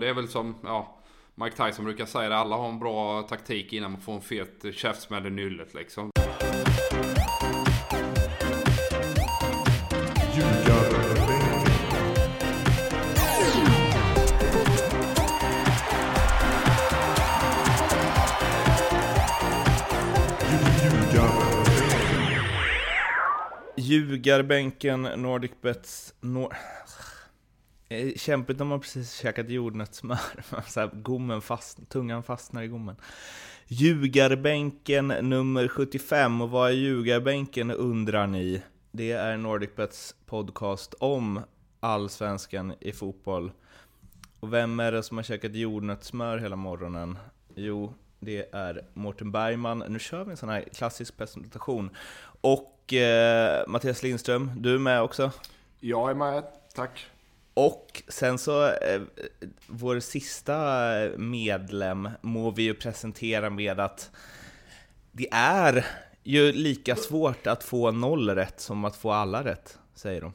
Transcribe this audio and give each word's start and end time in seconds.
det 0.00 0.08
är 0.08 0.14
väl 0.14 0.28
som, 0.28 0.54
ja, 0.62 0.98
Mike 1.34 1.64
Tyson 1.64 1.84
brukar 1.84 2.06
säga 2.06 2.28
det, 2.28 2.36
alla 2.36 2.56
har 2.56 2.68
en 2.68 2.78
bra 2.78 3.22
taktik 3.22 3.72
innan 3.72 3.90
man 3.90 4.00
får 4.00 4.12
en 4.12 4.20
fet 4.20 4.64
käftsmäll 4.74 5.26
i 5.26 5.30
nyllet 5.30 5.74
liksom. 5.74 6.10
Ljugarbänken, 23.76 25.02
Nordic 25.02 25.50
Bets... 25.62 26.14
Nor 26.20 26.56
Eh, 27.92 28.12
kämpigt 28.16 28.58
när 28.58 28.66
man 28.66 28.80
precis 28.80 29.14
käkat 29.14 29.50
jordnötssmör. 29.50 30.18
Så 30.66 30.80
här, 30.80 30.90
gommen 30.92 31.42
fast, 31.42 31.88
tungan 31.88 32.22
fastnar 32.22 32.62
i 32.62 32.66
gommen. 32.66 32.96
Ljugarbänken 33.66 35.08
nummer 35.08 35.68
75. 35.68 36.40
Och 36.40 36.50
vad 36.50 36.70
är 36.70 36.74
Ljugarbänken 36.74 37.70
undrar 37.70 38.26
ni? 38.26 38.62
Det 38.90 39.12
är 39.12 39.36
Nordic 39.36 39.70
Bets 39.76 40.14
podcast 40.26 40.94
om 40.98 41.40
allsvenskan 41.80 42.74
i 42.80 42.92
fotboll. 42.92 43.52
Och 44.40 44.52
vem 44.52 44.80
är 44.80 44.92
det 44.92 45.02
som 45.02 45.16
har 45.16 45.24
käkat 45.24 45.54
jordnötssmör 45.54 46.38
hela 46.38 46.56
morgonen? 46.56 47.18
Jo, 47.54 47.94
det 48.20 48.54
är 48.54 48.84
Mårten 48.94 49.32
Bergman. 49.32 49.84
Nu 49.88 49.98
kör 49.98 50.24
vi 50.24 50.30
en 50.30 50.36
sån 50.36 50.48
här 50.48 50.64
klassisk 50.74 51.16
presentation. 51.16 51.90
Och 52.40 52.92
eh, 52.92 53.64
Mattias 53.68 54.02
Lindström, 54.02 54.50
du 54.56 54.74
är 54.74 54.78
med 54.78 55.02
också? 55.02 55.30
Jag 55.80 56.10
är 56.10 56.14
med, 56.14 56.44
tack. 56.74 57.10
Och 57.60 58.02
sen 58.08 58.38
så, 58.38 58.66
eh, 58.66 59.02
vår 59.66 60.00
sista 60.00 60.84
medlem 61.16 62.08
må 62.20 62.50
vi 62.50 62.62
ju 62.62 62.74
presentera 62.74 63.50
med 63.50 63.80
att 63.80 64.10
det 65.12 65.28
är 65.32 65.86
ju 66.22 66.52
lika 66.52 66.96
svårt 66.96 67.46
att 67.46 67.64
få 67.64 67.90
noll 67.90 68.30
rätt 68.30 68.60
som 68.60 68.84
att 68.84 68.96
få 68.96 69.12
alla 69.12 69.44
rätt, 69.44 69.78
säger 69.94 70.20
de. 70.20 70.32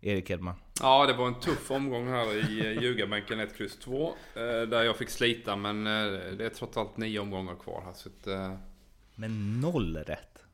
Erik 0.00 0.30
Edman. 0.30 0.54
Ja, 0.80 1.06
det 1.06 1.12
var 1.12 1.26
en 1.26 1.40
tuff 1.40 1.70
omgång 1.70 2.08
här 2.08 2.50
i 2.50 2.66
eh, 2.66 2.82
ljugarbänken 2.82 3.40
1, 3.40 3.60
X 3.60 3.76
2. 3.76 4.12
Där 4.34 4.82
jag 4.82 4.96
fick 4.96 5.10
slita, 5.10 5.56
men 5.56 5.86
eh, 5.86 6.36
det 6.38 6.44
är 6.44 6.50
trots 6.50 6.76
allt 6.76 6.96
nio 6.96 7.18
omgångar 7.18 7.54
kvar 7.54 7.82
här. 7.84 7.92
Så 7.92 8.08
att, 8.08 8.26
eh, 8.26 8.54
Men 9.14 9.60
noll 9.60 9.96
rätt? 9.96 10.44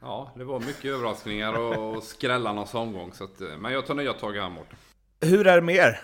Ja, 0.00 0.32
det 0.36 0.44
var 0.44 0.60
mycket 0.60 0.84
överraskningar 0.84 1.58
och 1.58 2.02
skrällarnas 2.02 2.74
omgång. 2.74 3.12
Så 3.12 3.24
att, 3.24 3.40
men 3.58 3.72
jag 3.72 3.86
tar 3.86 3.94
nya 3.94 4.12
tag 4.12 4.32
här 4.32 4.50
Mårten. 4.50 4.76
Hur 5.20 5.46
är 5.46 5.56
det 5.56 5.62
med 5.62 5.74
er? 5.76 6.00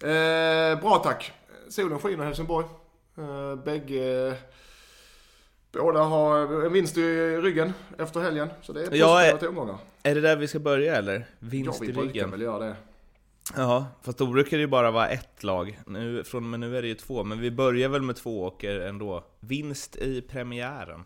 Eh, 0.00 0.80
bra 0.80 0.98
tack. 0.98 1.32
Solen 1.68 1.98
skiner 1.98 2.22
i 2.24 2.26
Helsingborg. 2.26 2.66
Eh, 3.18 3.54
bägge... 3.64 4.34
Båda 5.72 6.02
har 6.02 6.64
en 6.66 6.72
vinst 6.72 6.96
i 6.98 7.36
ryggen 7.36 7.72
efter 7.98 8.20
helgen. 8.20 8.48
Så 8.62 8.72
det 8.72 8.80
är 8.80 8.84
positiva 8.86 9.26
Ja, 9.26 9.36
till 9.38 9.48
omgångar. 9.48 9.76
Är 10.02 10.14
det 10.14 10.20
där 10.20 10.36
vi 10.36 10.48
ska 10.48 10.58
börja 10.58 10.96
eller? 10.96 11.26
Vinst 11.38 11.80
Ja, 11.80 11.86
vi 11.86 11.90
i 11.90 11.92
brukar 11.92 12.08
ryggen? 12.08 12.30
väl 12.30 12.42
göra 12.42 12.58
det. 12.58 12.76
Ja, 13.56 13.86
fast 14.02 14.18
då 14.18 14.26
brukar 14.26 14.56
det 14.56 14.60
ju 14.60 14.66
bara 14.66 14.90
vara 14.90 15.08
ett 15.08 15.42
lag. 15.42 15.80
Nu, 15.86 16.24
från 16.24 16.44
och 16.44 16.50
med 16.50 16.60
nu 16.60 16.76
är 16.78 16.82
det 16.82 16.88
ju 16.88 16.94
två, 16.94 17.24
men 17.24 17.40
vi 17.40 17.50
börjar 17.50 17.88
väl 17.88 18.02
med 18.02 18.16
två 18.16 18.54
är 18.60 18.80
ändå 18.80 19.24
vinst 19.40 19.96
i 19.96 20.20
premiären. 20.22 21.04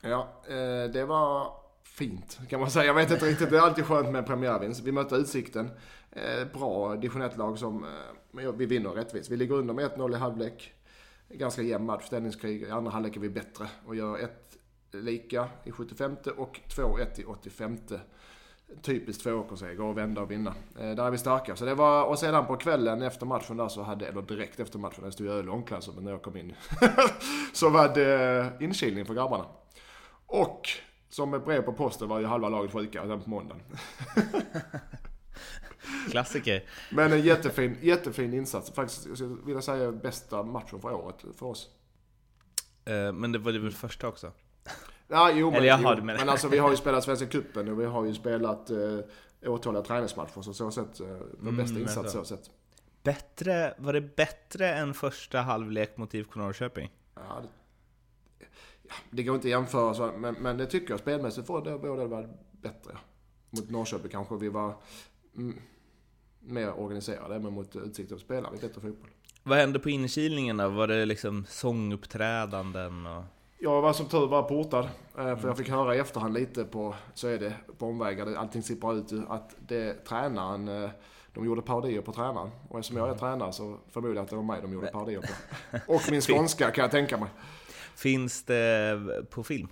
Ja, 0.00 0.28
eh, 0.48 0.92
det 0.92 1.04
var 1.04 1.52
fint 1.84 2.38
kan 2.48 2.60
man 2.60 2.70
säga. 2.70 2.84
Jag 2.84 2.94
vet 2.94 3.10
inte 3.10 3.26
riktigt, 3.26 3.50
det 3.50 3.56
är 3.56 3.60
alltid 3.62 3.84
skönt 3.84 4.10
med 4.10 4.26
premiärvinst. 4.26 4.80
Vi 4.84 4.92
mötte 4.92 5.14
Utsikten. 5.16 5.70
Eh, 6.12 6.44
bra 6.52 6.96
division 6.96 7.22
1-lag 7.22 7.58
som, 7.58 7.84
eh, 7.84 8.52
vi 8.52 8.66
vinner 8.66 8.90
rättvist. 8.90 9.30
Vi 9.30 9.36
ligger 9.36 9.54
under 9.54 9.74
med 9.74 9.84
1-0 9.84 10.14
i 10.14 10.18
halvlek. 10.18 10.72
Ganska 11.28 11.62
jämn 11.62 11.86
match, 11.86 12.04
ställningskrig. 12.06 12.62
I 12.62 12.70
andra 12.70 12.90
halvlek 12.90 13.16
är 13.16 13.20
vi 13.20 13.28
bättre 13.28 13.68
och 13.86 13.96
gör 13.96 14.18
ett 14.18 14.58
lika 14.92 15.48
i 15.64 15.72
75 15.72 16.16
och 16.36 16.60
2-1 16.68 17.20
i 17.20 17.24
85. 17.24 17.78
Typiskt 18.82 19.22
tvååkerseger, 19.22 19.74
gå 19.74 19.86
och 19.86 19.98
vända 19.98 20.22
och 20.22 20.30
vinna. 20.30 20.54
Eh, 20.78 20.90
där 20.90 21.04
är 21.04 21.10
vi 21.10 21.18
starka. 21.18 21.56
Så 21.56 21.64
det 21.64 21.74
var, 21.74 22.04
och 22.04 22.18
sedan 22.18 22.46
på 22.46 22.56
kvällen 22.56 23.02
efter 23.02 23.26
matchen 23.26 23.56
där 23.56 23.68
så 23.68 23.82
hade, 23.82 24.06
eller 24.06 24.22
direkt 24.22 24.60
efter 24.60 24.78
matchen, 24.78 25.04
det 25.04 25.12
stod 25.12 25.26
ju 25.26 25.32
öl 25.32 25.46
i 25.46 25.48
omklädningsrummet 25.48 26.04
när 26.04 26.10
jag 26.10 26.22
kom 26.22 26.36
in. 26.36 26.54
så 27.52 27.70
var 27.70 27.94
det 27.94 28.52
inkilning 28.60 29.06
för 29.06 29.14
grabbarna. 29.14 29.44
Och 30.26 30.68
som 31.08 31.34
ett 31.34 31.44
brev 31.44 31.62
på 31.62 31.72
posten 31.72 32.08
var 32.08 32.20
ju 32.20 32.26
halva 32.26 32.48
laget 32.48 32.72
sjuka 32.72 33.04
den 33.04 33.20
på 33.20 33.30
måndagen. 33.30 33.62
Klassiker. 36.10 36.64
Men 36.90 37.12
en 37.12 37.20
jättefin, 37.22 37.76
jättefin 37.82 38.34
insats. 38.34 38.70
Faktiskt, 38.72 39.06
jag 39.06 39.16
skulle 39.16 39.36
vilja 39.46 39.62
säga 39.62 39.92
bästa 39.92 40.42
matchen 40.42 40.80
för 40.80 40.92
året 40.92 41.24
för 41.36 41.46
oss. 41.46 41.70
Eh, 42.84 43.12
Men 43.12 43.32
det 43.32 43.38
var 43.38 43.52
det 43.52 43.58
väl 43.58 43.72
första 43.72 44.08
också? 44.08 44.32
Ja, 45.08 45.30
jo, 45.34 45.46
men, 45.50 45.56
Eller 45.56 45.66
jaha, 45.68 45.94
jo, 45.98 46.04
men 46.04 46.28
alltså 46.28 46.48
vi 46.48 46.58
har 46.58 46.70
ju 46.70 46.76
spelat 46.76 47.04
Svenska 47.04 47.26
cupen 47.26 47.68
och 47.68 47.80
vi 47.80 47.84
har 47.84 48.04
ju 48.04 48.14
spelat 48.14 48.70
eh, 48.70 48.98
åtaliga 49.46 49.82
träningsmatcher. 49.82 50.42
Så 50.42 50.54
så 50.54 50.70
sett, 50.70 51.00
eh, 51.00 51.06
vår 51.06 51.48
Mm, 51.48 51.56
bästa 51.56 51.78
insats 51.80 52.12
så. 52.12 52.18
så 52.18 52.24
sett. 52.24 52.50
Bättre, 53.02 53.74
var 53.78 53.92
det 53.92 54.00
bättre 54.00 54.74
än 54.74 54.94
första 54.94 55.40
halvlek 55.40 55.96
mot 55.96 56.14
IFK 56.14 56.38
Norrköping? 56.40 56.90
Ja, 57.14 57.22
det, 57.42 57.48
ja, 58.88 58.94
det 59.10 59.22
går 59.22 59.34
inte 59.34 59.46
att 59.46 59.50
jämföra, 59.50 59.94
så, 59.94 60.12
men, 60.18 60.34
men 60.34 60.56
det 60.56 60.66
tycker 60.66 60.90
jag 60.90 61.00
spelmässigt 61.00 61.48
var 61.48 61.64
det 61.64 61.78
båda 61.78 62.06
var 62.06 62.28
bättre. 62.52 62.98
Mot 63.50 63.70
Norrköping 63.70 64.10
kanske 64.10 64.36
vi 64.36 64.48
var 64.48 64.74
mm, 65.36 65.56
mer 66.40 66.80
organiserade, 66.80 67.38
men 67.38 67.52
mot 67.52 67.76
Utsikten 67.76 68.18
spelade 68.18 68.56
vi 68.56 68.68
bättre 68.68 68.80
fotboll. 68.80 69.10
Vad 69.42 69.58
hände 69.58 69.78
på 69.78 69.90
inkilningen 69.90 70.56
då? 70.56 70.68
Var 70.68 70.86
det 70.86 71.04
liksom 71.06 71.44
sånguppträdanden 71.48 73.06
och... 73.06 73.22
Jag 73.58 73.82
var 73.82 73.92
som 73.92 74.06
tur 74.06 74.26
var 74.26 74.42
portad. 74.42 74.84
eh, 75.18 75.36
För 75.36 75.48
jag 75.48 75.56
fick 75.58 75.68
höra 75.68 75.94
i 75.94 75.98
efterhand 75.98 76.34
lite 76.34 76.64
på, 76.64 76.94
så 77.14 77.28
är 77.28 77.38
det 77.38 77.54
på 77.78 77.86
omvägar, 77.86 78.34
allting 78.34 78.62
sipprar 78.62 78.94
ut 78.94 79.12
att 79.28 79.56
det 79.68 80.04
tränaren, 80.04 80.68
eh, 80.68 80.90
de 81.34 81.46
gjorde 81.46 81.62
parodier 81.62 82.00
på 82.00 82.12
tränaren. 82.12 82.50
Och 82.68 82.78
eftersom 82.78 82.96
jag 82.96 83.08
är 83.10 83.14
tränare 83.14 83.52
så 83.52 83.76
förmodar 83.90 84.14
jag 84.14 84.22
att 84.22 84.30
det 84.30 84.36
var 84.36 84.42
mig 84.42 84.58
de 84.62 84.72
gjorde 84.72 84.86
parodier 84.86 85.20
på. 85.20 85.78
Och 85.94 86.02
min 86.10 86.20
skånska 86.20 86.70
kan 86.70 86.82
jag 86.82 86.90
tänka 86.90 87.16
mig. 87.16 87.28
Finns 87.96 88.42
det 88.44 88.98
på 89.30 89.44
film? 89.44 89.68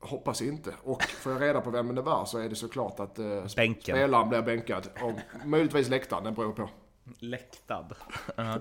Hoppas 0.00 0.42
inte. 0.42 0.74
Och 0.82 1.02
får 1.02 1.32
jag 1.32 1.42
reda 1.42 1.60
på 1.60 1.70
vem 1.70 1.94
det 1.94 2.02
var 2.02 2.24
så 2.24 2.38
är 2.38 2.48
det 2.48 2.54
såklart 2.54 3.00
att 3.00 3.18
eh, 3.18 3.44
Bänken. 3.56 3.96
spelaren 3.96 4.28
blir 4.28 4.42
bänkad. 4.42 4.88
Och 5.02 5.46
möjligtvis 5.46 5.88
läktaren, 5.88 6.24
det 6.24 6.30
beror 6.32 6.52
på. 6.52 6.70
Läktad. 7.18 7.86
Ja. 8.36 8.54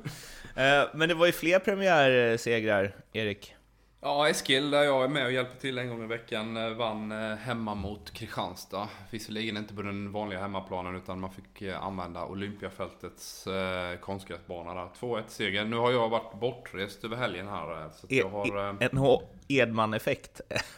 Eh, 0.63 0.87
Men 0.93 1.09
det 1.09 1.15
var 1.15 1.25
ju 1.25 1.31
fler 1.31 1.59
premiärsegrar, 1.59 2.95
Erik. 3.13 3.55
Ja, 4.01 4.29
Eskil 4.29 4.71
där 4.71 4.83
jag 4.83 5.03
är 5.03 5.07
med 5.07 5.25
och 5.25 5.31
hjälper 5.31 5.59
till 5.59 5.77
en 5.77 5.89
gång 5.89 6.03
i 6.03 6.07
veckan 6.07 6.57
eh, 6.57 6.69
vann 6.69 7.11
eh, 7.11 7.37
hemma 7.37 7.75
mot 7.75 8.11
Kristianstad. 8.13 8.87
Visserligen 9.11 9.57
inte 9.57 9.73
på 9.73 9.81
den 9.81 10.11
vanliga 10.11 10.39
hemmaplanen 10.39 10.95
utan 10.95 11.19
man 11.19 11.31
fick 11.31 11.61
eh, 11.61 11.83
använda 11.83 12.25
Olympiafältets 12.25 13.47
eh, 13.47 13.97
konstgräsbana 13.99 14.73
där. 14.73 14.89
2-1 14.99 15.23
seger. 15.27 15.65
Nu 15.65 15.75
har 15.77 15.91
jag 15.91 16.09
varit 16.09 16.33
bortrest 16.39 17.03
över 17.03 17.17
helgen 17.17 17.47
här 17.47 17.89
så 17.95 18.07
E- 18.07 18.17
jag 18.19 18.29
har... 18.29 18.69
eh, 18.69 18.75
En 18.79 19.17
Edman-effekt. 19.47 20.41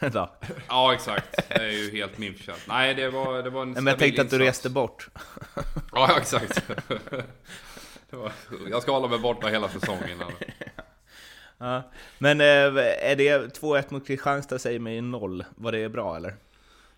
Ja 0.68 0.94
exakt, 0.94 1.48
det 1.48 1.54
är 1.54 1.70
ju 1.70 1.90
helt 1.90 2.18
min 2.18 2.34
förtjänst. 2.34 2.64
Nej 2.68 2.94
det 2.94 3.10
var, 3.10 3.42
det 3.42 3.50
var 3.50 3.62
en 3.62 3.70
Men 3.72 3.86
jag 3.86 3.98
tänkte 3.98 4.22
att 4.22 4.30
du 4.30 4.36
insats. 4.36 4.48
reste 4.58 4.70
bort. 4.70 5.08
Ja 5.92 6.18
exakt. 6.18 6.62
Var, 8.12 8.32
jag 8.70 8.82
ska 8.82 8.92
hålla 8.92 9.08
mig 9.08 9.18
borta 9.18 9.46
hela 9.46 9.68
säsongen. 9.68 10.18
här. 10.18 10.54
Ja. 11.60 11.82
Men 12.18 12.40
eh, 12.40 12.46
är 13.10 13.16
det 13.16 13.60
2-1 13.60 13.92
mot 13.92 14.06
Kristianstad 14.06 14.58
säger 14.58 14.78
mig 14.78 15.00
noll. 15.00 15.44
Var 15.54 15.72
det 15.72 15.88
bra 15.88 16.16
eller? 16.16 16.30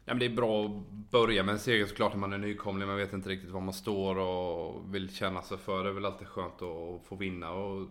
Ja, 0.04 0.14
men 0.14 0.18
det 0.18 0.24
är 0.24 0.36
bra 0.36 0.64
att 0.66 0.70
börja 1.10 1.42
med 1.42 1.52
en 1.52 1.58
seger 1.58 1.86
såklart 1.86 2.12
när 2.12 2.20
man 2.20 2.32
är 2.32 2.38
nykomling. 2.38 2.88
Man 2.88 2.96
vet 2.96 3.12
inte 3.12 3.28
riktigt 3.28 3.50
var 3.50 3.60
man 3.60 3.74
står 3.74 4.18
och 4.18 4.94
vill 4.94 5.14
känna 5.14 5.42
sig 5.42 5.58
för. 5.58 5.84
Det 5.84 5.90
är 5.90 5.94
väl 5.94 6.06
alltid 6.06 6.28
skönt 6.28 6.62
att 6.62 7.06
få 7.08 7.16
vinna. 7.16 7.50
Och 7.50 7.88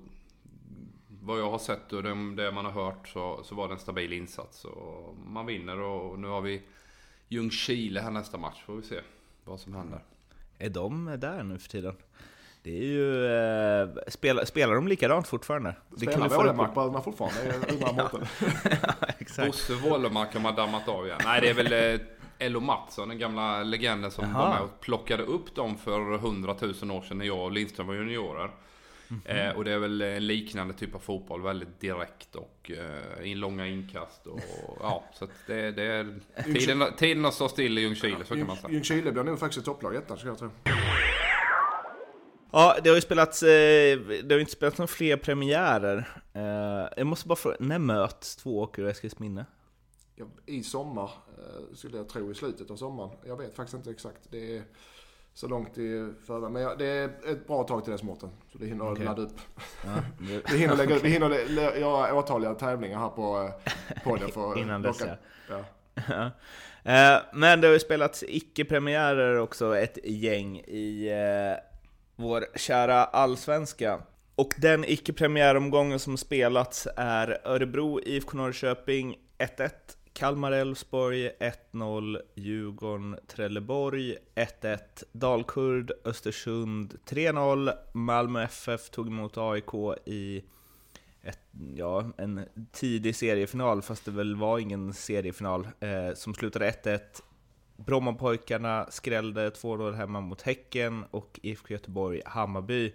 vad 1.21 1.39
jag 1.39 1.51
har 1.51 1.59
sett 1.59 1.93
och 1.93 2.03
det, 2.03 2.35
det 2.35 2.51
man 2.51 2.65
har 2.65 2.71
hört 2.71 3.07
så, 3.07 3.43
så 3.43 3.55
var 3.55 3.67
det 3.67 3.73
en 3.73 3.79
stabil 3.79 4.13
insats. 4.13 4.65
Och 4.65 5.17
man 5.17 5.45
vinner 5.45 5.79
och 5.79 6.19
nu 6.19 6.27
har 6.27 6.41
vi 6.41 6.61
Ljungskile 7.27 7.99
här 8.01 8.11
nästa 8.11 8.37
match. 8.37 8.63
Får 8.65 8.75
vi 8.75 8.83
se 8.83 8.99
vad 9.43 9.59
som 9.59 9.75
händer. 9.75 10.03
Är 10.57 10.69
de 10.69 11.15
där 11.19 11.43
nu 11.43 11.59
för 11.59 11.69
tiden? 11.69 11.95
Det 12.63 12.77
är 12.77 12.83
ju... 12.83 13.25
Eh, 13.25 13.89
spelar, 14.07 14.45
spelar 14.45 14.75
de 14.75 14.87
likadant 14.87 15.27
fortfarande? 15.27 15.75
Det 15.89 16.05
kan 16.05 16.13
Spelar 16.13 16.29
reda 16.29 16.37
på. 16.37 16.43
Wålemarkbröderna 16.43 17.01
fortfarande? 17.01 17.53
Undrar 17.71 17.93
Mårten. 18.03 18.27
Exakt. 19.19 19.47
Bosse 19.47 19.73
Wålemark 19.73 20.33
har 20.33 20.41
man 20.41 20.55
dammat 20.55 20.87
av 20.87 21.05
igen. 21.05 21.19
Nej, 21.25 21.41
det 21.41 21.49
är 21.49 21.53
väl 21.53 21.93
eh, 21.93 22.01
Ello 22.39 22.59
Mattsson, 22.59 23.09
den 23.09 23.19
gamla 23.19 23.63
legenden 23.63 24.11
som 24.11 24.33
var 24.33 24.49
med 24.49 24.61
och 24.61 24.79
plockade 24.79 25.23
upp 25.23 25.55
dem 25.55 25.77
för 25.77 26.15
100 26.15 26.55
000 26.61 26.91
år 26.91 27.01
sedan 27.01 27.17
när 27.17 27.25
jag 27.25 27.39
och 27.39 27.51
Lindström 27.51 27.87
var 27.87 27.93
juniorer. 27.93 28.51
Eh, 29.25 29.49
och 29.49 29.63
det 29.63 29.71
är 29.71 29.77
väl 29.77 30.01
en 30.01 30.27
liknande 30.27 30.73
typ 30.73 30.95
av 30.95 30.99
fotboll, 30.99 31.41
väldigt 31.41 31.79
direkt 31.79 32.35
och 32.35 32.71
eh, 32.71 33.31
in 33.31 33.39
långa 33.39 33.67
inkast 33.67 34.27
och 34.27 34.39
ja, 34.79 35.03
så 35.13 35.25
att 35.25 35.31
det, 35.47 35.71
det 35.71 35.83
är 35.83 36.19
tiden, 36.43 36.83
tiden 36.97 37.31
står 37.31 37.47
still 37.47 37.77
i 37.77 37.81
Ljungskile 37.81 38.25
så 38.25 38.35
kan 38.35 38.47
man 38.47 38.57
säga. 38.57 38.73
Ljungskile 38.73 39.11
blir 39.11 39.23
nog 39.23 39.39
faktiskt 39.39 39.59
ett 39.59 39.65
topplag 39.65 39.95
i 39.95 39.97
ettan, 39.97 40.17
skulle 40.17 40.31
jag 40.31 40.39
tro. 40.39 40.49
Ja, 42.51 42.77
det 42.83 42.89
har 42.89 42.95
ju 42.95 43.01
spelats, 43.01 43.43
eh, 43.43 43.99
det 44.23 44.35
har 44.35 44.39
inte 44.39 44.51
spelats 44.51 44.77
några 44.77 44.87
fler 44.87 45.17
premiärer. 45.17 46.09
Eh, 46.33 46.87
jag 46.97 47.07
måste 47.07 47.27
bara 47.27 47.35
fråga, 47.35 47.55
när 47.59 47.79
möts 47.79 48.35
två 48.35 48.59
Åker 48.59 48.83
och 48.83 48.89
Eskilsminne? 48.89 49.45
Ja, 50.15 50.25
I 50.45 50.63
sommar, 50.63 51.11
eh, 51.37 51.75
skulle 51.75 51.97
jag 51.97 52.09
tro, 52.09 52.31
i 52.31 52.35
slutet 52.35 52.71
av 52.71 52.75
sommaren. 52.75 53.09
Jag 53.25 53.37
vet 53.37 53.55
faktiskt 53.55 53.75
inte 53.77 53.89
exakt. 53.91 54.19
Det 54.29 54.57
är 54.57 54.63
så 55.33 55.47
långt 55.47 55.77
i 55.77 56.13
förväg. 56.27 56.51
Men 56.51 56.61
ja, 56.61 56.75
det 56.75 56.85
är 56.85 57.05
ett 57.05 57.47
bra 57.47 57.63
tag 57.63 57.83
till 57.83 57.91
dess 57.91 58.03
Mårten. 58.03 58.29
Så 58.51 58.57
det 58.57 58.65
hinner 58.65 58.91
Okej. 58.91 59.05
ladda 59.05 59.21
upp. 59.21 59.41
Ja, 59.85 59.89
det, 60.19 60.41
Vi 60.51 60.57
hinner, 60.57 60.75
lägga, 60.75 60.95
vi 60.99 61.09
hinner 61.13 61.29
lä- 61.29 61.79
göra 61.79 62.13
åtaliga 62.15 62.53
tävlingar 62.53 62.99
här 62.99 63.09
på 63.09 63.51
podden. 64.03 64.31
För 64.31 64.59
Innan 64.59 64.81
dess, 64.81 65.01
ja. 65.49 65.63
Ja. 66.05 66.31
Men 67.33 67.61
det 67.61 67.67
har 67.67 67.73
ju 67.73 67.79
spelats 67.79 68.23
icke-premiärer 68.27 69.37
också, 69.37 69.77
ett 69.77 69.97
gäng 70.03 70.57
i 70.59 71.09
vår 72.21 72.45
kära 72.55 73.05
allsvenska. 73.05 74.01
Och 74.35 74.53
den 74.57 74.85
icke-premiäromgången 74.85 75.99
som 75.99 76.17
spelats 76.17 76.87
är 76.95 77.41
Örebro 77.45 77.99
IFK 77.99 78.37
Norrköping 78.37 79.17
1-1, 79.37 79.69
Kalmar 80.13 80.51
Elfsborg 80.51 81.29
1-0, 81.71 82.17
Djurgården 82.35 83.17
Trelleborg 83.27 84.17
1-1, 84.35 84.77
Dalkurd 85.11 85.91
Östersund 86.05 86.97
3-0, 87.05 87.71
Malmö 87.93 88.43
FF 88.43 88.89
tog 88.89 89.07
emot 89.07 89.37
AIK 89.37 89.73
i 90.05 90.43
ett, 91.23 91.39
ja, 91.75 92.05
en 92.17 92.45
tidig 92.71 93.15
seriefinal, 93.15 93.81
fast 93.81 94.05
det 94.05 94.11
väl 94.11 94.35
var 94.35 94.59
ingen 94.59 94.93
seriefinal, 94.93 95.67
eh, 95.79 96.13
som 96.15 96.33
slutade 96.33 96.71
1-1. 96.71 96.99
Brommapojkarna 97.85 98.87
skrällde 98.89 99.49
2-0 99.49 99.91
hemma 99.93 100.21
mot 100.21 100.41
Häcken 100.41 101.05
och 101.11 101.39
IFK 101.43 101.73
Göteborg 101.73 102.21
Hammarby 102.25 102.93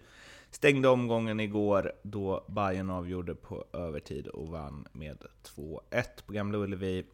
stängde 0.50 0.88
omgången 0.88 1.40
igår 1.40 1.92
då 2.02 2.44
Bayern 2.48 2.90
avgjorde 2.90 3.34
på 3.34 3.64
övertid 3.72 4.26
och 4.26 4.48
vann 4.48 4.86
med 4.92 5.24
2-1 5.56 5.80
på 6.26 6.32
Gamla 6.32 6.58
Ullevi. 6.58 7.06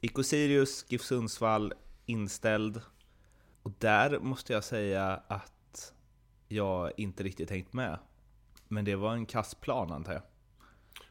IK 0.00 0.24
Sirius, 0.24 0.84
GIF 0.88 1.02
Sundsvall 1.02 1.72
inställd. 2.06 2.80
Och 3.62 3.72
där 3.78 4.18
måste 4.18 4.52
jag 4.52 4.64
säga 4.64 5.20
att 5.28 5.92
jag 6.48 6.92
inte 6.96 7.22
riktigt 7.22 7.48
tänkt 7.48 7.72
med. 7.72 7.98
Men 8.68 8.84
det 8.84 8.96
var 8.96 9.12
en 9.12 9.26
kassplan 9.26 9.92
antar 9.92 10.12
jag. 10.12 10.22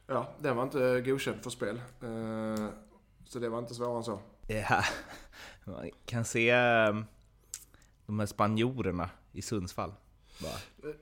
ja, 0.07 0.27
den 0.39 0.55
var 0.55 0.63
inte 0.63 1.01
godkänd 1.01 1.43
för 1.43 1.49
spel. 1.49 1.81
Eh, 2.03 2.69
Så 3.25 3.39
det 3.39 3.49
var 3.49 3.59
inte 3.59 3.73
svårare 3.75 3.97
än 3.97 4.03
så. 4.03 4.19
Ja, 4.47 4.83
man 5.63 5.89
kan 6.05 6.25
se 6.25 6.49
eh, 6.49 6.95
de 8.05 8.19
här 8.19 8.25
spanjorerna 8.25 9.09
i 9.31 9.41
Sundsvall. 9.41 9.93
Bara, 10.41 10.93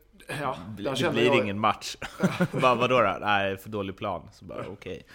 Ja, 0.42 0.58
det 0.78 0.84
där 0.84 0.96
det 0.96 1.12
blir 1.12 1.26
jag, 1.26 1.38
ingen 1.38 1.60
match. 1.60 1.96
bara, 2.62 2.76
vadå 2.76 3.02
då? 3.02 3.18
Nej, 3.22 3.58
för 3.58 3.70
dålig 3.70 3.98
plan. 3.98 4.30
Så 4.32 4.46
bara, 4.46 4.68
okej. 4.68 5.06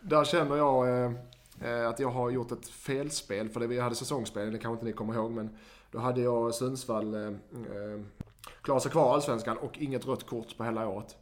där 0.00 0.24
känner 0.24 0.56
jag 0.56 0.88
eh, 0.88 1.12
eh, 1.60 1.88
att 1.88 2.00
jag 2.00 2.10
har 2.10 2.30
gjort 2.30 2.52
ett 2.52 2.68
felspel. 2.68 3.48
För 3.48 3.60
det 3.60 3.66
vi 3.66 3.80
hade 3.80 3.94
säsongsspel, 3.94 4.52
det 4.52 4.58
kanske 4.58 4.72
inte 4.72 4.84
ni 4.84 4.92
kommer 4.92 5.14
ihåg. 5.14 5.30
Men 5.30 5.56
då 5.90 5.98
hade 5.98 6.20
jag 6.20 6.54
Sundsvall 6.54 7.14
eh, 7.14 7.20
eh, 7.22 8.00
klara 8.62 8.80
sig 8.80 8.90
kvar 8.90 9.14
Allsvenskan 9.14 9.58
och 9.58 9.78
inget 9.78 10.06
rött 10.06 10.26
kort 10.26 10.56
på 10.56 10.64
hela 10.64 10.88
året. 10.88 11.16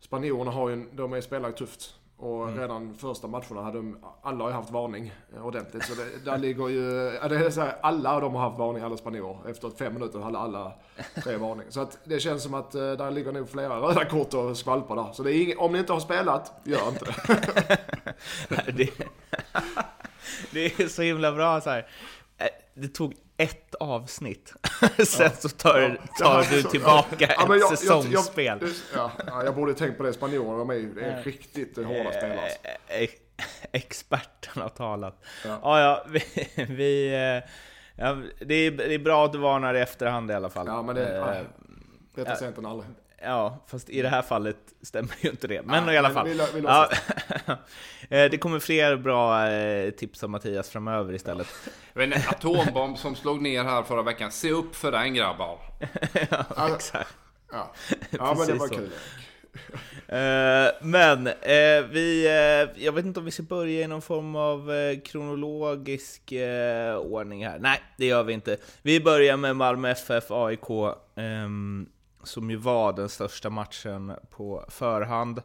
Spanjorerna 0.00 0.50
har 0.50 0.68
ju, 0.68 0.90
de 0.92 1.12
är 1.12 1.20
spelar 1.20 1.48
ju 1.48 1.54
tufft. 1.54 1.95
Och 2.18 2.42
Mm. 2.48 2.60
redan 2.60 2.94
första 2.94 3.26
matcherna 3.28 3.62
hade 3.62 3.78
de, 3.78 3.98
alla 4.22 4.44
har 4.44 4.50
ju 4.50 4.56
haft 4.56 4.70
varning 4.70 5.12
ordentligt. 5.42 5.84
Så 5.84 5.94
det, 5.94 6.24
där 6.30 6.38
ligger 6.38 6.68
ju, 6.68 7.10
det 7.28 7.36
är 7.46 7.50
så 7.50 7.60
här, 7.60 7.76
alla 7.80 8.20
de 8.20 8.34
har 8.34 8.42
haft 8.42 8.58
varning, 8.58 8.82
alla 8.82 8.96
spanjorer. 8.96 9.50
Efter 9.50 9.70
fem 9.70 9.94
minuter 9.94 10.18
hade 10.18 10.38
alla 10.38 10.72
tre 11.24 11.36
varning. 11.36 11.66
Så 11.68 11.80
att 11.80 11.98
det 12.04 12.20
känns 12.20 12.42
som 12.42 12.54
att 12.54 12.74
eh, 12.74 12.80
där 12.92 13.10
ligger 13.10 13.32
nog 13.32 13.48
flera 13.50 13.80
röda 13.80 14.04
kort 14.04 14.34
och 14.34 14.56
skvalpar 14.56 14.96
där. 14.96 15.12
Så 15.12 15.22
det 15.22 15.32
är 15.32 15.34
ing, 15.34 15.58
om 15.58 15.72
ni 15.72 15.78
inte 15.78 15.92
har 15.92 16.00
spelat, 16.00 16.52
gör 16.64 16.88
inte 16.88 17.04
det. 17.04 18.72
det, 18.76 18.90
det 20.52 20.80
är 20.80 20.88
så 20.88 21.02
himla 21.02 21.32
bra 21.32 21.60
så 21.60 21.70
här. 21.70 21.86
Eh, 22.38 22.46
Det 22.74 22.88
tog 22.88 23.14
ett 23.36 23.74
avsnitt. 23.74 24.52
Sen 25.06 25.30
så 25.38 25.48
tar, 25.48 25.80
Ja. 25.80 25.88
tar 26.24 26.42
Ja, 26.42 26.44
du 26.50 26.62
tillbaka 26.62 27.16
Ja, 27.18 27.26
ett 27.26 27.36
jag- 27.48 27.58
jag- 27.58 27.78
säsongsspel. 27.78 28.58
Jag, 28.60 28.70
ja, 28.94 29.10
ja, 29.26 29.44
jag 29.44 29.54
borde 29.54 29.74
tänkt 29.74 29.96
på 29.96 30.02
det. 30.02 30.12
Spanjorerna, 30.12 30.58
de 30.58 30.70
är 30.70 30.74
ju 30.74 31.00
är 31.00 31.22
riktigt 31.22 31.78
eh, 31.78 31.84
hårda 31.84 32.12
spelare. 32.12 32.40
alltså. 32.42 32.58
Eh, 32.88 33.02
eh, 33.02 33.08
Experten 33.72 34.62
har 34.62 34.68
talat. 34.68 35.24
Ja. 35.44 35.58
Ja, 35.62 35.80
ja, 35.80 36.04
vi... 36.08 36.22
vi 36.64 37.08
eh, 37.14 37.50
ja, 38.04 38.16
det, 38.40 38.54
är, 38.54 38.70
det 38.70 38.94
är 38.94 38.98
bra 38.98 39.24
att 39.24 39.32
du 39.32 39.38
varnar 39.38 39.74
i 39.74 39.80
efterhand 39.80 40.30
i 40.30 40.34
alla 40.34 40.50
fall. 40.50 40.66
Ja, 40.66 40.82
men 40.82 40.94
det- 40.94 41.08
Eh, 41.08 41.16
ja. 41.16 41.34
Bättre 42.14 42.36
sent 42.36 42.58
än 42.58 42.66
aldrig. 42.66 42.90
Ja, 43.22 43.64
fast 43.66 43.90
i 43.90 44.02
det 44.02 44.08
här 44.08 44.22
fallet 44.22 44.56
stämmer 44.82 45.14
ju 45.20 45.30
inte 45.30 45.46
det. 45.46 45.62
Men 45.62 45.84
Nej, 45.84 45.94
i 45.94 45.98
alla 45.98 46.10
fall. 46.10 46.26
vi 46.28 46.40
vi 46.54 46.60
ja. 46.60 46.90
Eh, 48.08 48.30
det 48.30 48.38
kommer 48.38 48.58
fler 48.58 48.96
bra 48.96 49.48
eh, 49.48 49.90
tips 49.90 50.22
av 50.22 50.30
Mattias 50.30 50.70
framöver 50.70 51.14
istället. 51.14 51.46
Men 51.94 52.12
en 52.12 52.22
atombomb 52.28 52.98
som 52.98 53.16
slog 53.16 53.42
ner 53.42 53.64
här 53.64 53.82
förra 53.82 54.02
veckan. 54.02 54.32
Se 54.32 54.50
upp 54.50 54.76
för 54.76 54.92
den 54.92 55.14
grabbar. 55.14 55.58
ja, 56.56 56.74
exakt. 56.76 57.14
Ja, 57.52 57.72
ja 58.10 58.34
men 58.34 58.46
det 58.46 58.52
Precis 58.52 58.60
var 58.60 58.68
så. 58.68 58.74
kul. 58.74 58.90
Eh, 60.08 60.68
men 60.80 61.26
eh, 61.26 61.90
vi, 61.90 62.26
eh, 62.26 62.84
jag 62.84 62.92
vet 62.92 63.04
inte 63.04 63.20
om 63.20 63.24
vi 63.24 63.30
ska 63.30 63.42
börja 63.42 63.82
i 63.82 63.86
någon 63.86 64.02
form 64.02 64.36
av 64.36 64.72
eh, 64.72 65.00
kronologisk 65.00 66.32
eh, 66.32 66.96
ordning 66.96 67.46
här. 67.46 67.58
Nej, 67.58 67.80
det 67.96 68.06
gör 68.06 68.22
vi 68.22 68.32
inte. 68.32 68.56
Vi 68.82 69.00
börjar 69.00 69.36
med 69.36 69.56
Malmö 69.56 69.90
FF 69.90 70.30
AIK, 70.30 70.68
ehm, 71.16 71.86
som 72.26 72.50
ju 72.50 72.56
var 72.56 72.92
den 72.92 73.08
största 73.08 73.50
matchen 73.50 74.12
på 74.30 74.64
förhand. 74.68 75.42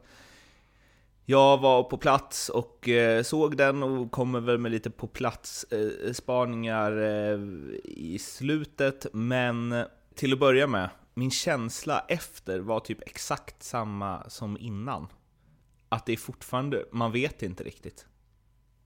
Jag 1.26 1.58
var 1.58 1.84
på 1.84 1.98
plats 1.98 2.50
och 2.50 2.90
eh, 2.90 3.24
såg 3.24 3.58
den 3.58 3.84
och 3.84 4.12
kommer 4.12 4.40
väl 4.40 4.58
med 4.58 4.72
lite 4.72 4.90
på 4.90 5.08
plats-spaningar 5.08 6.98
eh, 7.02 7.32
eh, 7.32 7.40
i 7.84 8.20
slutet. 8.20 9.06
Men 9.14 9.86
till 10.16 10.34
att 10.34 10.40
börja 10.40 10.68
med, 10.68 10.90
min 11.14 11.32
känsla 11.32 12.06
efter 12.08 12.60
var 12.60 12.80
typ 12.80 13.02
exakt 13.02 13.64
samma 13.64 14.30
som 14.30 14.58
innan. 14.58 15.08
Att 15.90 16.06
det 16.06 16.14
är 16.14 16.18
fortfarande, 16.18 16.86
man 16.92 17.12
vet 17.12 17.44
inte 17.44 17.64
riktigt 17.64 18.06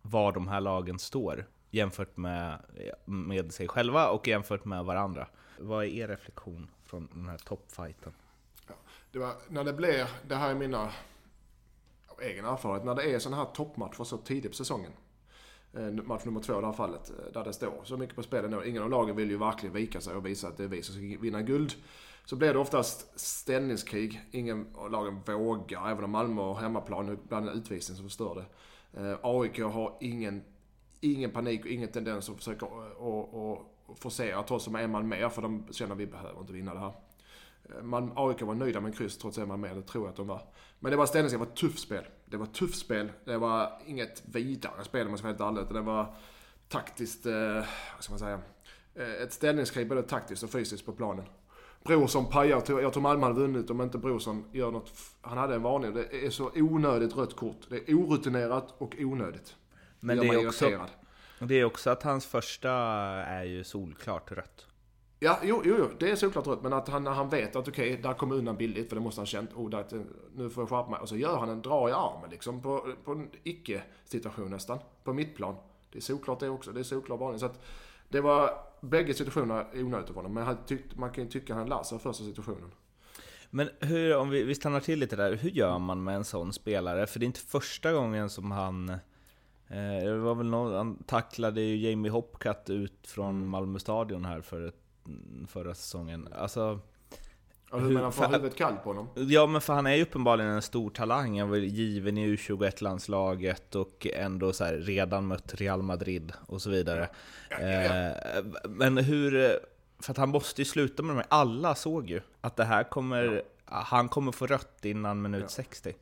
var 0.02 0.32
de 0.32 0.48
här 0.48 0.62
lagen 0.62 1.00
står 1.00 1.46
jämfört 1.72 2.18
med, 2.18 2.60
med 3.06 3.54
sig 3.54 3.68
själva 3.68 4.10
och 4.10 4.28
jämfört 4.28 4.66
med 4.66 4.86
varandra. 4.86 5.28
Vad 5.60 5.84
är 5.86 5.90
er 5.90 6.08
reflektion 6.08 6.68
från 6.96 7.10
den 7.14 7.30
här 7.30 7.38
toppfighten? 7.38 8.14
Det 9.12 9.20
var, 9.20 9.34
när 9.50 9.64
det 9.64 9.74
blir, 9.74 10.10
det 10.28 10.36
här 10.36 10.50
är 10.50 10.56
mina 10.56 10.92
egna 12.22 12.32
egen 12.32 12.46
erfarenhet, 12.46 12.86
när 12.86 12.96
det 12.96 13.14
är 13.14 13.20
sådana 13.20 13.44
här 13.44 13.52
toppmatcher 13.52 14.04
så 14.04 14.18
tidigt 14.18 14.52
på 14.52 14.56
säsongen. 14.56 14.92
Eh, 15.74 15.92
match 15.92 16.26
nummer 16.26 16.42
två 16.42 16.58
i 16.58 16.62
det 16.62 16.66
här 16.66 16.74
fallet, 16.74 17.10
eh, 17.10 17.34
där 17.34 17.44
det 17.44 17.54
står 17.54 17.82
så 17.84 17.98
mycket 17.98 18.16
på 18.16 18.24
spel 18.24 18.46
ändå. 18.46 18.66
Ingen 18.66 18.84
av 18.84 18.90
lagen 18.90 19.16
vill 19.16 19.30
ju 19.30 19.38
verkligen 19.38 19.76
vika 19.76 20.02
sig 20.02 20.16
och 20.16 20.26
visa 20.26 20.48
att 20.48 20.58
det 20.58 20.64
är 20.64 20.68
vi 20.68 20.82
som 20.82 20.96
ska 20.96 21.22
vinna 21.22 21.42
guld. 21.42 21.74
Så 22.26 22.36
blir 22.36 22.54
det 22.54 22.60
oftast 22.60 23.20
ställningskrig. 23.20 24.22
Ingen 24.32 24.76
av 24.76 24.92
lagen 24.92 25.22
vågar, 25.26 25.92
även 25.92 26.04
om 26.04 26.12
Malmö 26.12 26.42
har 26.42 26.56
hemmaplan, 26.56 27.10
ibland 27.10 27.50
en 27.50 27.58
utvisning 27.58 27.96
som 27.96 28.06
förstör 28.06 28.36
det. 28.36 28.46
Eh, 29.02 29.20
AIK 29.22 29.60
har 29.60 29.98
ingen, 30.02 30.44
ingen 31.02 31.32
panik 31.32 31.62
och 31.62 31.72
ingen 31.72 31.92
tendens 31.92 32.30
att 32.30 32.38
försöka 32.38 32.66
och, 32.66 33.52
och, 33.52 33.75
och 33.86 34.00
forcera 34.00 34.44
trots 34.44 34.68
att 34.68 34.74
de 34.74 34.80
är 34.80 34.84
en 34.84 34.92
man 34.92 35.08
mer, 35.08 35.30
för 35.30 35.42
de 35.42 35.68
känner 35.72 35.96
vi 35.96 36.08
behöver 36.08 36.40
inte 36.40 36.54
vinna 36.54 36.74
det 36.74 36.80
här. 36.80 36.94
Man, 37.82 38.12
AIK 38.16 38.42
var 38.42 38.54
nöjda 38.54 38.82
med 38.82 38.90
en 38.90 38.96
kryss 38.98 39.18
trots 39.18 39.38
en 39.38 39.48
man 39.48 39.62
mer, 39.62 39.76
det 39.76 39.82
tror 39.82 40.04
jag 40.04 40.10
att 40.10 40.16
de 40.16 40.28
var. 40.28 40.42
Men 40.80 40.92
det 40.92 40.98
var 40.98 41.06
ställningen, 41.06 41.40
det 41.40 41.46
var 41.46 41.52
ett 41.52 41.56
tufft 41.60 41.80
spel. 41.80 42.04
Det 42.26 42.38
var 42.38 42.46
ett 42.46 42.54
tufft 42.54 42.80
spel. 42.80 43.12
Det 43.26 43.38
var 43.38 43.82
inget 43.86 44.24
vidare 44.26 44.84
spel 44.84 45.02
om 45.02 45.12
man 45.12 45.18
ska 45.18 45.28
vara 45.28 45.38
helt 45.38 45.58
ärlig. 45.58 45.74
Det 45.74 45.82
var 45.82 46.16
taktiskt, 46.70 47.26
eh, 47.26 47.54
vad 47.96 48.04
ska 48.04 48.12
man 48.12 48.20
säga, 48.20 48.40
eh, 48.96 49.22
ett 49.24 49.34
ställningskrig 49.34 49.90
både 49.90 50.04
taktiskt 50.04 50.44
och 50.44 50.50
fysiskt 50.50 50.86
på 50.86 50.92
planen. 50.92 51.26
Brorsson 51.84 52.26
pajar, 52.26 52.64
jag 52.68 52.94
tror- 52.94 53.02
Malmö 53.02 53.26
hade 53.28 53.40
vunnit 53.40 53.70
om 53.70 53.82
inte 53.82 53.98
Brorsson 53.98 54.46
gör 54.52 54.72
något, 54.72 54.92
han 55.22 55.38
hade 55.38 55.56
en 55.56 55.62
varning. 55.62 55.94
Det 55.94 56.26
är 56.26 56.30
så 56.30 56.52
onödigt 56.56 57.18
rött 57.18 57.36
kort. 57.36 57.70
Det 57.70 57.90
är 57.90 57.94
orutinerat 57.94 58.74
och 58.78 58.96
onödigt. 59.00 59.56
Men 60.00 60.18
det 60.18 60.28
mig 60.28 60.44
är, 60.44 60.48
också, 60.48 60.66
irriterad. 60.66 60.90
Det 61.48 61.56
är 61.56 61.66
också 61.66 61.90
att 61.90 62.04
hans 62.04 62.26
första 62.26 62.72
är 62.72 63.44
ju 63.44 63.64
solklart 63.64 64.32
rött. 64.32 64.68
Ja, 65.20 65.40
jo, 65.44 65.62
jo, 65.66 65.76
jo, 65.80 65.90
det 66.00 66.12
är 66.12 66.16
såklart 66.16 66.48
rött. 66.48 66.64
Men 66.64 66.74
att 66.74 66.90
han, 66.90 67.04
när 67.04 67.12
han 67.12 67.30
vet 67.30 67.56
att 67.56 67.68
okej, 67.68 68.00
där 68.04 68.14
kommer 68.14 68.36
undan 68.36 68.58
billigt, 68.58 68.90
för 68.90 68.96
det 68.96 69.02
måste 69.02 69.22
han 69.22 69.26
känt. 69.26 69.54
Oh, 69.54 69.70
där, 69.70 69.86
nu 70.36 70.50
får 70.50 70.62
jag 70.62 70.70
skärpa 70.70 70.90
mig. 70.90 71.00
Och 71.00 71.10
så 71.10 71.18
gör 71.18 71.38
han 71.38 71.50
en 71.50 71.62
dra 71.62 71.90
i 71.90 71.92
armen 71.92 72.30
liksom 72.30 72.62
på, 72.62 72.94
på 73.04 73.12
en 73.12 73.30
icke-situation 73.44 74.52
nästan. 74.52 74.80
På 75.04 75.14
mittplan. 75.14 75.56
Det 75.92 76.00
är 76.00 76.02
såklart 76.02 76.40
det 76.40 76.50
också. 76.50 76.72
Det 76.72 76.80
är 76.80 76.84
såklart 76.84 77.20
varning. 77.20 77.40
Så 77.40 77.46
att 77.46 77.66
det 78.10 78.22
var 78.22 78.50
bägge 78.82 79.14
situationerna 79.14 79.66
onödigt 79.74 80.10
av 80.10 80.16
honom. 80.16 80.34
Men 80.34 80.44
han 80.44 80.58
tyckt, 80.66 80.96
man 80.96 81.12
kan 81.12 81.24
ju 81.24 81.30
tycka 81.30 81.54
att 81.54 81.60
han 81.60 81.72
av 81.72 81.84
första 81.84 82.24
situationen. 82.24 82.72
Men 83.50 83.70
hur, 83.80 84.18
om 84.18 84.30
vi, 84.30 84.44
vi 84.44 84.56
stannar 84.56 84.80
till 84.80 85.00
lite 85.00 85.16
där, 85.16 85.34
hur 85.34 85.50
gör 85.50 85.80
man 85.80 86.04
med 86.04 86.16
en 86.16 86.26
sån 86.26 86.54
spelare? 86.54 87.08
För 87.08 87.20
det 87.20 87.24
är 87.24 87.28
inte 87.28 87.40
första 87.40 87.94
gången 87.94 88.30
som 88.30 88.52
han... 88.52 88.98
Eh, 89.68 90.04
det 90.04 90.18
var 90.18 90.36
väl 90.36 90.50
någon, 90.50 90.74
han 90.74 91.04
tacklade 91.04 91.62
ju 91.62 91.90
Jamie 91.90 92.12
Hopcat 92.12 92.70
ut 92.70 93.08
från 93.08 93.48
Malmö 93.48 93.80
stadion 93.80 94.26
här 94.26 94.42
för 94.42 94.68
ett, 94.68 94.76
förra 95.48 95.76
säsongen. 95.76 96.28
Alltså, 96.38 96.80
Ja, 97.72 97.78
hur 97.78 97.94
menar 97.94 98.12
får 98.12 98.26
huvudet 98.26 98.56
kallt 98.56 98.84
på 98.84 98.90
honom? 98.90 99.10
Ja, 99.16 99.48
men 99.48 99.62
för 99.62 99.74
han 99.74 99.86
är 99.86 99.96
ju 99.96 100.02
uppenbarligen 100.02 100.52
en 100.52 100.62
stor 100.62 100.90
talang. 100.90 101.40
Han 101.40 101.50
var 101.50 101.58
given 101.58 102.18
i 102.18 102.36
U21-landslaget 102.36 103.76
och 103.76 104.08
ändå 104.14 104.54
så 104.54 104.64
här, 104.64 104.74
redan 104.74 105.28
mött 105.28 105.56
Real 105.56 105.82
Madrid 105.82 106.34
och 106.48 106.62
så 106.62 106.70
vidare. 106.70 107.10
Ja, 107.50 107.58
ja, 107.62 107.84
ja. 107.84 108.10
Eh, 108.38 108.44
men 108.70 108.98
hur... 108.98 109.60
För 110.00 110.12
att 110.12 110.18
han 110.18 110.30
måste 110.30 110.62
ju 110.62 110.66
sluta 110.66 111.04
med 111.04 111.16
de 111.16 111.18
här. 111.18 111.28
Alla 111.30 111.76
såg 111.76 112.10
ju 112.10 112.22
att 112.42 112.56
det 112.56 112.64
här 112.64 112.84
kommer... 112.84 113.44
Han 113.66 114.10
kommer 114.10 114.32
få 114.32 114.48
rött 114.48 114.86
innan 114.86 115.22
minut 115.22 115.52
60. 115.52 115.94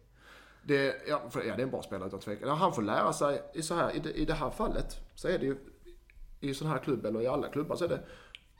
Det, 0.63 0.95
ja, 1.07 1.21
för, 1.29 1.43
ja, 1.43 1.55
det 1.55 1.61
är 1.61 1.65
en 1.65 1.71
bra 1.71 1.81
spelare 1.81 2.07
utan 2.07 2.19
tvekan. 2.19 2.47
Ja, 2.49 2.53
han 2.53 2.73
får 2.73 2.81
lära 2.81 3.13
sig 3.13 3.41
i, 3.53 3.61
så 3.61 3.75
här, 3.75 3.95
i, 3.95 3.99
det, 3.99 4.11
i 4.11 4.25
det 4.25 4.33
här 4.33 4.49
fallet 4.49 4.97
så 5.15 5.27
är 5.27 5.39
det 5.39 5.45
ju 5.45 5.57
i 6.39 6.53
sån 6.53 6.67
här 6.67 6.77
klubb 6.77 7.05
eller 7.05 7.21
i 7.21 7.27
alla 7.27 7.47
klubbar 7.47 7.75
så 7.75 7.85
är 7.85 7.89
det 7.89 7.99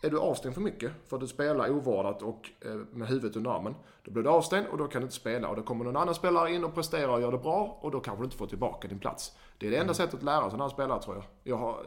är 0.06 0.10
du 0.10 0.20
avstängd 0.20 0.54
för 0.54 0.62
mycket 0.62 0.92
för 1.08 1.18
att 1.18 1.22
du 1.22 1.28
spelar 1.28 1.70
ovårdat 1.70 2.22
och 2.22 2.50
eh, 2.66 2.76
med 2.92 3.08
huvudet 3.08 3.36
under 3.36 3.52
armen. 3.52 3.76
Då 4.04 4.12
blir 4.12 4.24
du 4.24 4.30
avstängd 4.30 4.68
och 4.68 4.78
då 4.78 4.88
kan 4.88 5.02
du 5.02 5.06
inte 5.06 5.16
spela. 5.16 5.48
Och 5.48 5.56
då 5.56 5.64
kommer 5.64 5.86
någon 5.86 5.98
annan 5.98 6.16
spelare 6.16 6.54
in 6.54 6.64
och 6.64 6.74
presterar 6.74 7.08
och 7.08 7.22
gör 7.22 7.32
det 7.32 7.38
bra 7.38 7.78
och 7.82 7.92
då 7.92 8.00
kanske 8.00 8.22
du 8.22 8.26
inte 8.26 8.38
får 8.38 8.48
tillbaka 8.48 8.88
din 8.88 9.00
plats. 9.00 9.38
Det 9.58 9.68
är 9.68 9.72
det 9.72 9.78
enda 9.78 9.84
mm. 9.84 9.96
sättet 9.96 10.14
att 10.14 10.24
lära 10.24 10.50
sig 10.50 10.52
när 10.52 10.64
han 10.64 10.70
spelar 10.70 11.00
tror 11.00 11.16
jag. 11.16 11.26
Jag 11.44 11.58
har 11.58 11.84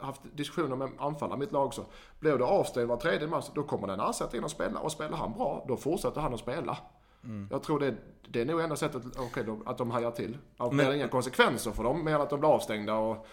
haft 0.00 0.20
diskussioner 0.34 0.76
med 0.76 0.90
anfallare 0.98 1.36
i 1.36 1.40
mitt 1.40 1.52
lag 1.52 1.66
också. 1.66 1.84
Blir 2.20 2.38
du 2.38 2.44
avstängd 2.44 2.88
var 2.88 2.96
tredje 2.96 3.28
match, 3.28 3.50
då 3.54 3.62
kommer 3.62 3.86
den 3.86 4.00
ersättare 4.00 4.38
in 4.38 4.44
och 4.44 4.50
spela. 4.50 4.80
Och 4.80 4.92
spelar 4.92 5.16
han 5.16 5.32
bra, 5.32 5.64
då 5.68 5.76
fortsätter 5.76 6.20
han 6.20 6.34
att 6.34 6.40
spela. 6.40 6.78
Mm. 7.26 7.48
Jag 7.50 7.62
tror 7.62 7.80
det, 7.80 7.94
det 8.28 8.40
är 8.40 8.44
nog 8.44 8.60
enda 8.60 8.76
sättet 8.76 9.18
okay, 9.18 9.44
då, 9.44 9.62
att 9.66 9.78
de 9.78 9.90
hajar 9.90 10.10
till. 10.10 10.38
Det 10.58 10.68
blir 10.70 10.94
inga 10.94 11.08
konsekvenser 11.08 11.70
för 11.70 11.82
dem, 11.82 12.04
mer 12.04 12.14
att 12.14 12.30
de 12.30 12.40
blir 12.40 12.54
avstängda 12.54 12.94
och... 12.94 13.26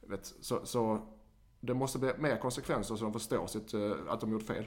Vet, 0.00 0.34
så, 0.40 0.60
så 0.64 1.00
det 1.60 1.74
måste 1.74 1.98
bli 1.98 2.12
mer 2.18 2.36
konsekvenser 2.36 2.96
så 2.96 3.04
de 3.04 3.12
förstår 3.12 3.46
sitt, 3.46 3.74
eh, 3.74 3.92
att 4.08 4.20
de 4.20 4.32
gjort 4.32 4.46
fel. 4.46 4.66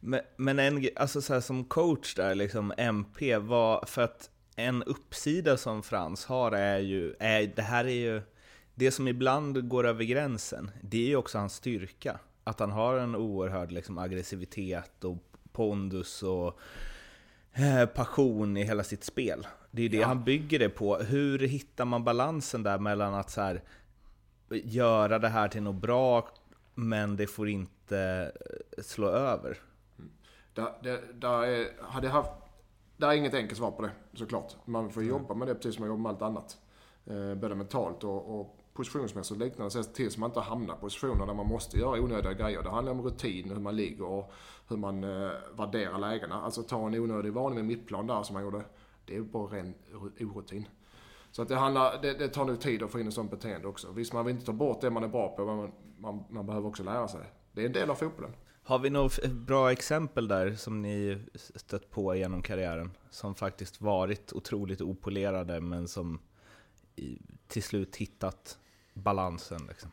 Men, 0.00 0.20
men 0.36 0.58
en, 0.58 0.88
alltså 0.96 1.20
så 1.20 1.34
här, 1.34 1.40
som 1.40 1.64
coach 1.64 2.14
där, 2.14 2.34
liksom 2.34 2.72
MP, 2.76 3.38
var, 3.38 3.84
för 3.86 4.02
att 4.02 4.30
en 4.56 4.82
uppsida 4.82 5.56
som 5.56 5.82
Frans 5.82 6.26
har 6.26 6.52
är 6.52 6.78
ju, 6.78 7.14
är, 7.18 7.52
det 7.56 7.62
här 7.62 7.84
är 7.84 7.90
ju, 7.90 8.22
det 8.74 8.90
som 8.90 9.08
ibland 9.08 9.68
går 9.68 9.86
över 9.86 10.04
gränsen, 10.04 10.70
det 10.82 11.04
är 11.04 11.08
ju 11.08 11.16
också 11.16 11.38
hans 11.38 11.54
styrka. 11.54 12.20
Att 12.44 12.60
han 12.60 12.70
har 12.70 12.98
en 12.98 13.16
oerhörd 13.16 13.72
liksom, 13.72 13.98
aggressivitet 13.98 15.04
och 15.04 15.16
pondus 15.52 16.22
och 16.22 16.60
passion 17.94 18.56
i 18.56 18.64
hela 18.64 18.84
sitt 18.84 19.04
spel. 19.04 19.46
Det 19.70 19.82
är 19.82 19.88
det 19.88 19.96
ja. 19.96 20.06
han 20.06 20.24
bygger 20.24 20.58
det 20.58 20.68
på. 20.68 20.96
Hur 20.96 21.38
hittar 21.38 21.84
man 21.84 22.04
balansen 22.04 22.62
där 22.62 22.78
mellan 22.78 23.14
att 23.14 23.30
så 23.30 23.40
här, 23.40 23.62
göra 24.50 25.18
det 25.18 25.28
här 25.28 25.48
till 25.48 25.62
något 25.62 25.82
bra, 25.82 26.28
men 26.74 27.16
det 27.16 27.26
får 27.26 27.48
inte 27.48 28.32
eh, 28.76 28.82
slå 28.82 29.08
över. 29.08 29.58
Det, 30.54 30.72
det, 30.82 31.00
där 31.14 31.42
är, 31.42 31.66
hade 31.82 32.08
haft, 32.08 32.30
det 32.96 33.06
är 33.06 33.12
inget 33.12 33.34
enkelt 33.34 33.58
svar 33.58 33.70
på 33.70 33.82
det, 33.82 33.90
såklart. 34.14 34.56
Man 34.64 34.90
får 34.90 35.00
mm. 35.00 35.10
jobba 35.10 35.34
med 35.34 35.48
det 35.48 35.54
precis 35.54 35.74
som 35.74 35.82
man 35.82 35.88
jobbar 35.88 36.02
med 36.02 36.10
allt 36.10 36.22
annat. 36.22 36.58
Eh, 37.06 37.34
både 37.34 37.54
mentalt 37.54 38.04
och, 38.04 38.40
och 38.40 38.58
positionsmässigt 38.76 39.40
och 39.40 39.46
liknande. 39.46 39.70
Se 39.70 39.82
till 39.82 40.10
så 40.10 40.20
man 40.20 40.30
inte 40.30 40.40
hamnar 40.40 40.74
i 40.74 40.80
positioner 40.80 41.26
där 41.26 41.34
man 41.34 41.46
måste 41.46 41.78
göra 41.78 42.00
onödiga 42.00 42.32
grejer. 42.32 42.62
Det 42.62 42.70
handlar 42.70 42.92
om 42.92 43.02
rutin, 43.02 43.50
hur 43.50 43.60
man 43.60 43.76
ligger 43.76 44.04
och 44.04 44.32
hur 44.68 44.76
man 44.76 45.04
eh, 45.04 45.30
värderar 45.56 45.98
lägena. 45.98 46.42
Alltså 46.42 46.62
ta 46.62 46.86
en 46.86 46.94
onödig 46.94 47.32
varning 47.32 47.56
med 47.56 47.64
mittplan 47.64 48.06
där 48.06 48.22
som 48.22 48.34
man 48.34 48.42
gjorde. 48.42 48.64
Det 49.06 49.16
är 49.16 49.20
bara 49.20 49.56
ren 49.56 49.74
orutin. 50.20 50.68
Så 51.30 51.42
att 51.42 51.48
det, 51.48 51.56
handlar, 51.56 52.02
det, 52.02 52.12
det 52.12 52.28
tar 52.28 52.44
nu 52.44 52.56
tid 52.56 52.82
att 52.82 52.90
få 52.90 53.00
in 53.00 53.08
ett 53.08 53.14
sånt 53.14 53.30
beteende 53.30 53.68
också. 53.68 53.92
Visst, 53.92 54.12
man 54.12 54.24
vill 54.26 54.34
inte 54.34 54.46
ta 54.46 54.52
bort 54.52 54.80
det 54.80 54.90
man 54.90 55.04
är 55.04 55.08
bra 55.08 55.36
på, 55.36 55.44
men 55.44 55.56
man, 55.56 55.72
man, 55.98 56.24
man 56.30 56.46
behöver 56.46 56.68
också 56.68 56.82
lära 56.82 57.08
sig. 57.08 57.20
Det 57.52 57.62
är 57.62 57.66
en 57.66 57.72
del 57.72 57.90
av 57.90 57.94
fotbollen. 57.94 58.32
Har 58.62 58.78
vi 58.78 58.90
några 58.90 59.28
bra 59.28 59.72
exempel 59.72 60.28
där 60.28 60.54
som 60.54 60.82
ni 60.82 61.18
stött 61.54 61.90
på 61.90 62.14
genom 62.14 62.42
karriären? 62.42 62.90
Som 63.10 63.34
faktiskt 63.34 63.80
varit 63.80 64.32
otroligt 64.32 64.80
opolerade 64.80 65.60
men 65.60 65.88
som 65.88 66.18
till 67.48 67.62
slut 67.62 67.96
hittat 67.96 68.58
balansen 68.96 69.66
liksom? 69.68 69.90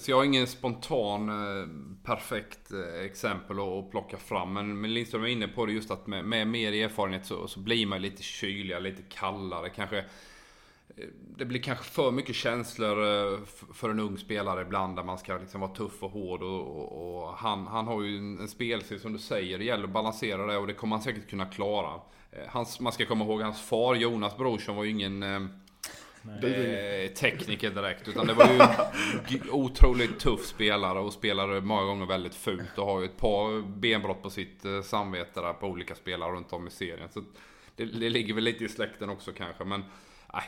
Så 0.00 0.10
jag 0.10 0.16
har 0.16 0.24
ingen 0.24 0.46
spontan 0.46 1.28
eh, 1.28 1.68
perfekt 2.04 2.72
eh, 2.72 3.04
exempel 3.04 3.60
att 3.60 3.90
plocka 3.90 4.16
fram. 4.16 4.52
Men 4.52 4.94
Lindström 4.94 5.22
är 5.22 5.28
inne 5.28 5.48
på 5.48 5.66
det 5.66 5.72
just 5.72 5.90
att 5.90 6.06
med, 6.06 6.24
med 6.24 6.48
mer 6.48 6.72
erfarenhet 6.72 7.26
så, 7.26 7.48
så 7.48 7.60
blir 7.60 7.86
man 7.86 8.02
lite 8.02 8.22
kyligare, 8.22 8.80
lite 8.80 9.02
kallare. 9.02 9.68
Kanske 9.68 9.98
eh, 9.98 10.04
det 11.36 11.44
blir 11.44 11.62
kanske 11.62 11.84
för 11.84 12.10
mycket 12.10 12.34
känslor 12.34 12.96
för 13.74 13.90
en 13.90 14.00
ung 14.00 14.18
spelare 14.18 14.62
ibland 14.62 14.96
där 14.96 15.04
man 15.04 15.18
ska 15.18 15.38
liksom 15.38 15.60
vara 15.60 15.74
tuff 15.74 16.02
och 16.02 16.10
hård. 16.10 16.42
Och, 16.42 16.76
och, 16.76 17.22
och 17.22 17.34
han, 17.34 17.66
han 17.66 17.86
har 17.86 18.02
ju 18.02 18.18
en 18.18 18.48
spelstil 18.48 19.00
som 19.00 19.12
du 19.12 19.18
säger, 19.18 19.58
det 19.58 19.64
gäller 19.64 19.84
att 19.84 19.90
balansera 19.90 20.46
det 20.46 20.56
och 20.56 20.66
det 20.66 20.74
kommer 20.74 20.96
han 20.96 21.02
säkert 21.02 21.30
kunna 21.30 21.46
klara. 21.46 22.00
Hans, 22.48 22.80
man 22.80 22.92
ska 22.92 23.06
komma 23.06 23.24
ihåg 23.24 23.40
hans 23.40 23.60
far, 23.60 23.94
Jonas 23.94 24.36
Brorsson, 24.36 24.76
var 24.76 24.84
ju 24.84 24.90
ingen 24.90 25.22
eh, 26.24 27.10
tekniker 27.12 27.70
direkt. 27.70 28.08
Utan 28.08 28.26
det 28.26 28.34
var 28.34 28.48
ju 28.48 29.50
otroligt 29.50 30.20
tuff 30.20 30.46
spelare 30.46 30.98
och 30.98 31.12
spelade 31.12 31.60
många 31.60 31.82
gånger 31.82 32.06
väldigt 32.06 32.34
fult 32.34 32.78
och 32.78 32.86
har 32.86 33.00
ju 33.00 33.06
ett 33.06 33.16
par 33.16 33.62
benbrott 33.62 34.22
på 34.22 34.30
sitt 34.30 34.64
samvete 34.84 35.40
där 35.40 35.52
på 35.52 35.66
olika 35.66 35.94
spelare 35.94 36.32
runt 36.32 36.52
om 36.52 36.66
i 36.66 36.70
serien. 36.70 37.08
Så 37.08 37.20
det, 37.76 37.84
det 37.84 38.10
ligger 38.10 38.34
väl 38.34 38.44
lite 38.44 38.64
i 38.64 38.68
släkten 38.68 39.10
också 39.10 39.32
kanske. 39.32 39.64
Men 39.64 39.84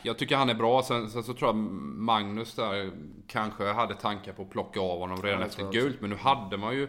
jag 0.02 0.18
tycker 0.18 0.36
han 0.36 0.50
är 0.50 0.54
bra. 0.54 0.82
Sen, 0.82 1.10
sen, 1.10 1.22
så 1.22 1.34
tror 1.34 1.48
jag 1.48 1.56
Magnus 1.56 2.54
där 2.54 2.90
kanske 3.26 3.64
hade 3.64 3.94
tankar 3.94 4.32
på 4.32 4.42
att 4.42 4.50
plocka 4.50 4.80
av 4.80 4.98
honom 4.98 5.22
redan 5.22 5.40
ja, 5.40 5.46
efter 5.46 5.72
gult. 5.72 6.00
Men 6.00 6.10
nu 6.10 6.16
hade 6.16 6.56
man 6.56 6.74
ju 6.74 6.88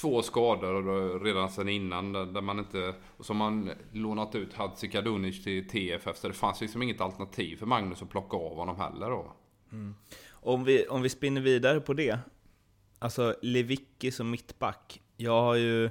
två 0.00 0.22
skador 0.22 1.24
redan 1.24 1.50
sen 1.50 1.68
innan. 1.68 2.12
Där 2.12 2.40
man 2.40 2.58
inte, 2.58 2.94
som 3.20 3.36
man 3.36 3.70
lånat 3.92 4.34
ut 4.34 4.54
Hadzikadunic 4.54 5.44
till 5.44 5.68
TFF. 5.68 6.16
Så 6.16 6.28
det 6.28 6.34
fanns 6.34 6.60
liksom 6.60 6.82
inget 6.82 7.00
alternativ 7.00 7.56
för 7.56 7.66
Magnus 7.66 8.02
att 8.02 8.10
plocka 8.10 8.36
av 8.36 8.56
honom 8.56 8.76
heller 8.76 9.10
då. 9.10 9.32
Mm. 9.72 9.94
Om, 10.30 10.64
vi, 10.64 10.86
om 10.86 11.02
vi 11.02 11.08
spinner 11.08 11.40
vidare 11.40 11.80
på 11.80 11.94
det. 11.94 12.18
Alltså 12.98 13.36
Levicki 13.42 14.10
som 14.10 14.30
mittback. 14.30 15.00
Jag 15.16 15.42
har 15.42 15.54
ju 15.54 15.90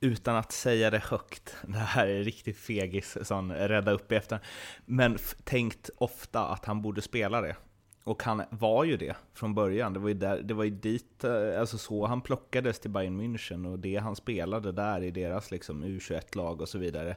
utan 0.00 0.36
att 0.36 0.52
säga 0.52 0.90
det 0.90 0.98
högt, 0.98 1.56
det 1.66 1.78
här 1.78 2.06
är 2.06 2.24
riktigt 2.24 2.58
fegis, 2.58 3.18
sån 3.22 3.52
rädda 3.52 3.92
upp 3.92 4.12
i 4.12 4.14
efter. 4.14 4.38
men 4.84 5.18
tänkt 5.44 5.90
ofta 5.96 6.46
att 6.46 6.64
han 6.64 6.82
borde 6.82 7.02
spela 7.02 7.40
det. 7.40 7.56
Och 8.04 8.22
han 8.22 8.42
var 8.50 8.84
ju 8.84 8.96
det 8.96 9.16
från 9.34 9.54
början. 9.54 9.92
Det 9.92 10.00
var 10.00 10.08
ju, 10.08 10.14
där, 10.14 10.42
det 10.42 10.54
var 10.54 10.64
ju 10.64 10.70
dit, 10.70 11.24
eh, 11.24 11.60
alltså 11.60 11.78
så 11.78 12.06
han 12.06 12.20
plockades 12.20 12.78
till 12.78 12.90
Bayern 12.90 13.20
München 13.20 13.72
och 13.72 13.78
det 13.78 13.96
han 13.96 14.16
spelade 14.16 14.72
där 14.72 15.02
i 15.02 15.10
deras 15.10 15.50
liksom 15.50 15.84
U21-lag 15.84 16.60
och 16.60 16.68
så 16.68 16.78
vidare. 16.78 17.16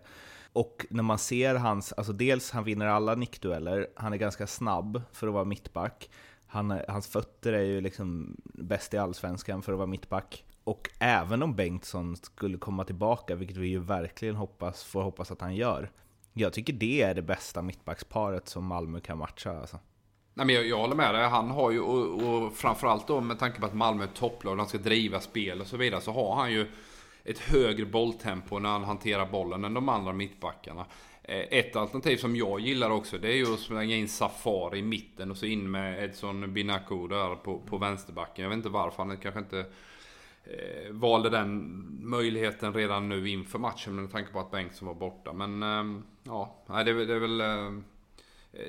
Och 0.54 0.86
när 0.90 1.04
man 1.04 1.18
ser 1.18 1.56
hans, 1.56 1.94
alltså 1.94 2.14
dels 2.14 2.52
han 2.52 2.64
vinner 2.64 2.86
alla 2.86 3.16
nickdueller, 3.16 3.88
han 3.96 4.14
är 4.14 4.18
ganska 4.18 4.48
snabb 4.48 5.02
för 5.12 5.28
att 5.28 5.34
vara 5.34 5.46
mittback. 5.46 6.10
Han, 6.48 6.80
hans 6.88 7.08
fötter 7.08 7.54
är 7.54 7.64
ju 7.64 7.82
liksom 7.82 8.38
bäst 8.44 8.94
i 8.94 8.98
allsvenskan 8.98 9.62
för 9.62 9.72
att 9.72 9.78
vara 9.78 9.88
mittback. 9.88 10.44
Och 10.64 10.90
även 11.00 11.44
om 11.44 11.56
Bengtsson 11.56 12.16
skulle 12.16 12.58
komma 12.58 12.84
tillbaka, 12.84 13.36
vilket 13.36 13.58
vi 13.58 13.68
ju 13.68 13.80
verkligen 13.80 14.36
hoppas, 14.36 14.84
får 14.84 15.02
hoppas 15.02 15.32
att 15.32 15.42
han 15.42 15.56
gör. 15.56 15.92
Jag 16.34 16.54
tycker 16.54 16.74
det 16.74 17.02
är 17.02 17.16
det 17.16 17.22
bästa 17.22 17.62
mittbacksparet 17.62 18.50
som 18.50 18.66
Malmö 18.66 19.00
kan 19.00 19.18
matcha 19.18 19.60
alltså. 19.60 19.80
Nej, 20.34 20.46
men 20.46 20.56
jag, 20.56 20.68
jag 20.68 20.78
håller 20.78 20.96
med 20.96 21.14
dig. 21.14 21.28
Han 21.28 21.52
har 21.52 21.72
ju, 21.72 21.80
och, 21.80 22.24
och 22.24 22.54
framförallt 22.54 23.08
då 23.08 23.22
med 23.22 23.40
tanke 23.40 23.60
på 23.60 23.66
att 23.66 23.74
Malmö 23.74 24.04
är 24.04 24.08
topplag, 24.08 24.58
de 24.58 24.66
ska 24.66 24.78
driva 24.78 25.20
spel 25.20 25.62
och 25.62 25.68
så 25.68 25.78
vidare, 25.78 26.02
så 26.02 26.12
har 26.12 26.36
han 26.36 26.52
ju 26.52 26.68
ett 27.24 27.40
högre 27.40 27.86
bolltempo 27.86 28.60
när 28.60 28.70
han 28.70 28.84
hanterar 28.84 29.26
bollen 29.26 29.66
än 29.66 29.74
de 29.74 29.90
andra 29.90 30.14
mittbackarna. 30.14 30.86
Eh, 31.24 31.60
ett 31.60 31.76
alternativ 31.76 32.18
som 32.18 32.36
jag 32.36 32.60
gillar 32.60 32.90
också, 32.90 33.18
det 33.18 33.28
är 33.28 33.36
ju 33.36 33.54
att 33.54 33.60
slänga 33.60 33.96
in 33.96 34.08
Safari 34.08 34.80
i 34.80 34.82
mitten 34.82 35.32
och 35.32 35.38
så 35.38 35.46
in 35.46 35.72
med 35.72 36.04
Edson 36.04 36.54
Binako 36.54 37.08
där 37.08 37.36
på, 37.36 37.60
på 37.60 37.78
vänsterbacken. 37.78 38.44
Jag 38.44 38.50
vet 38.50 38.58
inte 38.58 38.70
varför 38.70 39.04
han 39.04 39.18
kanske 39.18 39.40
inte 39.40 39.60
eh, 40.44 40.92
valde 40.92 41.30
den 41.30 41.86
möjligheten 42.10 42.74
redan 42.74 43.10
nu 43.10 43.30
inför 43.30 43.60
matchen 43.60 43.96
med 43.96 44.12
tanke 44.12 44.32
på 44.32 44.40
att 44.40 44.52
Bengtsson 44.52 44.88
var 44.88 44.96
borta. 44.96 45.34
Men 45.34 45.64
eh, 45.64 46.02
ja, 46.24 46.64
det, 46.68 47.06
det 47.06 47.14
är 47.14 47.20
väl 47.20 47.42
eh, 47.42 47.82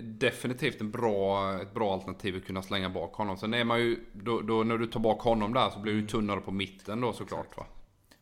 definitivt 0.00 0.80
en 0.80 0.90
bra, 0.90 1.54
ett 1.62 1.74
bra 1.74 1.92
alternativ 1.92 2.36
att 2.36 2.44
kunna 2.44 2.62
slänga 2.62 2.90
bak 2.90 3.14
honom. 3.14 3.36
Sen 3.36 3.54
är 3.54 3.64
man 3.64 3.80
ju, 3.80 4.04
då, 4.12 4.40
då 4.40 4.62
när 4.62 4.78
du 4.78 4.86
tar 4.86 5.00
bak 5.00 5.20
honom 5.20 5.52
där 5.52 5.70
så 5.70 5.78
blir 5.78 5.92
du 5.92 5.98
mm. 5.98 6.08
tunnare 6.08 6.40
på 6.40 6.50
mitten 6.50 7.00
då 7.00 7.12
såklart 7.12 7.56
va. 7.56 7.66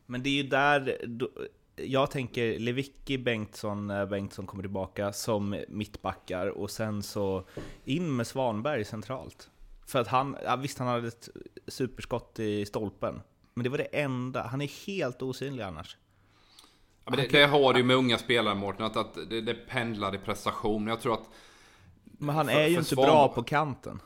Men 0.07 0.23
det 0.23 0.29
är 0.29 0.43
ju 0.43 0.43
där, 0.43 1.05
då, 1.07 1.29
jag 1.77 2.11
tänker 2.11 2.59
Levicki, 2.59 3.19
Bengtsson, 3.19 3.89
Bengtsson 4.11 4.47
kommer 4.47 4.63
tillbaka 4.63 5.13
som 5.13 5.65
mittbackar 5.69 6.47
och 6.47 6.71
sen 6.71 7.03
så 7.03 7.45
in 7.85 8.17
med 8.17 8.27
Svanberg 8.27 8.85
centralt. 8.85 9.51
För 9.87 9.99
att 9.99 10.09
han, 10.09 10.37
ja, 10.45 10.57
visst 10.57 10.79
han 10.79 10.89
hade 10.89 11.09
ett 11.09 11.29
superskott 11.67 12.39
i 12.39 12.67
stolpen, 12.67 13.21
men 13.55 13.65
det 13.65 13.71
var 13.71 13.79
det 13.79 13.85
enda. 13.85 14.43
Han 14.43 14.61
är 14.61 14.87
helt 14.87 15.23
osynlig 15.23 15.63
annars. 15.63 15.97
Ja, 17.05 17.11
men 17.11 17.19
det, 17.21 17.29
det 17.29 17.47
har 17.47 17.73
du 17.73 17.81
ju 17.81 17.85
med 17.85 17.97
unga 17.97 18.19
spelare 18.19 18.55
Mårten, 18.55 18.87
att, 18.87 18.97
att 18.97 19.15
det, 19.31 19.41
det 19.41 19.55
pendlar 19.55 20.15
i 20.15 20.19
prestation. 20.19 20.87
Jag 20.87 21.01
tror 21.01 21.15
att... 21.15 21.29
Men 22.21 22.35
han 22.35 22.49
är 22.49 22.67
ju 22.67 22.77
inte 22.77 22.85
Svan... 22.85 23.07
bra 23.07 23.29
på 23.29 23.43
kanten. 23.43 24.01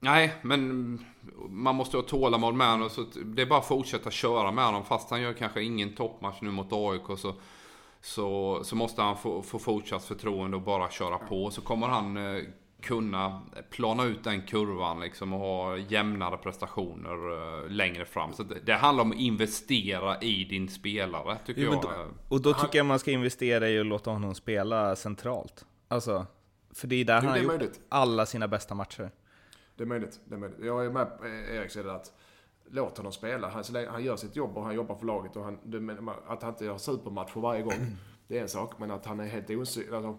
Nej, 0.00 0.34
men 0.42 0.98
man 1.48 1.74
måste 1.74 1.96
ha 1.96 2.02
tålamod 2.02 2.54
med 2.54 2.70
honom. 2.70 2.90
Så 2.90 3.04
det 3.24 3.42
är 3.42 3.46
bara 3.46 3.58
att 3.58 3.66
fortsätta 3.66 4.10
köra 4.10 4.50
med 4.50 4.64
honom. 4.64 4.84
Fast 4.84 5.10
han 5.10 5.22
gör 5.22 5.32
kanske 5.32 5.62
ingen 5.62 5.94
toppmatch 5.94 6.40
nu 6.40 6.50
mot 6.50 6.72
AIK 6.72 7.18
så, 7.18 7.34
så, 8.00 8.60
så 8.64 8.76
måste 8.76 9.02
han 9.02 9.16
få, 9.16 9.42
få 9.42 9.58
fortsatt 9.58 10.04
förtroende 10.04 10.56
och 10.56 10.62
bara 10.62 10.90
köra 10.90 11.18
på. 11.18 11.50
Så 11.50 11.60
kommer 11.60 11.86
han 11.86 12.16
eh, 12.16 12.42
kunna 12.80 13.42
plana 13.70 14.04
ut 14.04 14.24
den 14.24 14.42
kurvan 14.42 15.00
liksom 15.00 15.32
och 15.32 15.40
ha 15.40 15.76
jämnare 15.76 16.36
prestationer 16.36 17.32
uh, 17.32 17.70
längre 17.70 18.04
fram. 18.04 18.32
Så 18.32 18.42
det, 18.42 18.60
det, 18.66 18.74
handlar 18.74 19.04
om 19.04 19.10
att 19.10 19.18
investera 19.18 20.20
i 20.20 20.44
din 20.44 20.68
spelare 20.68 21.38
tycker 21.46 21.62
jo, 21.62 21.72
jag. 21.72 21.82
Då, 21.82 21.90
och 22.28 22.40
då 22.40 22.52
tycker 22.52 22.78
jag 22.78 22.86
man 22.86 22.98
ska 22.98 23.10
investera 23.10 23.68
i 23.68 23.78
att 23.78 23.86
låta 23.86 24.10
honom 24.10 24.34
spela 24.34 24.96
centralt. 24.96 25.64
Alltså, 25.88 26.26
för 26.76 26.86
det 26.86 26.96
är 26.96 27.04
där 27.04 27.14
jo, 27.14 27.20
han 27.20 27.28
har 27.28 27.36
gjort 27.38 27.46
möjligt. 27.46 27.80
alla 27.88 28.26
sina 28.26 28.48
bästa 28.48 28.74
matcher. 28.74 29.10
Det 29.76 29.82
är 29.82 29.86
möjligt. 29.86 30.20
Det 30.24 30.34
är 30.34 30.38
möjligt. 30.38 30.58
Jag 30.60 30.86
är 30.86 30.90
med 30.90 31.18
på 31.18 31.26
Erik 31.26 31.70
sida 31.70 31.92
att 31.92 32.12
låt 32.70 32.96
honom 32.96 33.12
spela. 33.12 33.48
Han, 33.48 33.64
han 33.88 34.04
gör 34.04 34.16
sitt 34.16 34.36
jobb 34.36 34.56
och 34.56 34.64
han 34.64 34.74
jobbar 34.74 34.96
för 34.96 35.06
laget. 35.06 35.36
Och 35.36 35.44
han, 35.44 35.58
att 36.26 36.42
han 36.42 36.52
inte 36.52 36.66
har 36.66 36.78
supermatcher 36.78 37.40
varje 37.40 37.62
gång, 37.62 37.96
det 38.28 38.38
är 38.38 38.42
en 38.42 38.48
sak. 38.48 38.78
Men 38.78 38.90
att 38.90 39.06
han 39.06 39.20
är 39.20 39.26
helt 39.26 39.50
osynlig. 39.50 39.94
Alltså, 39.94 40.18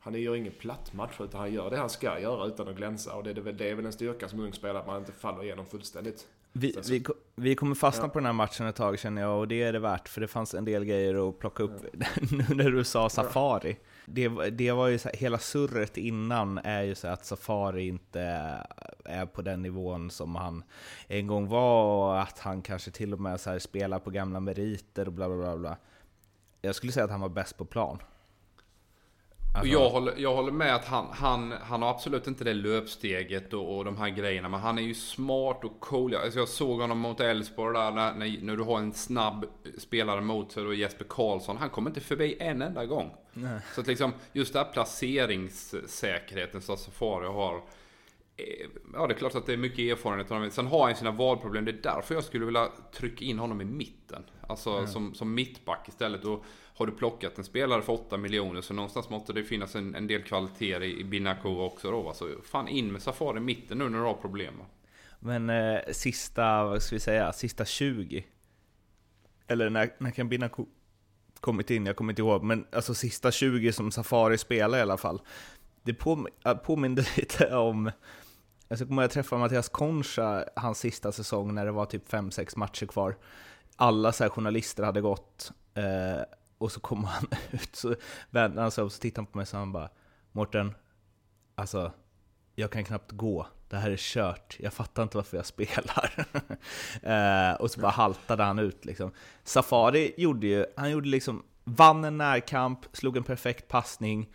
han 0.00 0.14
gör 0.14 0.34
ingen 0.34 0.52
platt 0.52 0.92
match 0.92 1.20
utan 1.20 1.40
han 1.40 1.52
gör 1.52 1.70
det 1.70 1.76
han 1.76 1.90
ska 1.90 2.20
göra 2.20 2.46
utan 2.46 2.68
att 2.68 2.76
glänsa. 2.76 3.14
Och 3.14 3.24
det 3.24 3.30
är 3.30 3.34
väl, 3.34 3.56
det 3.56 3.70
är 3.70 3.74
väl 3.74 3.86
en 3.86 3.92
styrka 3.92 4.28
som 4.28 4.40
ung 4.40 4.52
spelare, 4.52 4.78
att 4.78 4.86
man 4.86 4.98
inte 4.98 5.12
faller 5.12 5.42
igenom 5.44 5.66
fullständigt. 5.66 6.26
Vi, 6.52 6.76
vi, 6.88 7.04
vi 7.34 7.54
kommer 7.54 7.74
fastna 7.74 8.04
ja. 8.04 8.08
på 8.08 8.18
den 8.18 8.26
här 8.26 8.32
matchen 8.32 8.66
ett 8.66 8.76
tag 8.76 8.98
känner 8.98 9.22
jag, 9.22 9.38
och 9.38 9.48
det 9.48 9.62
är 9.62 9.72
det 9.72 9.78
värt, 9.78 10.08
för 10.08 10.20
det 10.20 10.28
fanns 10.28 10.54
en 10.54 10.64
del 10.64 10.84
grejer 10.84 11.28
att 11.28 11.38
plocka 11.38 11.62
upp 11.62 11.82
ja. 11.92 12.06
nu 12.30 12.44
när 12.54 12.70
du 12.70 12.84
sa 12.84 13.08
Safari. 13.08 13.70
Ja. 13.70 13.97
Det, 14.10 14.50
det 14.50 14.72
var 14.72 14.88
ju 14.88 14.98
så 14.98 15.08
här, 15.08 15.16
hela 15.16 15.38
surret 15.38 15.96
innan 15.96 16.58
är 16.58 16.82
ju 16.82 16.94
så 16.94 17.08
att 17.08 17.24
Safari 17.24 17.88
inte 17.88 18.20
är 19.04 19.26
på 19.26 19.42
den 19.42 19.62
nivån 19.62 20.10
som 20.10 20.36
han 20.36 20.62
en 21.06 21.26
gång 21.26 21.48
var, 21.48 21.84
och 21.84 22.22
att 22.22 22.38
han 22.38 22.62
kanske 22.62 22.90
till 22.90 23.12
och 23.12 23.20
med 23.20 23.40
så 23.40 23.50
här 23.50 23.58
spelar 23.58 23.98
på 23.98 24.10
gamla 24.10 24.40
meriter 24.40 25.06
och 25.06 25.12
bla 25.12 25.28
bla 25.28 25.36
bla. 25.36 25.56
bla. 25.56 25.76
Jag 26.60 26.74
skulle 26.74 26.92
säga 26.92 27.04
att 27.04 27.10
han 27.10 27.20
var 27.20 27.28
bäst 27.28 27.56
på 27.56 27.64
plan. 27.64 27.98
Alltså... 29.54 29.72
Jag, 29.72 29.90
håller, 29.90 30.14
jag 30.16 30.34
håller 30.34 30.52
med 30.52 30.74
att 30.74 30.84
han, 30.84 31.06
han, 31.10 31.54
han 31.62 31.82
har 31.82 31.90
absolut 31.90 32.26
inte 32.26 32.44
det 32.44 32.54
löpsteget 32.54 33.52
och, 33.52 33.76
och 33.76 33.84
de 33.84 33.96
här 33.96 34.08
grejerna. 34.08 34.48
Men 34.48 34.60
han 34.60 34.78
är 34.78 34.82
ju 34.82 34.94
smart 34.94 35.64
och 35.64 35.80
cool. 35.80 36.14
Alltså 36.14 36.38
jag 36.38 36.48
såg 36.48 36.80
honom 36.80 36.98
mot 36.98 37.20
Elfsborg 37.20 37.78
där 37.78 37.90
när, 37.90 38.14
när, 38.14 38.42
när, 38.42 38.56
du 38.56 38.62
har 38.62 38.78
en 38.78 38.92
snabb 38.92 39.46
spelare 39.78 40.20
mot 40.20 40.52
sig, 40.52 40.64
då 40.64 40.74
Jesper 40.74 41.04
Karlsson. 41.08 41.56
Han 41.56 41.70
kommer 41.70 41.90
inte 41.90 42.00
förbi 42.00 42.36
en 42.40 42.62
enda 42.62 42.86
gång. 42.86 43.14
Nej. 43.42 43.60
Så 43.74 43.80
att 43.80 43.86
liksom 43.86 44.12
just 44.32 44.52
den 44.52 44.64
här 44.64 44.72
placeringssäkerheten 44.72 46.60
som 46.60 46.76
Safari 46.76 47.26
har. 47.26 47.56
Eh, 48.36 48.66
ja, 48.94 49.06
det 49.06 49.14
är 49.14 49.18
klart 49.18 49.34
att 49.34 49.46
det 49.46 49.52
är 49.52 49.56
mycket 49.56 49.78
erfarenhet 49.78 50.30
av 50.30 50.50
Sen 50.50 50.66
har 50.66 50.86
han 50.86 50.96
sina 50.96 51.10
valproblem. 51.10 51.64
Det 51.64 51.70
är 51.70 51.82
därför 51.82 52.14
jag 52.14 52.24
skulle 52.24 52.44
vilja 52.44 52.68
trycka 52.92 53.24
in 53.24 53.38
honom 53.38 53.60
i 53.60 53.64
mitten. 53.64 54.22
Alltså 54.48 54.70
mm. 54.70 54.86
som, 54.86 55.14
som 55.14 55.34
mittback 55.34 55.88
istället. 55.88 56.24
Och 56.24 56.44
har 56.74 56.86
du 56.86 56.92
plockat 56.92 57.38
en 57.38 57.44
spelare 57.44 57.82
för 57.82 57.92
8 57.92 58.16
miljoner 58.16 58.60
så 58.60 58.74
någonstans 58.74 59.10
måste 59.10 59.32
det 59.32 59.44
finnas 59.44 59.74
en, 59.74 59.94
en 59.94 60.06
del 60.06 60.22
kvaliteter 60.22 60.82
i, 60.82 61.00
i 61.00 61.04
Binaco 61.04 61.60
också 61.60 61.90
då. 61.90 62.08
Alltså, 62.08 62.28
fan 62.44 62.68
in 62.68 62.92
med 62.92 63.02
Safari 63.02 63.36
i 63.36 63.40
mitten 63.40 63.78
nu 63.78 63.88
när 63.88 63.98
du 63.98 64.04
har 64.04 64.14
problem. 64.14 64.54
Men 65.18 65.50
eh, 65.50 65.78
sista, 65.92 66.64
vad 66.64 66.82
ska 66.82 66.96
vi 66.96 67.00
säga, 67.00 67.32
sista 67.32 67.64
20? 67.64 68.24
Eller 69.46 69.70
när, 69.70 69.94
när 69.98 70.10
kan 70.10 70.28
Binaco 70.28 70.66
kommit 71.40 71.70
in? 71.70 71.86
Jag 71.86 71.96
kommer 71.96 72.12
inte 72.12 72.22
ihåg. 72.22 72.42
Men 72.42 72.66
alltså 72.72 72.94
sista 72.94 73.30
20 73.30 73.72
som 73.72 73.90
Safari 73.90 74.38
spelar 74.38 74.78
i 74.78 74.80
alla 74.80 74.96
fall. 74.96 75.20
Det 75.82 75.94
på, 75.94 76.28
äh, 76.44 76.54
påminner 76.54 77.08
lite 77.16 77.56
om 77.56 77.90
jag 78.68 78.78
kommer 78.78 79.02
jag 79.02 79.10
träffa 79.10 79.38
Mattias 79.38 79.68
Concha 79.68 80.44
hans 80.56 80.78
sista 80.78 81.12
säsong 81.12 81.54
när 81.54 81.64
det 81.66 81.72
var 81.72 81.86
typ 81.86 82.12
5-6 82.12 82.58
matcher 82.58 82.86
kvar. 82.86 83.16
Alla 83.76 84.12
så 84.12 84.30
journalister 84.30 84.82
hade 84.82 85.00
gått 85.00 85.52
eh, 85.74 86.22
och 86.58 86.72
så 86.72 86.80
kom 86.80 87.04
han 87.04 87.26
ut, 87.50 87.76
så 87.76 87.94
vände 88.30 88.60
han 88.60 88.70
sig 88.70 88.84
och 88.84 88.92
så 88.92 89.00
tittade 89.00 89.20
han 89.20 89.26
på 89.26 89.38
mig 89.38 89.46
och 89.52 89.58
han 89.58 89.72
bara 89.72 89.88
Mårten, 90.32 90.74
alltså 91.54 91.92
jag 92.58 92.70
kan 92.70 92.84
knappt 92.84 93.12
gå, 93.12 93.46
det 93.68 93.76
här 93.76 93.90
är 93.90 93.96
kört, 93.96 94.56
jag 94.60 94.72
fattar 94.72 95.02
inte 95.02 95.16
varför 95.16 95.36
jag 95.36 95.46
spelar. 95.46 96.26
eh, 97.52 97.60
och 97.60 97.70
så 97.70 97.80
bara 97.80 97.90
haltade 97.90 98.42
han 98.42 98.58
ut 98.58 98.84
liksom. 98.84 99.12
Safari 99.44 100.14
gjorde 100.16 100.46
ju, 100.46 100.66
han 100.76 100.90
gjorde 100.90 101.08
liksom, 101.08 101.42
vann 101.64 102.04
en 102.04 102.18
närkamp, 102.18 102.78
slog 102.92 103.16
en 103.16 103.22
perfekt 103.24 103.68
passning, 103.68 104.28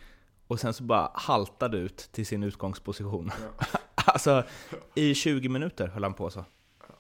och 0.48 0.60
sen 0.60 0.74
så 0.74 0.84
bara 0.84 1.12
haltade 1.14 1.78
ut 1.78 1.98
till 1.98 2.26
sin 2.26 2.44
utgångsposition. 2.44 3.32
Ja. 3.60 3.80
alltså, 3.96 4.44
i 4.96 5.16
20 5.16 5.50
minuter 5.50 5.88
höll 5.88 6.04
han 6.04 6.14
på 6.14 6.30
så. 6.30 6.46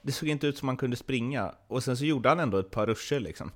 Det 0.01 0.11
såg 0.11 0.29
inte 0.29 0.47
ut 0.47 0.57
som 0.57 0.67
han 0.67 0.77
kunde 0.77 0.97
springa, 0.97 1.55
och 1.67 1.83
sen 1.83 1.97
så 1.97 2.05
gjorde 2.05 2.29
han 2.29 2.39
ändå 2.39 2.57
ett 2.57 2.71
par 2.71 2.87
ruscher 2.87 3.19
liksom. 3.19 3.51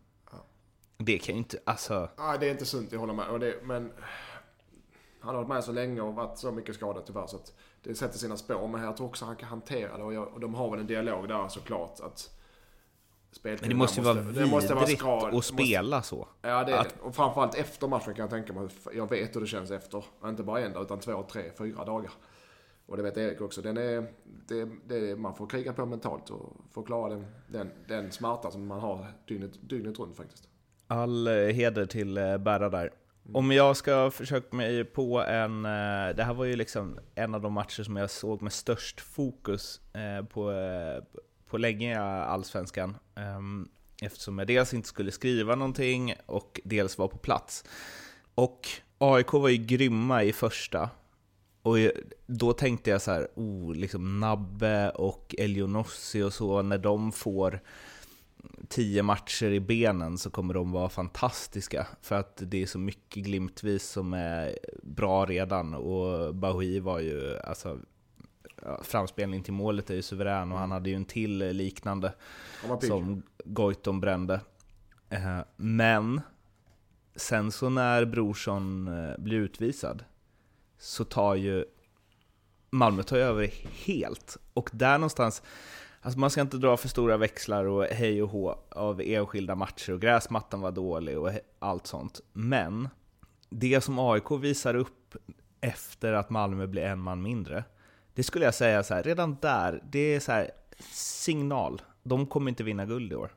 Det 0.98 1.18
kan 1.18 1.36
ju 1.36 1.40
inte, 1.40 1.60
alltså... 1.66 2.10
Nej, 2.18 2.38
det 2.40 2.48
är 2.48 2.52
inte 2.52 2.66
sunt, 2.66 2.92
jag 2.92 3.00
håller 3.00 3.14
med. 3.14 3.40
Det, 3.40 3.56
men 3.64 3.92
han 5.28 5.36
har 5.36 5.44
varit 5.44 5.56
med 5.56 5.64
så 5.64 5.72
länge 5.72 6.02
och 6.02 6.16
varit 6.16 6.38
så 6.38 6.52
mycket 6.52 6.76
skadad 6.76 7.06
tyvärr 7.06 7.28
så 7.28 7.36
att 7.36 7.54
det 7.84 7.96
sätter 7.96 8.18
sina 8.18 8.38
spår. 8.38 8.68
Men 8.68 8.84
jag 8.84 8.98
tror 8.98 9.08
också 9.08 9.26
han 9.26 9.36
kan 9.36 9.50
hantera 9.50 9.98
det 9.98 10.04
och, 10.04 10.14
jag, 10.14 10.28
och 10.34 10.40
de 10.40 10.56
har 10.56 10.72
väl 10.72 10.80
en 10.80 10.88
dialog 10.88 11.28
där 11.28 11.48
såklart 11.48 12.00
att 12.00 12.34
men 13.42 13.70
det 13.70 13.76
måste 13.76 14.00
ju 14.00 14.06
vara 14.06 14.16
vidrigt 14.16 14.40
det 14.40 14.46
måste 14.46 14.74
vara 14.74 14.86
skral, 14.86 15.38
att 15.38 15.46
spela 15.46 15.98
måste, 15.98 16.10
så. 16.10 16.28
Ja, 16.42 16.64
det 16.64 16.72
är 16.72 16.78
att, 16.78 16.90
det. 16.90 17.02
Och 17.02 17.16
framförallt 17.16 17.56
efter 17.56 17.88
matchen 17.88 18.14
kan 18.14 18.24
jag 18.24 18.30
tänka 18.30 18.54
mig. 18.54 18.68
Jag 18.94 19.10
vet 19.10 19.36
hur 19.36 19.42
det 19.42 19.48
känns 19.48 19.72
efter. 19.72 20.06
Inte 20.26 20.44
bara 20.44 20.60
en 20.60 20.74
dag, 20.74 20.84
utan 20.84 21.00
två, 21.00 21.24
tre, 21.32 21.52
fyra 21.58 21.86
dagar. 21.86 22.12
Och 22.86 22.98
det 22.98 23.04
vet 23.04 23.18
Erik 23.18 23.42
också. 23.42 23.62
Den 23.62 23.78
är, 23.78 24.08
det, 24.48 24.70
det, 24.86 25.16
man 25.16 25.36
får 25.36 25.48
kriga 25.48 25.74
på 25.74 25.86
mentalt 25.86 26.30
och 26.30 26.54
få 26.72 26.84
klara 26.84 27.10
den, 27.10 27.26
den, 27.48 27.72
den 27.88 28.12
smärta 28.12 28.52
som 28.52 28.68
man 28.68 28.80
har 28.80 29.06
dygnet, 29.28 29.70
dygnet 29.70 30.00
runt 30.00 30.18
faktiskt. 30.18 30.50
All 30.88 31.28
eh, 31.28 31.34
heder 31.34 31.86
till 31.86 32.18
eh, 32.18 32.38
Berra 32.38 32.70
där. 32.70 32.92
Om 33.34 33.52
jag 33.52 33.78
ska 33.78 34.12
försöka 34.12 34.56
mig 34.56 34.84
på 34.84 35.22
en... 35.22 35.66
Eh, 35.66 36.16
det 36.16 36.24
här 36.24 36.34
var 36.34 36.46
ju 36.46 36.56
liksom 36.56 37.00
en 37.16 37.36
av 37.36 37.42
de 37.42 37.54
matcher 37.54 37.84
som 37.84 37.96
jag 37.96 38.10
såg 38.10 38.42
med 38.42 38.54
störst 38.54 39.02
fokus 39.02 39.82
eh, 39.94 40.26
på, 40.26 40.52
eh, 40.52 41.04
på 41.50 41.58
länge 41.58 41.92
i 41.92 41.96
Allsvenskan. 42.26 42.98
Ehm, 43.16 43.70
eftersom 44.02 44.40
jag 44.40 44.48
dels 44.48 44.74
inte 44.74 44.88
skulle 44.88 45.12
skriva 45.12 45.56
någonting 45.56 46.14
och 46.26 46.60
dels 46.64 46.98
var 46.98 47.08
på 47.08 47.18
plats. 47.18 47.64
Och 48.36 48.68
AIK 48.98 49.34
var 49.34 49.50
ju 49.50 49.58
grymma 49.58 50.24
i 50.24 50.34
första. 50.34 50.90
Och 51.62 51.78
då 52.26 52.54
tänkte 52.54 52.90
jag 52.90 53.02
så 53.02 53.12
här, 53.12 53.28
oh, 53.36 53.76
liksom 53.76 54.20
Nabbe 54.20 54.90
och 54.90 55.36
Elionossi 55.38 56.22
och 56.24 56.34
så, 56.34 56.62
när 56.62 56.78
de 56.78 57.12
får 57.12 57.60
tio 58.68 59.04
matcher 59.04 59.46
i 59.46 59.60
benen 59.60 60.18
så 60.18 60.30
kommer 60.30 60.54
de 60.54 60.72
vara 60.72 60.90
fantastiska. 60.90 61.88
För 62.02 62.16
att 62.16 62.42
det 62.46 62.62
är 62.62 62.66
så 62.66 62.80
mycket 62.80 63.24
glimtvis 63.24 63.84
som 63.84 64.14
är 64.14 64.58
bra 64.84 65.26
redan. 65.26 65.74
Och 65.74 66.36
Bahoui 66.36 66.80
var 66.80 67.00
ju, 67.00 67.40
alltså, 67.40 67.80
framspelning 68.82 69.44
till 69.44 69.54
målet 69.54 69.90
är 69.90 69.96
ju 69.96 70.02
suverän 70.02 70.52
och 70.52 70.60
han 70.60 70.72
hade 70.72 70.90
ju 70.90 70.96
en 70.96 71.06
till 71.06 71.38
liknande 71.38 72.14
som 72.82 73.24
Goitom 73.46 74.00
brände. 74.00 74.42
Eh, 75.10 75.40
men 75.56 76.22
sen 77.16 77.52
så 77.52 77.70
när 77.70 78.06
Brorsson 78.06 78.88
eh, 78.88 79.18
blir 79.18 79.38
utvisad 79.38 80.04
så 80.78 81.04
tar 81.04 81.36
ju 81.36 81.66
Malmö 82.70 83.04
tar 83.04 83.18
ju 83.18 83.24
över 83.24 83.54
helt. 83.86 84.38
Och 84.54 84.70
där 84.74 84.98
någonstans, 84.98 85.44
Alltså 86.08 86.20
man 86.20 86.30
ska 86.30 86.42
inte 86.42 86.58
dra 86.58 86.78
för 86.78 86.88
stora 86.88 87.18
växlar 87.18 87.66
och 87.66 87.84
hej 87.86 88.24
och 88.24 88.30
hå 88.30 88.60
av 88.70 89.02
enskilda 89.02 89.56
matcher 89.56 89.94
och 89.94 90.02
gräsmattan 90.02 90.62
var 90.62 90.72
dålig 90.72 91.20
och 91.20 91.32
allt 91.60 91.88
sånt. 91.88 92.22
Men 92.34 92.90
det 93.50 93.82
som 93.82 94.00
AIK 94.00 94.32
visar 94.32 94.76
upp 94.76 95.16
efter 95.62 96.14
att 96.14 96.30
Malmö 96.30 96.68
blir 96.68 96.84
en 96.84 97.00
man 97.00 97.22
mindre, 97.22 97.64
det 98.14 98.24
skulle 98.24 98.46
jag 98.46 98.54
säga 98.54 98.84
så 98.84 98.94
här, 98.94 99.04
redan 99.04 99.38
där, 99.42 99.84
det 99.92 100.00
är 100.16 100.20
så 100.20 100.32
här, 100.32 100.52
signal. 100.92 101.82
De 102.04 102.28
kommer 102.28 102.50
inte 102.50 102.64
vinna 102.64 102.86
guld 102.86 103.12
i 103.12 103.16
år. 103.16 103.32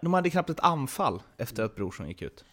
De 0.00 0.14
hade 0.14 0.30
knappt 0.30 0.50
ett 0.50 0.60
anfall 0.60 1.22
efter 1.36 1.64
att 1.64 1.76
Brorsson 1.76 2.08
gick 2.08 2.22
ut. 2.22 2.44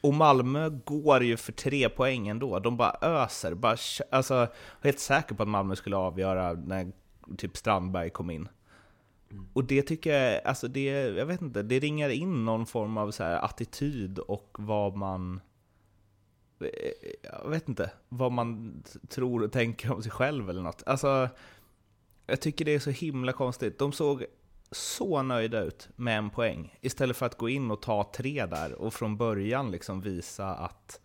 Och 0.00 0.14
Malmö 0.14 0.68
går 0.68 1.24
ju 1.24 1.36
för 1.36 1.52
tre 1.52 1.88
poäng 1.88 2.28
ändå. 2.28 2.58
De 2.58 2.76
bara 2.76 2.96
öser. 3.00 3.54
Bara, 3.54 3.76
alltså, 4.10 4.34
jag 4.34 4.42
är 4.80 4.84
helt 4.84 5.00
säker 5.00 5.34
på 5.34 5.42
att 5.42 5.48
Malmö 5.48 5.76
skulle 5.76 5.96
avgöra 5.96 6.52
när 6.52 6.92
typ 7.36 7.56
Strandberg 7.56 8.10
kom 8.10 8.30
in. 8.30 8.48
Mm. 9.30 9.46
Och 9.52 9.64
det 9.64 9.82
tycker 9.82 10.14
jag, 10.14 10.44
alltså 10.44 10.68
det, 10.68 10.84
jag 10.90 11.26
vet 11.26 11.42
inte, 11.42 11.62
det 11.62 11.78
ringar 11.78 12.08
in 12.08 12.44
någon 12.44 12.66
form 12.66 12.96
av 12.96 13.10
så 13.10 13.22
här 13.22 13.44
attityd 13.44 14.18
och 14.18 14.56
vad 14.58 14.96
man 14.96 15.40
eh, 16.60 16.66
jag 17.22 17.50
vet 17.50 17.68
inte, 17.68 17.90
vad 18.08 18.32
man 18.32 18.82
tror 19.08 19.42
och 19.42 19.52
tänker 19.52 19.92
om 19.92 20.02
sig 20.02 20.12
själv 20.12 20.50
eller 20.50 20.62
något. 20.62 20.82
Alltså, 20.86 21.28
jag 22.26 22.40
tycker 22.40 22.64
det 22.64 22.74
är 22.74 22.78
så 22.78 22.90
himla 22.90 23.32
konstigt. 23.32 23.78
De 23.78 23.92
såg 23.92 24.24
så 24.70 25.22
nöjda 25.22 25.60
ut 25.60 25.88
med 25.96 26.18
en 26.18 26.30
poäng, 26.30 26.74
istället 26.80 27.16
för 27.16 27.26
att 27.26 27.38
gå 27.38 27.48
in 27.48 27.70
och 27.70 27.82
ta 27.82 28.10
tre 28.14 28.46
där 28.46 28.72
och 28.72 28.94
från 28.94 29.16
början 29.16 29.70
liksom 29.70 30.00
visa 30.00 30.54
att 30.54 31.00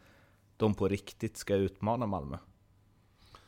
de 0.58 0.76
på 0.76 0.88
riktigt 0.88 1.38
ska 1.38 1.56
utmana 1.56 2.06
Malmö. 2.06 2.38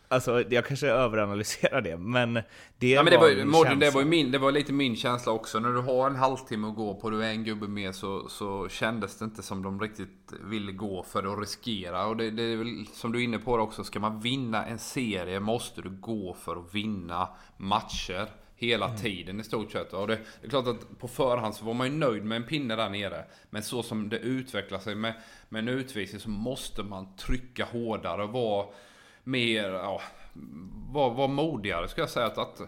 Alltså, 0.07 0.43
jag 0.49 0.65
kanske 0.65 0.87
överanalyserar 0.87 1.81
det, 1.81 1.97
men 1.97 2.33
det 2.77 2.89
ja, 2.89 3.03
men 3.03 3.11
det 3.11 3.17
var, 3.17 3.35
var, 3.35 3.45
Mårten, 3.45 3.79
det 3.79 3.89
var, 3.89 4.03
min, 4.03 4.31
det 4.31 4.37
var 4.37 4.51
lite 4.51 4.73
min 4.73 4.95
känsla 4.95 5.31
också. 5.31 5.59
När 5.59 5.69
du 5.69 5.79
har 5.79 6.09
en 6.09 6.15
halvtimme 6.15 6.67
att 6.67 6.75
gå 6.75 6.95
på, 6.95 7.09
du 7.09 7.23
är 7.23 7.29
en 7.29 7.43
gubbe 7.43 7.67
med, 7.67 7.95
så, 7.95 8.29
så 8.29 8.69
kändes 8.69 9.17
det 9.17 9.25
inte 9.25 9.43
som 9.43 9.63
de 9.63 9.81
riktigt 9.81 10.33
ville 10.43 10.71
gå 10.71 11.03
för 11.03 11.33
att 11.33 11.39
riskera. 11.39 12.05
Och 12.05 12.17
det, 12.17 12.31
det 12.31 12.43
är 12.43 12.57
väl 12.57 12.85
som 12.93 13.11
du 13.11 13.19
är 13.19 13.23
inne 13.23 13.39
på 13.39 13.53
också, 13.53 13.83
ska 13.83 13.99
man 13.99 14.19
vinna 14.19 14.65
en 14.65 14.79
serie 14.79 15.39
måste 15.39 15.81
du 15.81 15.89
gå 15.89 16.33
för 16.33 16.55
att 16.55 16.73
vinna 16.73 17.29
matcher 17.57 18.29
hela 18.55 18.85
mm. 18.85 18.97
tiden 18.97 19.39
i 19.39 19.43
stort 19.43 19.71
sett. 19.71 19.93
Och 19.93 20.07
det, 20.07 20.15
det, 20.41 20.47
är 20.47 20.49
klart 20.49 20.67
att 20.67 20.99
på 20.99 21.07
förhand 21.07 21.55
så 21.55 21.65
var 21.65 21.73
man 21.73 21.87
ju 21.87 21.93
nöjd 21.93 22.25
med 22.25 22.35
en 22.35 22.43
pinne 22.43 22.75
där 22.75 22.89
nere. 22.89 23.25
Men 23.49 23.63
så 23.63 23.83
som 23.83 24.09
det 24.09 24.19
utvecklar 24.19 24.79
sig 24.79 24.95
med, 24.95 25.13
med 25.49 25.59
en 25.59 25.67
utvisning 25.67 26.21
så 26.21 26.29
måste 26.29 26.83
man 26.83 27.15
trycka 27.15 27.65
hårdare 27.65 28.23
och 28.23 28.29
vara 28.29 28.65
mer, 29.25 29.69
ja, 29.69 30.01
var, 30.91 31.13
var 31.13 31.27
modigare 31.27 31.87
ska 31.87 32.01
jag 32.01 32.09
säga. 32.09 32.25
Att, 32.25 32.37
att 32.37 32.61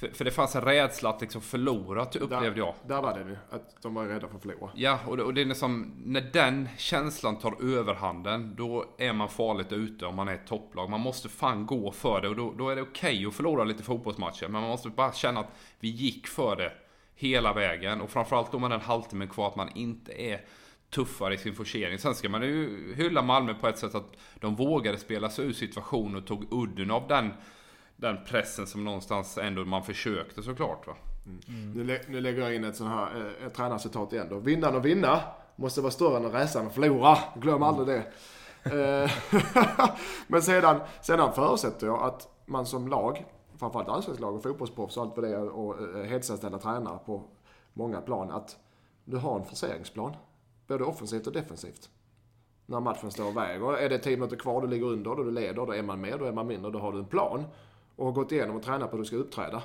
för, 0.00 0.08
för, 0.08 0.24
det 0.24 0.30
fanns 0.30 0.56
en 0.56 0.62
rädsla 0.62 1.10
att 1.10 1.20
liksom 1.20 1.40
förlora, 1.40 2.04
upplevde 2.04 2.58
jag. 2.58 2.74
Där 2.86 3.02
var 3.02 3.18
det 3.18 3.24
nu, 3.24 3.38
att 3.50 3.82
de 3.82 3.94
var 3.94 4.06
rädda 4.06 4.28
för 4.28 4.36
att 4.36 4.42
förlora. 4.42 4.70
Ja, 4.74 4.98
och 5.06 5.16
det, 5.16 5.22
och 5.22 5.34
det 5.34 5.40
är 5.40 5.44
liksom, 5.44 5.94
när 6.04 6.20
den 6.20 6.68
känslan 6.78 7.38
tar 7.38 7.78
överhanden, 7.78 8.54
då 8.56 8.84
är 8.98 9.12
man 9.12 9.28
farligt 9.28 9.72
ute 9.72 10.06
om 10.06 10.14
man 10.14 10.28
är 10.28 10.34
ett 10.34 10.46
topplag. 10.46 10.90
Man 10.90 11.00
måste 11.00 11.28
fan 11.28 11.66
gå 11.66 11.92
för 11.92 12.20
det 12.20 12.28
och 12.28 12.36
då, 12.36 12.52
då 12.58 12.68
är 12.68 12.76
det 12.76 12.82
okej 12.82 13.12
okay 13.12 13.26
att 13.26 13.34
förlora 13.34 13.64
lite 13.64 13.82
fotbollsmatcher. 13.82 14.48
Men 14.48 14.60
man 14.60 14.70
måste 14.70 14.88
bara 14.88 15.12
känna 15.12 15.40
att 15.40 15.50
vi 15.80 15.88
gick 15.88 16.26
för 16.26 16.56
det 16.56 16.72
hela 17.14 17.52
vägen. 17.52 18.00
Och 18.00 18.10
framförallt 18.10 18.52
då 18.52 18.58
med 18.58 18.70
den 18.70 18.80
halvtimmen 18.80 19.28
kvar, 19.28 19.48
att 19.48 19.56
man 19.56 19.70
inte 19.74 20.12
är 20.12 20.40
tuffare 20.90 21.34
i 21.34 21.38
sin 21.38 21.54
forcering. 21.54 21.98
Sen 21.98 22.14
ska 22.14 22.28
man 22.28 22.42
ju 22.42 22.94
hylla 22.94 23.22
Malmö 23.22 23.54
på 23.54 23.68
ett 23.68 23.78
sätt 23.78 23.94
att 23.94 24.12
de 24.40 24.56
vågade 24.56 24.98
spela 24.98 25.30
sig 25.30 25.44
ur 25.46 25.52
situationen 25.52 26.16
och 26.16 26.26
tog 26.26 26.52
udden 26.52 26.90
av 26.90 27.08
den, 27.08 27.30
den 27.96 28.24
pressen 28.24 28.66
som 28.66 28.84
någonstans 28.84 29.38
ändå 29.38 29.64
man 29.64 29.84
försökte 29.84 30.42
såklart. 30.42 30.86
Va? 30.86 30.96
Mm. 31.26 31.40
Mm. 31.48 31.72
Nu, 31.72 31.84
lä 31.84 32.00
nu, 32.08 32.20
lägger 32.20 32.42
jag 32.42 32.54
in 32.54 32.64
ett 32.64 32.76
sånt 32.76 32.90
här 32.90 33.36
eh, 33.40 33.46
ett 33.46 33.54
tränarcitat 33.54 34.12
igen 34.12 34.26
då. 34.30 34.38
Vinnaren 34.38 34.76
och 34.76 34.84
vinna 34.84 35.20
måste 35.56 35.80
vara 35.80 35.90
större 35.90 36.16
än 36.16 36.32
rädslan 36.32 36.66
att 36.66 36.74
förlora. 36.74 37.18
Glöm 37.34 37.62
aldrig 37.62 37.88
det. 37.88 38.04
Eh, 38.64 39.10
men 40.26 40.42
sedan, 40.42 40.80
sedan 41.00 41.32
förutsätter 41.32 41.86
jag 41.86 42.02
att 42.02 42.28
man 42.46 42.66
som 42.66 42.88
lag, 42.88 43.24
framförallt 43.58 43.88
allsvenskt 43.88 44.20
lag 44.20 44.34
och 44.34 44.42
fotbollsproffs 44.42 44.96
och 44.96 45.02
allt 45.02 45.16
vad 45.16 45.24
det 45.24 45.30
är 45.30 45.48
och 45.48 45.78
eh, 45.78 45.82
eh, 45.82 45.86
hetsanställda 45.86 46.08
heltidsanställda 46.08 46.58
tränare 46.58 46.98
på 47.06 47.22
många 47.72 48.00
plan, 48.00 48.30
att 48.30 48.56
du 49.04 49.16
har 49.16 49.38
en 49.38 49.44
forceringsplan. 49.44 50.14
Både 50.70 50.84
offensivt 50.84 51.26
och 51.26 51.32
defensivt. 51.32 51.90
När 52.66 52.80
matchen 52.80 53.10
står 53.10 53.26
och 53.26 53.36
väger. 53.36 53.76
Är 53.76 53.88
det 53.88 53.98
10 53.98 54.16
minuter 54.16 54.36
kvar, 54.36 54.60
du 54.60 54.66
ligger 54.66 54.86
under, 54.86 55.16
då 55.16 55.22
du 55.22 55.30
leder, 55.30 55.66
då 55.66 55.72
är 55.72 55.82
man 55.82 56.00
med, 56.00 56.18
då 56.18 56.24
är 56.24 56.32
man 56.32 56.46
mindre, 56.46 56.70
då 56.70 56.78
har 56.78 56.92
du 56.92 56.98
en 56.98 57.04
plan. 57.04 57.44
Och 57.96 58.06
har 58.06 58.12
gått 58.12 58.32
igenom 58.32 58.56
och 58.56 58.62
tränat 58.62 58.90
på 58.90 58.96
hur 58.96 59.02
du 59.02 59.06
ska 59.06 59.16
uppträda. 59.16 59.62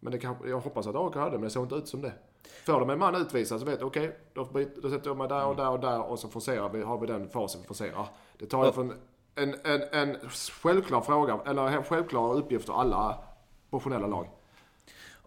Men 0.00 0.12
det 0.12 0.18
kan, 0.18 0.36
jag 0.44 0.60
hoppas 0.60 0.86
att 0.86 0.96
AIK 0.96 1.14
hade, 1.14 1.30
men 1.30 1.40
det 1.40 1.50
såg 1.50 1.64
inte 1.64 1.74
ut 1.74 1.88
som 1.88 2.02
det. 2.02 2.12
Får 2.66 2.80
de 2.80 2.90
en 2.90 2.98
man 2.98 3.14
utvisad 3.14 3.60
så 3.60 3.66
vet 3.66 3.80
jag, 3.80 3.86
okej, 3.86 4.08
okay, 4.08 4.64
då, 4.74 4.82
då 4.82 4.90
sätter 4.90 5.10
jag 5.10 5.16
mig 5.16 5.28
där 5.28 5.46
och 5.46 5.56
där 5.56 5.70
och 5.70 5.80
där 5.80 6.02
och 6.02 6.18
så 6.18 6.28
forcerar 6.28 6.68
vi, 6.68 6.82
har 6.82 6.98
vi 6.98 7.06
den 7.06 7.28
fasen 7.28 7.60
vi 7.60 7.66
forcerar. 7.66 8.06
Det 8.38 8.46
tar 8.46 8.64
jag 8.64 8.74
från 8.74 8.92
en, 9.34 9.54
en, 9.64 9.82
en 9.92 10.16
självklar 10.62 11.00
fråga, 11.00 11.40
eller 11.46 11.66
en 11.68 11.84
självklar 11.84 12.34
uppgift 12.34 12.66
för 12.66 12.72
alla 12.72 13.18
professionella 13.70 14.06
lag. 14.06 14.28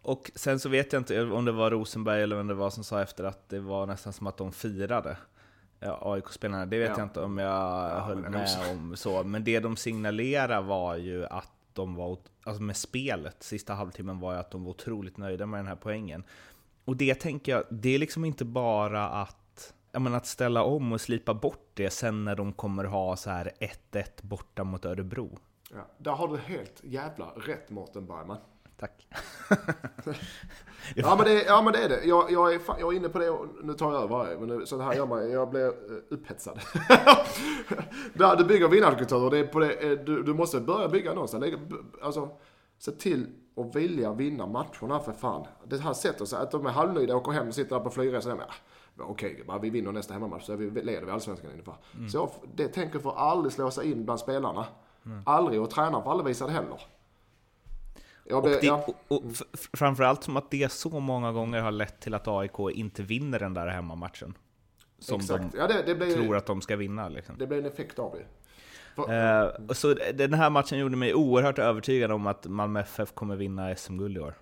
Och 0.04 0.32
sen 0.36 0.60
så 0.60 0.70
vet 0.70 0.94
jag 0.94 1.00
inte 1.00 1.24
om 1.24 1.46
det 1.46 1.52
var 1.52 1.72
Rosenberg 1.72 2.24
eller 2.24 2.36
vem 2.36 2.48
det 2.48 2.54
var 2.54 2.70
som 2.70 2.84
sa 2.84 3.02
efter 3.02 3.24
att 3.24 3.50
det 3.50 3.60
var 3.60 3.86
nästan 3.86 4.14
som 4.14 4.28
att 4.28 4.38
de 4.38 4.52
firade. 4.52 5.18
AIK-spelarna, 6.02 6.66
det 6.66 6.80
vet 6.80 6.90
ja. 6.90 6.98
jag 6.98 7.06
inte 7.06 7.22
om 7.22 7.38
jag 7.38 7.52
ja, 7.52 8.00
höll 8.00 8.18
med 8.18 8.48
om 8.72 8.96
så. 8.96 9.24
Men 9.24 9.44
det 9.44 9.60
de 9.60 9.76
signalerade 9.76 10.62
var 10.62 10.96
ju 10.96 11.26
att 11.26 11.52
de 11.74 11.96
var, 11.96 12.18
alltså 12.44 12.64
med 12.64 12.78
spelet, 12.78 13.44
sista 13.44 13.74
halvtimmen 13.74 14.20
var 14.20 14.34
ju 14.34 14.40
att 14.40 14.52
de 14.52 14.64
var 14.64 14.72
otroligt 14.72 15.18
nöjda 15.18 15.46
med 15.46 15.60
den 15.60 15.68
här 15.68 15.76
poängen. 15.76 16.24
Och 16.86 16.98
det 16.98 17.16
tänker 17.16 17.52
jag, 17.52 17.64
det 17.70 17.96
är 17.96 18.00
liksom 18.00 18.26
inte 18.26 18.46
bara 18.46 19.10
att, 19.10 19.74
jag 19.92 20.02
menar, 20.02 20.18
att 20.18 20.28
ställa 20.28 20.64
om 20.64 20.92
och 20.92 21.02
slipa 21.02 21.34
bort 21.34 21.70
det 21.74 21.90
sen 21.90 22.26
när 22.26 22.36
de 22.36 22.54
kommer 22.54 22.84
ha 22.84 23.16
så 23.16 23.30
här 23.30 23.52
1-1 23.92 24.06
borta 24.22 24.64
mot 24.64 24.86
Örebro. 24.86 25.40
Ja, 25.72 25.88
där 25.98 26.12
har 26.12 26.28
du 26.28 26.38
helt 26.38 26.82
jävla 26.84 27.26
rätt 27.26 27.70
Mårten 27.70 28.06
Bergman. 28.06 28.38
Tack. 28.80 29.08
ja, 30.96 31.16
men 31.16 31.26
det, 31.26 31.44
ja 31.44 31.62
men 31.62 31.74
det 31.74 31.80
är 31.80 31.90
det. 31.90 32.06
Jag, 32.06 32.32
jag, 32.32 32.54
är, 32.54 32.62
jag 32.80 32.94
är 32.94 32.98
inne 32.98 33.10
på 33.10 33.20
det 33.20 33.30
och 33.30 33.48
nu 33.64 33.74
tar 33.74 33.94
jag 33.94 34.04
över. 34.04 34.38
Men 34.40 34.58
nu, 34.58 34.66
så 34.66 34.82
här 34.82 34.94
gör 34.94 35.06
man. 35.06 35.32
Jag 35.32 35.50
blir 35.50 35.66
uh, 35.66 35.74
upphetsad. 36.10 36.60
Där 38.14 38.36
du 38.36 38.46
bygger 38.46 38.68
vinnarkultur. 38.68 39.30
Det 39.30 39.38
är 39.38 39.48
på 39.48 39.60
det, 39.60 39.74
eh, 39.74 40.00
du, 40.00 40.24
du 40.24 40.34
måste 40.34 40.60
börja 40.60 40.88
bygga 40.88 41.14
någonstans. 41.14 41.46
Alltså, 42.02 42.30
se 42.78 42.92
till 42.92 43.28
att 43.58 43.76
vilja 43.76 44.14
vinna 44.14 44.48
matcherna 44.48 45.00
för 45.00 45.12
fan. 45.12 45.48
Det 45.66 45.78
här 45.78 45.94
sätter 45.94 46.26
sig. 46.26 46.40
Att 46.40 46.52
de 46.52 46.66
är 46.66 46.70
halvnöjda 46.70 47.16
och 47.16 47.22
åker 47.22 47.32
hem 47.32 47.48
och 47.48 47.56
sitter 47.56 47.76
där 47.76 47.84
på 47.84 47.90
flygresan. 47.90 48.42
Okej, 48.98 49.44
okay, 49.48 49.60
vi 49.62 49.70
vinner 49.70 49.92
nästa 49.92 50.14
hemmamatch 50.14 50.46
så 50.46 50.56
vi 50.56 50.82
leder 50.82 51.06
vi 51.06 51.12
allsvenskan 51.12 51.52
ungefär. 51.52 51.76
Mm. 51.98 52.10
Så 52.10 52.18
jag, 52.18 52.30
det 52.56 52.68
tänker 52.68 53.00
får 53.00 53.18
aldrig 53.18 53.54
slå 53.54 53.72
sig 53.72 53.92
in 53.92 54.06
bland 54.06 54.20
spelarna. 54.20 54.66
Mm. 55.06 55.22
Aldrig. 55.26 55.62
Och 55.62 55.70
tränaren 55.70 56.04
får 56.04 56.12
aldrig 56.12 56.28
visa 56.28 56.46
det 56.48 56.52
heller. 56.52 56.82
Ja, 58.26 58.42
det, 58.42 58.56
och 58.56 58.62
det, 58.62 58.68
ja. 58.68 58.86
och, 59.08 59.16
och 59.16 59.24
framförallt 59.74 60.24
som 60.24 60.38
att 60.38 60.52
det 60.52 60.72
så 60.72 61.00
många 61.00 61.32
gånger 61.32 61.62
har 61.62 61.72
lett 61.72 62.00
till 62.00 62.14
att 62.14 62.28
AIK 62.28 62.60
inte 62.74 63.04
vinner 63.04 63.40
den 63.40 63.54
där 63.54 63.68
hemmamatchen. 63.68 64.38
Som 65.00 65.20
Exakt. 65.20 65.52
de 65.52 65.58
ja, 65.58 65.68
det, 65.86 65.96
blir, 65.96 66.14
tror 66.14 66.38
att 66.38 66.46
de 66.46 66.62
ska 66.62 66.76
vinna. 66.76 67.10
Liksom. 67.10 67.38
Det 67.38 67.48
blir 67.48 67.58
en 67.58 67.66
effekt 67.66 68.00
av 68.00 68.16
det. 68.16 68.26
Uh, 68.98 69.72
så 69.74 69.94
den 70.14 70.34
här 70.34 70.50
matchen 70.50 70.80
gjorde 70.80 70.96
mig 70.96 71.14
oerhört 71.14 71.60
övertygad 71.60 72.12
om 72.12 72.28
att 72.28 72.46
Malmö 72.46 72.80
FF 72.80 73.14
kommer 73.14 73.36
vinna 73.36 73.76
SM-guld 73.76 74.18
i 74.18 74.20
år. 74.20 74.34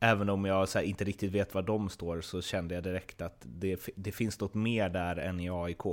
Även 0.00 0.30
om 0.30 0.44
jag 0.44 0.68
här, 0.74 0.82
inte 0.82 1.04
riktigt 1.04 1.32
vet 1.32 1.54
var 1.54 1.62
de 1.62 1.88
står 1.88 2.20
så 2.20 2.42
kände 2.42 2.74
jag 2.74 2.84
direkt 2.84 3.22
att 3.22 3.36
det, 3.40 3.88
det 3.96 4.12
finns 4.12 4.40
något 4.40 4.54
mer 4.54 4.88
där 4.88 5.16
än 5.16 5.40
i 5.40 5.50
AIK. 5.50 5.86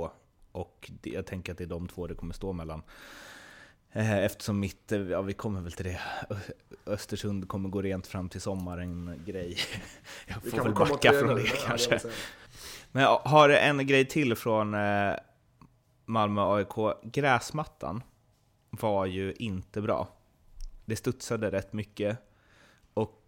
Och 0.52 0.90
jag 1.02 1.26
tänker 1.26 1.52
att 1.52 1.58
det 1.58 1.64
är 1.64 1.68
de 1.68 1.88
två 1.88 2.06
det 2.06 2.14
kommer 2.14 2.34
stå 2.34 2.52
mellan. 2.52 2.82
Eh, 3.96 4.18
eftersom 4.18 4.60
mitt, 4.60 4.92
eh, 4.92 5.00
ja 5.00 5.22
vi 5.22 5.32
kommer 5.32 5.60
väl 5.60 5.72
till 5.72 5.84
det, 5.84 6.00
Östersund 6.86 7.48
kommer 7.48 7.68
gå 7.68 7.82
rent 7.82 8.06
fram 8.06 8.28
till 8.28 8.40
sommaren 8.40 9.22
grej. 9.26 9.56
Jag 10.26 10.42
får 10.42 10.64
väl 10.64 10.74
backa 10.74 11.12
från 11.12 11.28
det, 11.28 11.42
det 11.42 11.66
kanske. 11.66 12.00
Men 12.92 13.02
jag 13.02 13.18
har 13.18 13.48
en 13.48 13.86
grej 13.86 14.04
till 14.04 14.36
från 14.36 14.74
eh, 14.74 15.14
Malmö 16.04 16.42
AIK. 16.42 17.02
Gräsmattan 17.02 18.02
var 18.70 19.06
ju 19.06 19.32
inte 19.32 19.82
bra. 19.82 20.08
Det 20.84 20.96
studsade 20.96 21.50
rätt 21.50 21.72
mycket. 21.72 22.18
Och 22.94 23.22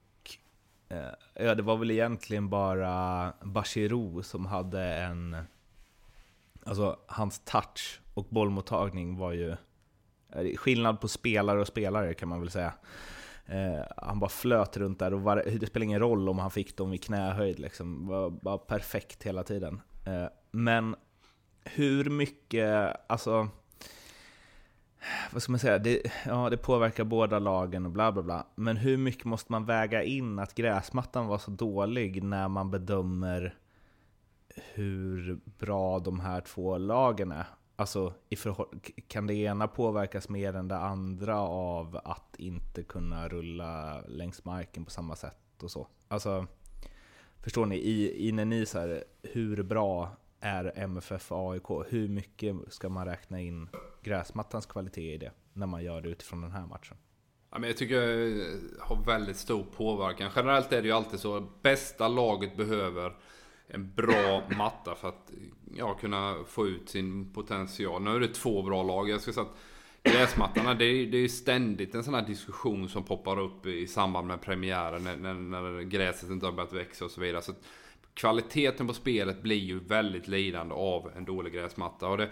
ja, 1.34 1.54
det 1.54 1.62
var 1.62 1.76
väl 1.76 1.90
egentligen 1.90 2.48
bara 2.48 3.32
Bachirou 3.42 4.22
som 4.22 4.46
hade 4.46 4.82
en... 4.82 5.36
Alltså 6.64 6.98
hans 7.06 7.38
touch 7.38 8.00
och 8.14 8.26
bollmottagning 8.30 9.16
var 9.16 9.32
ju 9.32 9.56
skillnad 10.56 11.00
på 11.00 11.08
spelare 11.08 11.60
och 11.60 11.66
spelare 11.66 12.14
kan 12.14 12.28
man 12.28 12.40
väl 12.40 12.50
säga. 12.50 12.72
Eh, 13.46 13.84
han 13.96 14.20
bara 14.20 14.30
flöt 14.30 14.76
runt 14.76 14.98
där 14.98 15.14
och 15.14 15.20
var, 15.20 15.36
det 15.60 15.66
spelar 15.66 15.84
ingen 15.84 16.00
roll 16.00 16.28
om 16.28 16.38
han 16.38 16.50
fick 16.50 16.76
dem 16.76 16.92
i 16.92 16.98
knähöjd. 16.98 17.58
Liksom. 17.58 18.06
var 18.06 18.30
bara 18.30 18.58
perfekt 18.58 19.22
hela 19.22 19.42
tiden. 19.42 19.80
Eh, 20.06 20.28
men 20.50 20.96
hur 21.64 22.10
mycket, 22.10 22.96
alltså... 23.06 23.48
Vad 25.32 25.42
ska 25.42 25.52
man 25.52 25.58
säga? 25.58 25.78
Det, 25.78 26.02
ja, 26.26 26.50
det 26.50 26.56
påverkar 26.56 27.04
båda 27.04 27.38
lagen 27.38 27.86
och 27.86 27.92
bla 27.92 28.12
bla 28.12 28.22
bla. 28.22 28.46
Men 28.54 28.76
hur 28.76 28.96
mycket 28.96 29.24
måste 29.24 29.52
man 29.52 29.64
väga 29.64 30.02
in 30.02 30.38
att 30.38 30.54
gräsmattan 30.54 31.26
var 31.26 31.38
så 31.38 31.50
dålig 31.50 32.22
när 32.22 32.48
man 32.48 32.70
bedömer 32.70 33.54
hur 34.74 35.40
bra 35.58 35.98
de 35.98 36.20
här 36.20 36.40
två 36.40 36.78
lagen 36.78 37.32
är? 37.32 37.46
Alltså, 37.76 38.14
kan 39.08 39.26
det 39.26 39.34
ena 39.34 39.68
påverkas 39.68 40.28
mer 40.28 40.56
än 40.56 40.68
det 40.68 40.76
andra 40.76 41.40
av 41.40 42.00
att 42.04 42.36
inte 42.38 42.82
kunna 42.82 43.28
rulla 43.28 44.00
längs 44.00 44.44
marken 44.44 44.84
på 44.84 44.90
samma 44.90 45.16
sätt 45.16 45.62
och 45.62 45.70
så? 45.70 45.88
Alltså, 46.08 46.46
förstår 47.40 47.66
ni? 47.66 47.76
I, 47.76 48.28
i 48.28 48.32
när 48.32 48.44
ni 48.44 48.66
så 48.66 48.78
här, 48.78 49.04
hur 49.22 49.62
bra 49.62 50.16
är 50.40 50.72
MFF 50.76 51.32
och 51.32 51.52
AIK? 51.52 51.70
Hur 51.88 52.08
mycket 52.08 52.56
ska 52.68 52.88
man 52.88 53.06
räkna 53.06 53.40
in 53.40 53.68
gräsmattans 54.02 54.66
kvalitet 54.66 55.14
i 55.14 55.18
det 55.18 55.32
när 55.52 55.66
man 55.66 55.84
gör 55.84 56.00
det 56.00 56.08
utifrån 56.08 56.40
den 56.40 56.52
här 56.52 56.66
matchen? 56.66 56.96
Ja, 57.50 57.58
men 57.58 57.68
jag 57.68 57.76
tycker 57.76 58.00
det 58.00 58.42
eh, 58.42 58.58
har 58.80 59.04
väldigt 59.04 59.36
stor 59.36 59.64
påverkan. 59.76 60.30
Generellt 60.36 60.72
är 60.72 60.82
det 60.82 60.88
ju 60.88 60.94
alltid 60.94 61.20
så. 61.20 61.48
Bästa 61.62 62.08
laget 62.08 62.56
behöver 62.56 63.12
en 63.68 63.92
bra 63.94 64.42
matta 64.58 64.94
för 64.94 65.08
att 65.08 65.32
ja, 65.74 65.94
kunna 65.94 66.36
få 66.46 66.66
ut 66.66 66.88
sin 66.88 67.32
potential. 67.32 68.02
Nu 68.02 68.10
är 68.10 68.20
det 68.20 68.34
två 68.34 68.62
bra 68.62 68.82
lag. 68.82 69.08
Jag 69.08 69.20
ska 69.20 69.32
säga 69.32 69.46
att 69.46 69.56
gräsmattorna, 70.12 70.74
det 70.74 70.84
är, 70.84 71.06
det 71.06 71.18
är 71.18 71.28
ständigt 71.28 71.94
en 71.94 72.04
sån 72.04 72.14
här 72.14 72.26
diskussion 72.26 72.88
som 72.88 73.04
poppar 73.04 73.38
upp 73.38 73.66
i 73.66 73.86
samband 73.86 74.26
med 74.26 74.40
premiären 74.40 75.04
när, 75.04 75.16
när, 75.16 75.34
när 75.34 75.82
gräset 75.82 76.30
inte 76.30 76.46
har 76.46 76.52
börjat 76.52 76.72
växa 76.72 77.04
och 77.04 77.10
så 77.10 77.20
vidare. 77.20 77.42
Så 77.42 77.52
kvaliteten 78.14 78.86
på 78.86 78.94
spelet 78.94 79.42
blir 79.42 79.56
ju 79.56 79.78
väldigt 79.78 80.28
lidande 80.28 80.74
av 80.74 81.10
en 81.16 81.24
dålig 81.24 81.52
gräsmatta. 81.52 82.08
Och 82.08 82.18
det, 82.18 82.30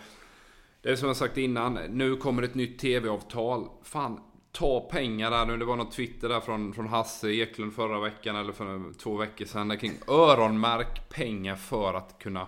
det 0.83 0.91
är 0.91 0.97
som 0.97 1.07
jag 1.07 1.17
sagt 1.17 1.39
innan, 1.39 1.75
nu 1.75 2.17
kommer 2.17 2.43
ett 2.43 2.55
nytt 2.55 2.79
TV-avtal. 2.79 3.69
Fan, 3.83 4.21
ta 4.55 4.81
pengar 4.81 5.31
där 5.31 5.47
nu. 5.47 5.57
Det 5.57 5.65
var 5.65 5.77
något 5.77 5.93
Twitter 5.93 6.29
där 6.29 6.41
från, 6.41 6.73
från 6.73 6.87
Hasse 6.87 7.31
Eklund 7.31 7.75
förra 7.75 8.01
veckan 8.01 8.37
eller 8.37 8.53
för 8.53 8.93
två 8.99 9.17
veckor 9.17 9.45
sedan. 9.45 9.69
Där 9.69 9.77
kring 9.77 9.93
öronmärk 10.09 11.09
pengar 11.09 11.57
för 11.57 11.95
att 11.95 12.19
kunna 12.19 12.47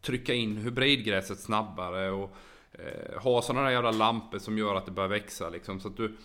trycka 0.00 0.34
in 0.34 0.56
hybridgräset 0.56 1.40
snabbare 1.40 2.10
och 2.10 2.36
eh, 2.72 3.22
ha 3.22 3.42
sådana 3.42 3.64
där 3.64 3.70
jävla 3.70 3.90
lampor 3.90 4.38
som 4.38 4.58
gör 4.58 4.74
att 4.74 4.86
det 4.86 4.92
börjar 4.92 5.08
växa 5.08 5.48
liksom. 5.48 5.80
Så 5.80 5.88
att 5.88 5.96
du 5.96 6.16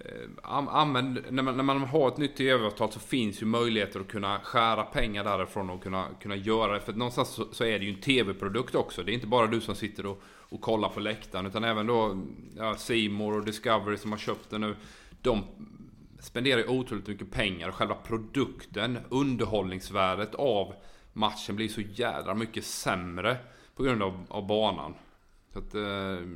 eh, 0.00 0.28
använd, 0.42 1.24
när 1.30 1.42
man, 1.42 1.56
när 1.56 1.64
man 1.64 1.80
har 1.80 2.08
ett 2.08 2.16
nytt 2.16 2.30
e 2.30 2.36
tv-avtal 2.36 2.92
så 2.92 3.00
finns 3.00 3.42
ju 3.42 3.46
möjligheter 3.46 4.00
att 4.00 4.08
kunna 4.08 4.40
skära 4.40 4.82
pengar 4.82 5.24
därifrån 5.24 5.70
och 5.70 5.82
kunna, 5.82 6.06
kunna 6.20 6.36
göra 6.36 6.72
det. 6.72 6.80
För 6.80 6.92
någonstans 6.92 7.28
så, 7.28 7.46
så 7.52 7.64
är 7.64 7.78
det 7.78 7.84
ju 7.84 7.94
en 7.94 8.00
tv-produkt 8.00 8.74
också. 8.74 9.02
Det 9.02 9.12
är 9.12 9.14
inte 9.14 9.26
bara 9.26 9.46
du 9.46 9.60
som 9.60 9.74
sitter 9.74 10.06
och, 10.06 10.22
och 10.48 10.60
kollar 10.60 10.88
på 10.88 11.00
läktaren 11.00 11.46
utan 11.46 11.64
även 11.64 11.86
då 11.86 12.22
ja, 12.56 12.76
Seymour 12.76 13.36
och 13.36 13.44
Discovery 13.44 13.96
som 13.96 14.12
har 14.12 14.18
köpt 14.18 14.50
det 14.50 14.58
nu. 14.58 14.76
De 15.22 15.44
spenderar 16.20 16.58
ju 16.58 16.68
otroligt 16.68 17.06
mycket 17.06 17.30
pengar 17.30 17.68
och 17.68 17.74
själva 17.74 17.94
produkten, 17.94 18.98
underhållningsvärdet 19.08 20.34
av 20.34 20.74
matchen 21.12 21.56
blir 21.56 21.68
så 21.68 21.80
jädra 21.80 22.34
mycket 22.34 22.64
sämre 22.64 23.36
på 23.76 23.82
grund 23.82 24.02
av, 24.02 24.26
av 24.28 24.46
banan. 24.46 24.94
Så 25.52 25.58
att, 25.58 25.74
eh, 25.74 25.80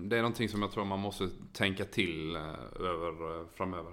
det 0.05 0.17
är 0.17 0.23
någonting 0.23 0.49
som 0.49 0.63
jag 0.63 0.73
tror 0.73 0.85
man 0.85 0.99
måste 0.99 1.29
tänka 1.53 1.85
till 1.85 2.37
eh, 2.37 2.43
över 2.81 3.41
eh, 3.41 3.47
framöver. 3.55 3.93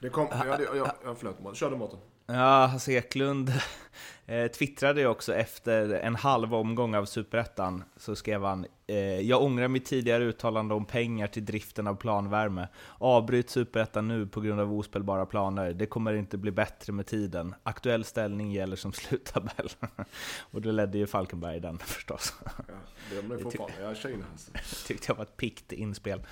Det 0.00 0.08
kom, 0.08 0.28
ja, 0.30 0.56
det, 0.56 0.64
ja, 0.64 0.96
ja, 1.04 1.14
förlåt, 1.14 1.56
kör 1.56 1.70
du 1.70 1.76
Mårten. 1.76 1.98
Ja, 2.32 2.66
Hasse 2.66 2.92
Eklund 2.92 3.52
eh, 4.26 4.46
twittrade 4.46 5.00
ju 5.00 5.06
också 5.06 5.34
efter 5.34 5.90
en 5.90 6.16
halv 6.16 6.54
omgång 6.54 6.94
av 6.94 7.04
Superettan, 7.04 7.84
så 7.96 8.16
skrev 8.16 8.44
han 8.44 8.66
eh, 8.86 9.20
“Jag 9.20 9.42
ångrar 9.42 9.68
mitt 9.68 9.84
tidigare 9.84 10.24
uttalande 10.24 10.74
om 10.74 10.84
pengar 10.84 11.26
till 11.26 11.44
driften 11.44 11.86
av 11.86 11.94
planvärme. 11.94 12.68
Avbryt 12.98 13.50
Superettan 13.50 14.08
nu 14.08 14.26
på 14.26 14.40
grund 14.40 14.60
av 14.60 14.72
ospelbara 14.72 15.26
planer. 15.26 15.72
Det 15.72 15.86
kommer 15.86 16.14
inte 16.14 16.38
bli 16.38 16.50
bättre 16.50 16.92
med 16.92 17.06
tiden. 17.06 17.54
Aktuell 17.62 18.04
ställning 18.04 18.52
gäller 18.52 18.76
som 18.76 18.92
sluttabell.” 18.92 19.68
Och 20.40 20.62
då 20.62 20.70
ledde 20.70 20.98
ju 20.98 21.06
Falkenberg 21.06 21.60
den 21.60 21.78
förstås. 21.84 22.34
Ja, 22.44 22.50
det 23.10 23.18
är 23.18 23.22
de 23.22 23.38
fortfarande. 23.42 23.82
Jag 23.82 23.96
tyckte 24.86 25.04
jag 25.08 25.16
var 25.16 25.24
ett 25.24 25.36
pikt 25.36 25.72
inspel. 25.72 26.22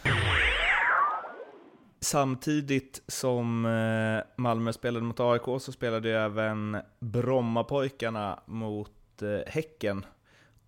Samtidigt 2.00 3.02
som 3.06 3.64
eh, 3.64 4.24
Malmö 4.36 4.72
spelade 4.72 5.04
mot 5.04 5.20
AIK 5.20 5.42
så 5.42 5.72
spelade 5.72 6.08
ju 6.08 6.14
även 6.14 6.76
Brommapojkarna 7.00 8.40
mot 8.46 9.22
eh, 9.22 9.52
Häcken. 9.52 10.06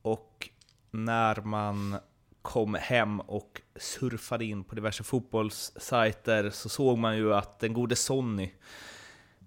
Och 0.03 0.51
när 0.90 1.40
man 1.40 1.97
kom 2.43 2.75
hem 2.75 3.21
och 3.21 3.61
surfade 3.77 4.45
in 4.45 4.64
på 4.64 4.75
diverse 4.75 5.05
fotbollssajter 5.05 6.51
så 6.51 6.69
såg 6.69 6.99
man 6.99 7.16
ju 7.16 7.35
att 7.35 7.61
den 7.61 7.73
gode 7.73 7.97
Sonny 7.97 8.53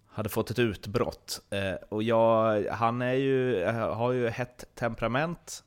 hade 0.08 0.30
fått 0.30 0.52
ett 0.52 0.60
utbrott. 0.60 1.42
Eh, 1.50 1.74
och 1.90 2.04
jag, 2.04 2.66
han 2.72 3.02
är 3.02 3.14
ju, 3.14 3.66
har 3.72 4.12
ju 4.12 4.30
hett 4.30 4.66
temperament 4.76 5.64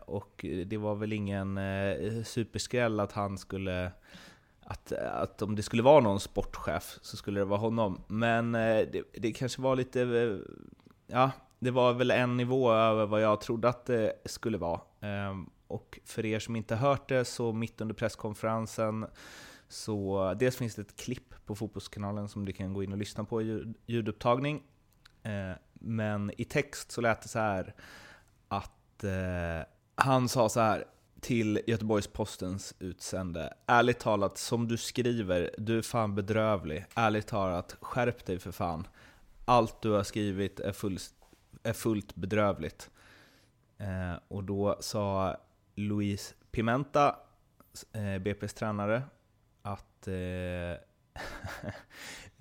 och 0.00 0.44
det 0.66 0.76
var 0.76 0.94
väl 0.94 1.12
ingen 1.12 1.60
superskräll 2.24 3.00
att 3.00 3.12
han 3.12 3.38
skulle 3.38 3.92
att, 4.64 4.92
att 4.92 5.42
om 5.42 5.56
det 5.56 5.62
skulle 5.62 5.82
vara 5.82 6.00
någon 6.00 6.20
sportchef 6.20 6.98
så 7.02 7.16
skulle 7.16 7.40
det 7.40 7.44
vara 7.44 7.60
honom. 7.60 8.00
Men 8.06 8.54
eh, 8.54 8.88
det, 8.92 9.02
det 9.12 9.32
kanske 9.32 9.62
var 9.62 9.76
lite, 9.76 10.02
eh, 10.02 10.36
ja, 11.06 11.30
det 11.58 11.70
var 11.70 11.92
väl 11.92 12.10
en 12.10 12.36
nivå 12.36 12.72
över 12.72 13.06
vad 13.06 13.22
jag 13.22 13.40
trodde 13.40 13.68
att 13.68 13.86
det 13.86 14.12
skulle 14.24 14.58
vara. 14.58 14.80
Ehm, 15.00 15.50
och 15.66 15.98
för 16.04 16.26
er 16.26 16.38
som 16.38 16.56
inte 16.56 16.76
hört 16.76 17.08
det, 17.08 17.24
så 17.24 17.52
mitt 17.52 17.80
under 17.80 17.94
presskonferensen 17.94 19.06
så 19.68 20.34
dels 20.38 20.56
finns 20.56 20.74
det 20.74 20.82
ett 20.82 20.96
klipp 20.96 21.34
på 21.46 21.54
Fotbollskanalen 21.54 22.28
som 22.28 22.44
du 22.44 22.52
kan 22.52 22.74
gå 22.74 22.82
in 22.82 22.92
och 22.92 22.98
lyssna 22.98 23.24
på 23.24 23.42
i 23.42 23.74
ljudupptagning. 23.86 24.62
Ehm, 25.22 25.54
men 25.72 26.30
i 26.36 26.44
text 26.44 26.92
så 26.92 27.00
lät 27.00 27.22
det 27.22 27.28
så 27.28 27.38
här 27.38 27.74
att 28.48 29.04
eh, 29.04 29.66
han 29.94 30.28
sa 30.28 30.48
så 30.48 30.60
här 30.60 30.84
till 31.22 31.60
Göteborgs-Postens 31.66 32.74
utsände. 32.78 33.54
Ärligt 33.66 33.98
talat, 33.98 34.38
som 34.38 34.68
du 34.68 34.76
skriver, 34.76 35.50
du 35.58 35.78
är 35.78 35.82
fan 35.82 36.14
bedrövlig. 36.14 36.84
Ärligt 36.94 37.26
talat, 37.26 37.76
skärp 37.80 38.26
dig 38.26 38.38
för 38.38 38.52
fan. 38.52 38.86
Allt 39.44 39.82
du 39.82 39.90
har 39.90 40.02
skrivit 40.02 40.60
är, 40.60 40.72
full, 40.72 40.98
är 41.62 41.72
fullt 41.72 42.14
bedrövligt. 42.14 42.90
Eh, 43.78 44.14
och 44.28 44.44
då 44.44 44.76
sa 44.80 45.36
Louise 45.74 46.34
Pimenta, 46.50 47.16
eh, 47.92 48.00
BP's 48.00 48.54
tränare, 48.58 49.02
att 49.62 50.08
eh, 50.08 50.80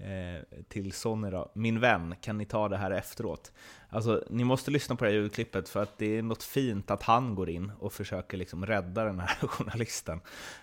Eh, 0.03 0.63
till 0.67 0.91
Sonny 0.91 1.29
då. 1.29 1.51
Min 1.53 1.79
vän, 1.79 2.15
kan 2.21 2.37
ni 2.37 2.45
ta 2.45 2.69
det 2.69 2.77
här 2.77 2.91
efteråt? 2.91 3.51
Alltså, 3.89 4.23
ni 4.29 4.43
måste 4.43 4.71
lyssna 4.71 4.95
på 4.95 5.03
det 5.03 5.11
här 5.11 5.17
ljudklippet 5.17 5.69
för 5.69 5.83
att 5.83 5.97
det 5.97 6.17
är 6.17 6.21
något 6.21 6.43
fint 6.43 6.91
att 6.91 7.03
han 7.03 7.35
går 7.35 7.49
in 7.49 7.71
och 7.79 7.93
försöker 7.93 8.37
liksom 8.37 8.65
rädda 8.65 9.03
den 9.03 9.19
här 9.19 9.27
journalisten. 9.47 10.19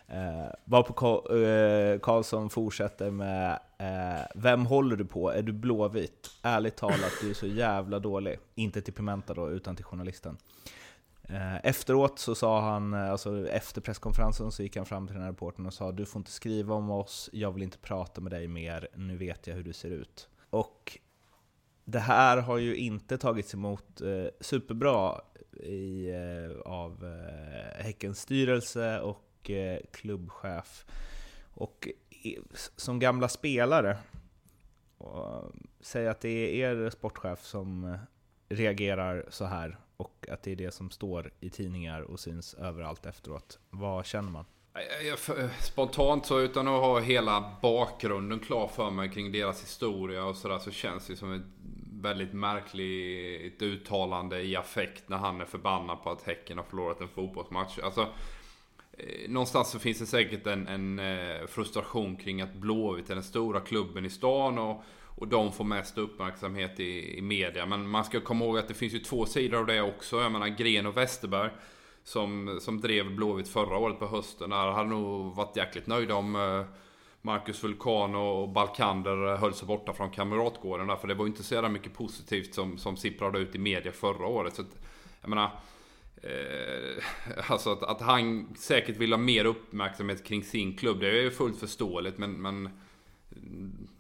Eh, 0.08 0.52
varpå 0.64 0.92
eh, 1.36 2.00
Karlsson 2.00 2.50
fortsätter 2.50 3.10
med 3.10 3.58
eh, 3.78 4.26
Vem 4.34 4.66
håller 4.66 4.96
du 4.96 5.04
på? 5.04 5.30
Är 5.30 5.42
du 5.42 5.52
blåvit? 5.52 6.30
Ärligt 6.42 6.76
talat, 6.76 7.12
du 7.20 7.30
är 7.30 7.34
så 7.34 7.46
jävla 7.46 7.98
dålig. 7.98 8.38
Inte 8.54 8.80
till 8.80 8.94
Pimenta 8.94 9.34
då, 9.34 9.50
utan 9.50 9.76
till 9.76 9.84
journalisten. 9.84 10.36
Eh, 11.28 11.56
efteråt 11.66 12.18
så 12.18 12.34
sa 12.34 12.60
han, 12.60 12.94
eh, 12.94 13.10
alltså 13.10 13.48
efter 13.48 13.80
presskonferensen 13.80 14.52
så 14.52 14.62
gick 14.62 14.76
han 14.76 14.86
fram 14.86 15.06
till 15.06 15.14
den 15.14 15.22
här 15.22 15.30
reportern 15.30 15.66
och 15.66 15.74
sa 15.74 15.92
Du 15.92 16.06
får 16.06 16.20
inte 16.20 16.30
skriva 16.30 16.74
om 16.74 16.90
oss, 16.90 17.30
jag 17.32 17.52
vill 17.52 17.62
inte 17.62 17.78
prata 17.78 18.20
med 18.20 18.32
dig 18.32 18.48
mer, 18.48 18.88
nu 18.94 19.16
vet 19.16 19.46
jag 19.46 19.54
hur 19.54 19.62
du 19.62 19.72
ser 19.72 19.90
ut. 19.90 20.28
Och 20.50 20.98
det 21.84 21.98
här 21.98 22.36
har 22.36 22.58
ju 22.58 22.76
inte 22.76 23.18
tagits 23.18 23.54
emot 23.54 24.00
eh, 24.00 24.26
superbra 24.40 25.20
i, 25.52 26.10
eh, 26.10 26.60
av 26.60 27.04
eh, 27.04 27.84
Häckens 27.84 28.20
styrelse 28.20 29.00
och 29.00 29.50
eh, 29.50 29.80
klubbchef. 29.92 30.86
Och 31.54 31.88
i, 32.10 32.38
som 32.76 32.98
gamla 32.98 33.28
spelare, 33.28 33.98
och, 34.98 35.52
säg 35.80 36.08
att 36.08 36.20
det 36.20 36.62
är 36.62 36.76
er 36.76 36.90
sportchef 36.90 37.44
som 37.44 37.84
eh, 37.84 37.98
reagerar 38.48 39.26
så 39.28 39.44
här 39.44 39.78
och 39.98 40.28
att 40.28 40.42
det 40.42 40.52
är 40.52 40.56
det 40.56 40.74
som 40.74 40.90
står 40.90 41.30
i 41.40 41.50
tidningar 41.50 42.00
och 42.00 42.20
syns 42.20 42.54
överallt 42.54 43.06
efteråt. 43.06 43.58
Vad 43.70 44.06
känner 44.06 44.30
man? 44.30 44.44
Spontant 45.60 46.26
så 46.26 46.40
utan 46.40 46.68
att 46.68 46.80
ha 46.80 47.00
hela 47.00 47.52
bakgrunden 47.62 48.40
klar 48.40 48.68
för 48.68 48.90
mig 48.90 49.10
kring 49.10 49.32
deras 49.32 49.62
historia 49.62 50.24
och 50.24 50.36
sådär 50.36 50.58
så 50.58 50.70
känns 50.70 51.06
det 51.06 51.16
som 51.16 51.32
ett 51.32 51.42
väldigt 52.02 52.32
märkligt 52.32 53.62
uttalande 53.62 54.42
i 54.42 54.56
affekt 54.56 55.08
när 55.08 55.16
han 55.16 55.40
är 55.40 55.44
förbannad 55.44 56.02
på 56.02 56.10
att 56.10 56.22
Häcken 56.22 56.58
har 56.58 56.64
förlorat 56.64 57.00
en 57.00 57.08
fotbollsmatch. 57.08 57.78
Alltså, 57.78 58.08
eh, 58.92 59.30
någonstans 59.30 59.70
så 59.70 59.78
finns 59.78 59.98
det 59.98 60.06
säkert 60.06 60.46
en, 60.46 60.68
en 60.68 60.98
eh, 60.98 61.46
frustration 61.46 62.16
kring 62.16 62.40
att 62.40 62.54
Blåvitt 62.54 63.10
är 63.10 63.14
den 63.14 63.24
stora 63.24 63.60
klubben 63.60 64.04
i 64.04 64.10
stan 64.10 64.58
och 64.58 64.82
och 65.18 65.28
de 65.28 65.52
får 65.52 65.64
mest 65.64 65.98
uppmärksamhet 65.98 66.80
i, 66.80 67.18
i 67.18 67.22
media. 67.22 67.66
Men 67.66 67.88
man 67.88 68.04
ska 68.04 68.20
komma 68.20 68.44
ihåg 68.44 68.58
att 68.58 68.68
det 68.68 68.74
finns 68.74 68.94
ju 68.94 68.98
två 68.98 69.26
sidor 69.26 69.58
av 69.58 69.66
det 69.66 69.82
också. 69.82 70.20
Jag 70.20 70.32
menar 70.32 70.48
Gren 70.48 70.86
och 70.86 70.96
Westerberg. 70.96 71.50
Som, 72.04 72.58
som 72.60 72.80
drev 72.80 73.14
Blåvitt 73.14 73.48
förra 73.48 73.78
året 73.78 73.98
på 73.98 74.06
hösten. 74.06 74.50
Där 74.50 74.70
hade 74.70 74.88
nog 74.88 75.34
varit 75.34 75.56
jäkligt 75.56 75.86
nöjda 75.86 76.14
om 76.14 76.36
eh, 76.36 76.64
Marcus 77.22 77.64
Vulkan 77.64 78.14
och 78.14 78.48
Balkander 78.48 79.32
eh, 79.32 79.38
höll 79.38 79.54
sig 79.54 79.66
borta 79.66 79.92
från 79.92 80.10
Kamratgården. 80.10 80.86
Där, 80.86 80.96
för 80.96 81.08
det 81.08 81.14
var 81.14 81.24
ju 81.24 81.30
inte 81.30 81.42
så 81.42 81.54
jävla 81.54 81.68
mycket 81.68 81.94
positivt 81.94 82.54
som, 82.54 82.78
som 82.78 82.96
sipprade 82.96 83.38
ut 83.38 83.54
i 83.54 83.58
media 83.58 83.92
förra 83.92 84.26
året. 84.26 84.54
Så 84.54 84.62
att, 84.62 84.76
jag 85.20 85.30
menar, 85.30 85.50
eh, 86.22 87.04
alltså 87.50 87.72
att, 87.72 87.82
att, 87.82 88.00
han 88.00 88.54
säkert 88.56 88.96
vill 88.96 89.12
ha 89.12 89.18
mer 89.18 89.44
uppmärksamhet 89.44 90.24
kring 90.24 90.42
sin 90.42 90.76
klubb. 90.76 91.00
Det 91.00 91.08
är 91.08 91.22
ju 91.22 91.30
fullt 91.30 91.60
förståeligt. 91.60 92.18
Men, 92.18 92.32
men 92.32 92.70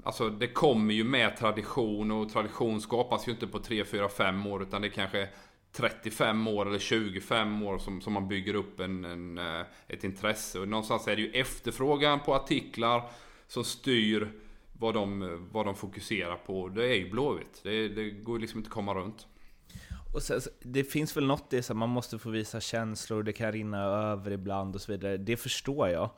Alltså 0.08 0.30
det 0.30 0.46
kommer 0.46 0.94
ju 0.94 1.04
med 1.04 1.36
tradition 1.36 2.10
och 2.10 2.32
tradition 2.32 2.80
skapas 2.80 3.28
ju 3.28 3.32
inte 3.32 3.46
på 3.46 3.58
3, 3.58 3.84
4, 3.84 4.08
5 4.08 4.46
år 4.46 4.62
utan 4.62 4.82
det 4.82 4.88
är 4.88 4.90
kanske 4.90 5.28
35 5.72 6.48
år 6.48 6.68
eller 6.68 6.78
25 6.78 7.62
år 7.62 7.78
som, 7.78 8.00
som 8.00 8.12
man 8.12 8.28
bygger 8.28 8.54
upp 8.54 8.80
en, 8.80 9.04
en, 9.04 9.38
eh, 9.38 9.66
ett 9.88 10.04
intresse. 10.04 10.58
Och 10.58 10.68
någonstans 10.68 11.08
är 11.08 11.16
det 11.16 11.22
ju 11.22 11.30
efterfrågan 11.30 12.20
på 12.20 12.34
artiklar 12.34 13.10
som 13.48 13.64
styr 13.64 14.32
vad 14.72 14.94
de, 14.94 15.38
vad 15.52 15.66
de 15.66 15.74
fokuserar 15.74 16.36
på. 16.36 16.68
Det 16.68 16.86
är 16.86 16.94
ju 16.94 17.10
Blåvitt. 17.10 17.60
Det, 17.62 17.88
det 17.88 18.10
går 18.10 18.38
liksom 18.38 18.58
inte 18.58 18.68
att 18.68 18.74
komma 18.74 18.94
runt. 18.94 19.26
Och 20.14 20.22
sen, 20.22 20.40
det 20.60 20.84
finns 20.84 21.16
väl 21.16 21.26
något 21.26 21.52
i 21.52 21.58
att 21.58 21.76
man 21.76 21.88
måste 21.88 22.18
få 22.18 22.30
visa 22.30 22.60
känslor, 22.60 23.22
det 23.22 23.32
kan 23.32 23.52
rinna 23.52 23.84
över 23.84 24.30
ibland 24.30 24.74
och 24.74 24.80
så 24.80 24.92
vidare. 24.92 25.16
Det 25.16 25.36
förstår 25.36 25.88
jag. 25.88 26.10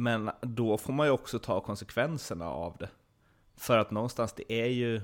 Men 0.00 0.30
då 0.40 0.78
får 0.78 0.92
man 0.92 1.06
ju 1.06 1.12
också 1.12 1.38
ta 1.38 1.60
konsekvenserna 1.60 2.50
av 2.50 2.76
det. 2.76 2.88
För 3.56 3.78
att 3.78 3.90
någonstans, 3.90 4.32
det 4.32 4.52
är 4.52 4.66
ju... 4.66 5.00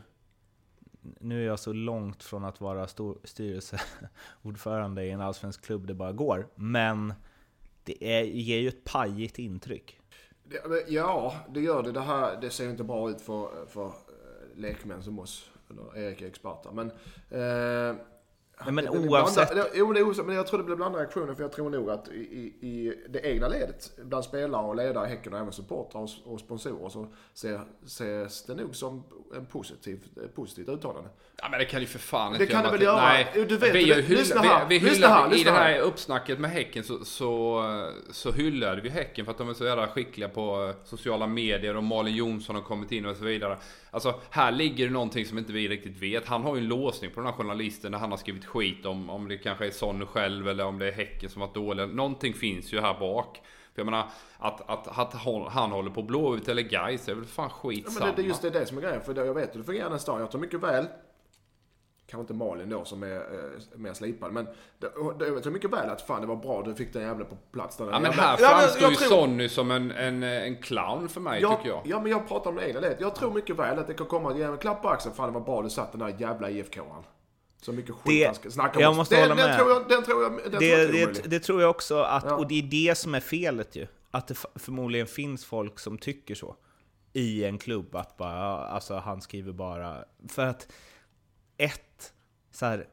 Nu 1.20 1.42
är 1.42 1.46
jag 1.46 1.59
så 1.59 1.72
långt 1.72 2.22
från 2.22 2.44
att 2.44 2.61
vara 2.61 2.87
stor, 2.88 3.18
styrelseordförande 3.24 5.05
i 5.05 5.11
en 5.11 5.20
allsvensk 5.20 5.64
klubb 5.64 5.87
det 5.87 5.94
bara 5.94 6.12
går. 6.12 6.48
Men 6.55 7.14
det 7.85 8.05
är, 8.05 8.22
ger 8.22 8.59
ju 8.59 8.68
ett 8.68 8.85
pajigt 8.85 9.38
intryck. 9.38 10.00
Ja, 10.88 11.35
det 11.48 11.61
gör 11.61 11.83
det. 11.83 11.92
Det 11.92 12.00
här 12.00 12.40
det 12.40 12.50
ser 12.50 12.70
inte 12.70 12.85
bra 12.85 13.11
ut 13.11 13.20
för, 13.20 13.66
för 13.66 13.87
eh, 13.87 13.92
lekmän 14.57 15.02
som 15.02 15.18
oss. 15.18 15.50
Eller 15.70 15.98
Erik 15.98 16.22
är 16.22 16.26
expert. 16.26 16.66
Men, 16.72 16.90
eh, 17.31 17.96
Nej, 18.64 18.72
men 18.75 18.85
det 18.85 18.90
oavsett- 18.90 19.51
Blandad, 19.53 19.70
det, 19.72 19.79
jo, 19.79 19.92
det 19.92 20.01
är 20.01 20.05
oavsett, 20.05 20.27
men 20.27 20.37
jag 20.37 20.46
tror 20.46 20.59
det 20.59 20.64
blir 20.64 20.77
blandade 20.77 21.05
reaktioner. 21.05 21.35
För 21.35 21.42
jag 21.42 21.53
tror 21.53 21.70
nog 21.70 21.90
att 21.90 22.09
i, 22.09 22.12
i, 22.61 22.94
det 23.09 23.20
egna 23.27 23.48
ledet, 23.48 23.92
bland 24.05 24.25
spelare 24.25 24.66
och 24.66 24.77
ledare 24.77 25.07
i 25.07 25.11
Häcken 25.11 25.33
och 25.33 25.38
även 25.38 25.53
supportrar 25.53 26.01
och, 26.03 26.09
och 26.33 26.40
sponsorer, 26.40 26.88
så 26.88 27.07
ser, 27.35 27.61
ses 27.87 28.44
det 28.46 28.55
nog 28.55 28.77
som 28.77 29.03
en 29.37 29.46
positiv, 29.46 30.01
ett 30.25 30.35
positivt 30.35 30.68
uttalande. 30.68 31.11
Ja 31.37 31.48
men 31.51 31.59
det 31.59 31.64
kan 31.64 31.81
ju 31.81 31.87
för 31.87 31.98
fan 31.98 32.33
Det 32.33 32.37
inte 32.42 32.53
kan 32.53 32.61
göra 32.62 32.72
det 32.72 32.79
väl 32.79 32.87
göra. 32.87 32.96
Nej, 33.03 33.27
du 33.35 33.57
vet, 33.57 33.75
vi, 33.75 33.85
du- 33.85 33.92
har 33.94 34.01
hylla- 34.01 34.18
lyssna 34.20 34.40
här, 34.40 34.66
vi, 34.68 34.79
vi 34.79 34.85
lyssna 34.88 35.07
hyllar, 35.07 35.29
här, 35.29 35.40
I 35.40 35.44
det 35.44 35.51
här 35.51 35.72
här. 35.72 35.81
uppsnacket 35.81 36.38
med 36.40 36.51
Häcken 36.51 36.85
så, 36.85 37.05
så, 37.05 37.62
så 38.11 38.33
hyllade 38.33 38.81
vi 38.81 38.88
Häcken 38.88 39.25
för 39.25 39.33
att 39.33 39.38
de 39.38 39.48
är 39.48 39.55
så 39.55 39.64
jävla 39.64 39.88
skickliga 39.88 40.29
på 40.29 40.64
eh, 40.68 40.85
sociala 40.85 41.27
medier 41.27 41.77
och 41.77 41.83
Malin 41.85 42.14
Jonsson 42.16 42.57
har 42.57 42.62
kommit 42.62 42.92
in 42.92 43.07
och 43.07 43.16
så 43.16 43.25
vidare. 43.25 43.59
Alltså 43.90 44.20
här 44.31 44.53
ligger 44.53 44.87
det 44.87 44.92
någonting 44.92 45.27
som 45.27 45.38
inte 45.38 45.53
vi 45.53 45.68
riktigt 45.68 46.03
vet. 46.03 46.27
Han 46.27 46.42
har 46.42 46.57
ju 46.57 46.62
en 46.62 46.68
låsning 46.68 47.11
på 47.11 47.20
den 47.20 47.27
här 47.27 47.33
journalisten 47.37 47.92
när 47.92 47.98
han 47.98 48.11
har 48.11 48.18
skrivit 48.18 48.44
skit 48.53 48.87
om, 48.87 49.11
om 49.11 49.29
det 49.29 49.37
kanske 49.38 49.67
är 49.67 49.71
Sonny 49.71 50.07
själv 50.07 50.49
eller 50.49 50.65
om 50.67 50.79
det 50.79 50.88
är 50.88 50.93
Häcken 50.93 51.31
som 51.31 51.41
varit 51.41 51.55
dåliga. 51.55 51.87
Någonting 51.87 52.35
finns 52.35 52.73
ju 52.73 52.81
här 52.81 52.99
bak. 53.01 53.41
För 53.75 53.81
jag 53.81 53.85
menar, 53.85 54.07
att, 54.38 54.71
att, 54.71 54.99
att 54.99 55.15
han, 55.53 55.71
håller 55.73 55.91
på 55.91 56.03
Blåvitt 56.03 56.49
eller 56.49 56.62
Gais 56.62 57.09
är 57.09 57.15
väl 57.15 57.25
fan 57.25 57.49
Ja, 57.49 57.55
skitsamma. 57.69 58.07
men 58.07 58.17
det, 58.17 58.23
det, 58.23 58.29
just 58.29 58.43
det, 58.43 58.49
är 58.49 58.53
det 58.53 58.67
som 58.67 58.79
är 58.79 58.83
grejen. 58.83 59.01
För 59.03 59.15
jag 59.27 59.35
vet 59.35 59.55
hur 59.55 59.61
det 59.61 59.67
fungerar 59.67 59.91
nästan. 59.91 60.21
Jag 60.21 60.31
tror 60.31 60.41
mycket 60.41 60.61
väl, 60.61 60.87
kanske 62.07 62.21
inte 62.21 62.35
Malin 62.35 62.71
då 62.71 62.85
som 62.85 63.03
är 63.03 63.17
eh, 63.17 63.79
mer 63.79 63.93
slipad, 63.93 64.33
men 64.33 64.45
det, 64.79 64.88
det, 65.19 65.27
jag 65.27 65.43
tror 65.43 65.53
mycket 65.53 65.71
väl 65.73 65.91
att 65.91 66.03
fan 66.03 66.21
det 66.21 66.27
var 66.27 66.37
bra 66.37 66.62
du 66.62 66.75
fick 66.75 66.93
den 66.93 67.03
jävla 67.03 67.25
på 67.25 67.37
plats. 67.53 67.77
Den 67.77 67.87
Ja 67.88 67.93
men 68.01 68.03
jävla- 68.11 68.23
här 68.23 68.37
Ja, 68.41 68.49
framstår 68.49 68.83
jag 68.83 68.91
ju 68.91 68.97
tror- 68.97 69.09
Sonny 69.09 69.49
som 69.49 69.71
en, 69.71 69.91
en, 69.91 70.23
en 70.23 70.57
clown 70.62 71.09
för 71.09 71.21
mig 71.21 71.41
Ja, 71.43 71.57
tycker 71.57 71.69
jag. 71.69 71.81
ja, 71.85 72.01
men 72.01 72.11
jag 72.11 72.29
pratar 72.29 72.51
om 72.51 72.57
det 72.57 72.69
egna 72.69 72.81
ledet. 72.81 73.01
Jag 73.01 73.15
tror 73.15 73.33
mycket 73.33 73.57
väl 73.59 73.79
att 73.79 73.87
det 73.87 73.95
kan 73.95 74.07
komma 74.07 74.33
en 74.35 74.59
klapp 74.59 74.83
på 74.83 74.88
axeln. 74.88 75.15
Fan 75.15 75.27
det 75.33 75.38
var 75.38 75.47
bra 75.47 75.62
du 75.62 75.71
satt 75.71 75.93
den 75.93 76.01
där 76.01 76.15
jävla 76.19 76.51
IFK-an. 76.51 77.05
Så 77.64 77.72
mycket 77.72 77.94
skit 77.94 78.05
Det- 78.05 78.25
han 78.27 78.35
ska 78.35 78.51
snacka 78.51 78.79
om. 78.79 78.83
jag 78.83 78.96
måste 78.96 79.14
den, 79.14 79.31
hålla 79.31 79.42
den 79.42 79.51
med. 79.51 79.59
Tror 79.59 79.70
jag, 79.70 79.88
den 79.88 80.05
tror 80.05 80.22
jag, 80.22 80.33
den 80.33 80.51
tror 80.51 80.61
Det, 80.61 80.66
jag 81.01 81.14
det, 81.14 81.22
det 81.31 81.40
tror 81.40 81.61
jag 81.62 81.70
också, 81.70 81.98
att, 82.03 82.25
Ja. 82.25 82.35
och 82.37 82.48
det 82.48 82.59
är 82.59 82.62
det 82.62 82.94
som 82.98 83.14
är 83.14 83.20
felet 83.20 83.77
ju. 83.77 83.87
Att 84.11 84.29
det 84.29 84.35
förmodligen 84.55 85.07
finns 85.07 85.44
folk 85.44 85.79
som 85.79 85.98
tycker 85.98 86.35
så. 86.35 86.57
I 87.12 87.44
en 87.44 87.59
klubb, 87.59 87.96
att 87.96 88.16
bara, 88.16 88.42
alltså 88.66 88.94
han 88.96 89.20
skriver 89.20 89.53
bara... 89.53 90.05
För 90.29 90.46
att, 90.46 90.72
ett, 91.57 92.12
så 92.51 92.66
här, 92.66 92.87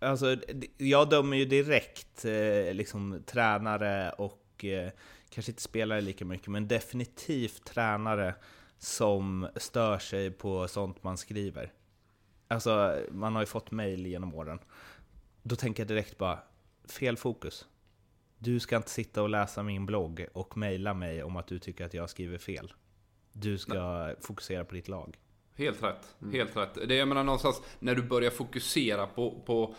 alltså, 0.00 0.36
jag 0.76 1.10
dömer 1.10 1.36
ju 1.36 1.44
direkt 1.44 2.24
eh, 2.24 2.74
liksom 2.74 3.22
tränare 3.26 4.12
och 4.18 4.64
eh, 4.64 4.90
kanske 5.30 5.52
inte 5.52 5.62
spelare 5.62 6.00
lika 6.00 6.24
mycket, 6.24 6.48
men 6.48 6.68
definitivt 6.68 7.64
tränare 7.64 8.34
som 8.78 9.48
stör 9.56 9.98
sig 9.98 10.30
på 10.30 10.68
sånt 10.68 11.02
man 11.04 11.18
skriver. 11.18 11.72
Alltså, 12.48 13.02
man 13.10 13.34
har 13.34 13.42
ju 13.42 13.46
fått 13.46 13.70
mail 13.70 14.06
genom 14.06 14.34
åren. 14.34 14.58
Då 15.42 15.56
tänker 15.56 15.82
jag 15.82 15.88
direkt 15.88 16.18
bara, 16.18 16.38
fel 16.88 17.16
fokus. 17.16 17.66
Du 18.38 18.60
ska 18.60 18.76
inte 18.76 18.90
sitta 18.90 19.22
och 19.22 19.28
läsa 19.28 19.62
min 19.62 19.86
blogg 19.86 20.26
och 20.32 20.56
mejla 20.56 20.94
mig 20.94 21.22
om 21.22 21.36
att 21.36 21.46
du 21.46 21.58
tycker 21.58 21.84
att 21.84 21.94
jag 21.94 22.10
skriver 22.10 22.38
fel. 22.38 22.72
Du 23.32 23.58
ska 23.58 24.10
fokusera 24.20 24.64
på 24.64 24.74
ditt 24.74 24.88
lag. 24.88 25.18
Helt 25.56 25.82
rätt. 25.82 26.16
Helt 26.32 26.56
rätt. 26.56 26.88
Det 26.88 26.94
jag 26.94 27.08
menar 27.08 27.24
någonstans 27.24 27.62
när 27.78 27.94
du 27.94 28.02
börjar 28.02 28.30
fokusera 28.30 29.06
på, 29.06 29.42
på 29.46 29.74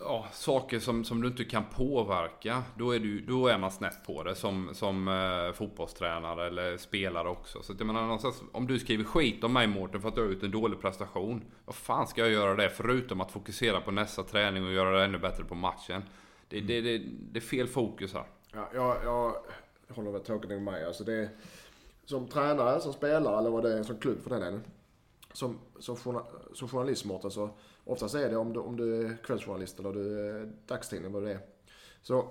ja, 0.00 0.26
saker 0.32 0.78
som, 0.78 1.04
som 1.04 1.20
du 1.22 1.28
inte 1.28 1.44
kan 1.44 1.64
påverka. 1.64 2.62
Då 2.76 2.94
är, 2.94 2.98
du, 2.98 3.20
då 3.20 3.46
är 3.46 3.58
man 3.58 3.70
snett 3.70 4.06
på 4.06 4.22
det 4.22 4.34
som, 4.34 4.70
som 4.74 5.08
eh, 5.08 5.52
fotbollstränare 5.52 6.46
eller 6.46 6.76
spelare 6.76 7.28
också. 7.28 7.62
Så 7.62 7.72
att 7.72 7.78
jag 7.78 7.86
menar 7.86 8.02
någonstans, 8.02 8.42
om 8.52 8.66
du 8.66 8.78
skriver 8.78 9.04
skit 9.04 9.44
om 9.44 9.52
mig 9.52 9.66
Mårten 9.66 10.00
för 10.00 10.08
att 10.08 10.14
du 10.14 10.20
har 10.20 10.28
gjort 10.28 10.42
en 10.42 10.50
dålig 10.50 10.80
prestation. 10.80 11.44
Vad 11.64 11.74
fan 11.74 12.06
ska 12.06 12.20
jag 12.20 12.30
göra 12.30 12.54
det 12.54 12.70
förutom 12.70 13.20
att 13.20 13.32
fokusera 13.32 13.80
på 13.80 13.90
nästa 13.90 14.22
träning 14.22 14.64
och 14.66 14.72
göra 14.72 14.98
det 14.98 15.04
ännu 15.04 15.18
bättre 15.18 15.44
på 15.44 15.54
matchen? 15.54 16.02
Det, 16.48 16.60
det, 16.60 16.80
det, 16.80 16.98
det 17.32 17.38
är 17.38 17.40
fel 17.40 17.68
fokus 17.68 18.14
här. 18.14 18.24
Ja, 18.52 18.68
jag, 18.74 18.96
jag 19.04 19.34
håller 19.94 20.10
väl 20.10 20.20
tråkigt 20.20 20.62
med. 20.62 20.86
Alltså 20.86 21.04
det 21.04 21.28
som 22.04 22.26
tränare, 22.26 22.80
som 22.80 22.92
spelare 22.92 23.38
eller 23.38 23.50
vad 23.50 23.62
det 23.62 23.78
är, 23.78 23.82
som 23.82 23.98
klubb 23.98 24.22
för 24.22 24.30
den 24.30 24.40
delen. 24.40 24.62
Som, 25.32 25.58
som, 25.78 25.96
journa- 25.96 26.26
som 26.54 26.68
journalist 26.68 27.04
Mårten, 27.04 27.30
så 27.30 27.50
oftast 27.88 28.14
är 28.14 28.30
det 28.30 28.36
om 28.36 28.52
du, 28.52 28.60
om 28.60 28.76
du 28.76 29.06
är 29.06 29.16
kvällsjournalist 29.24 29.78
eller 29.78 29.92
du 29.92 30.28
är 30.28 30.52
dagstidning, 30.66 31.12
vad 31.12 31.22
det 31.22 31.32
är. 31.32 31.40
Så 32.02 32.28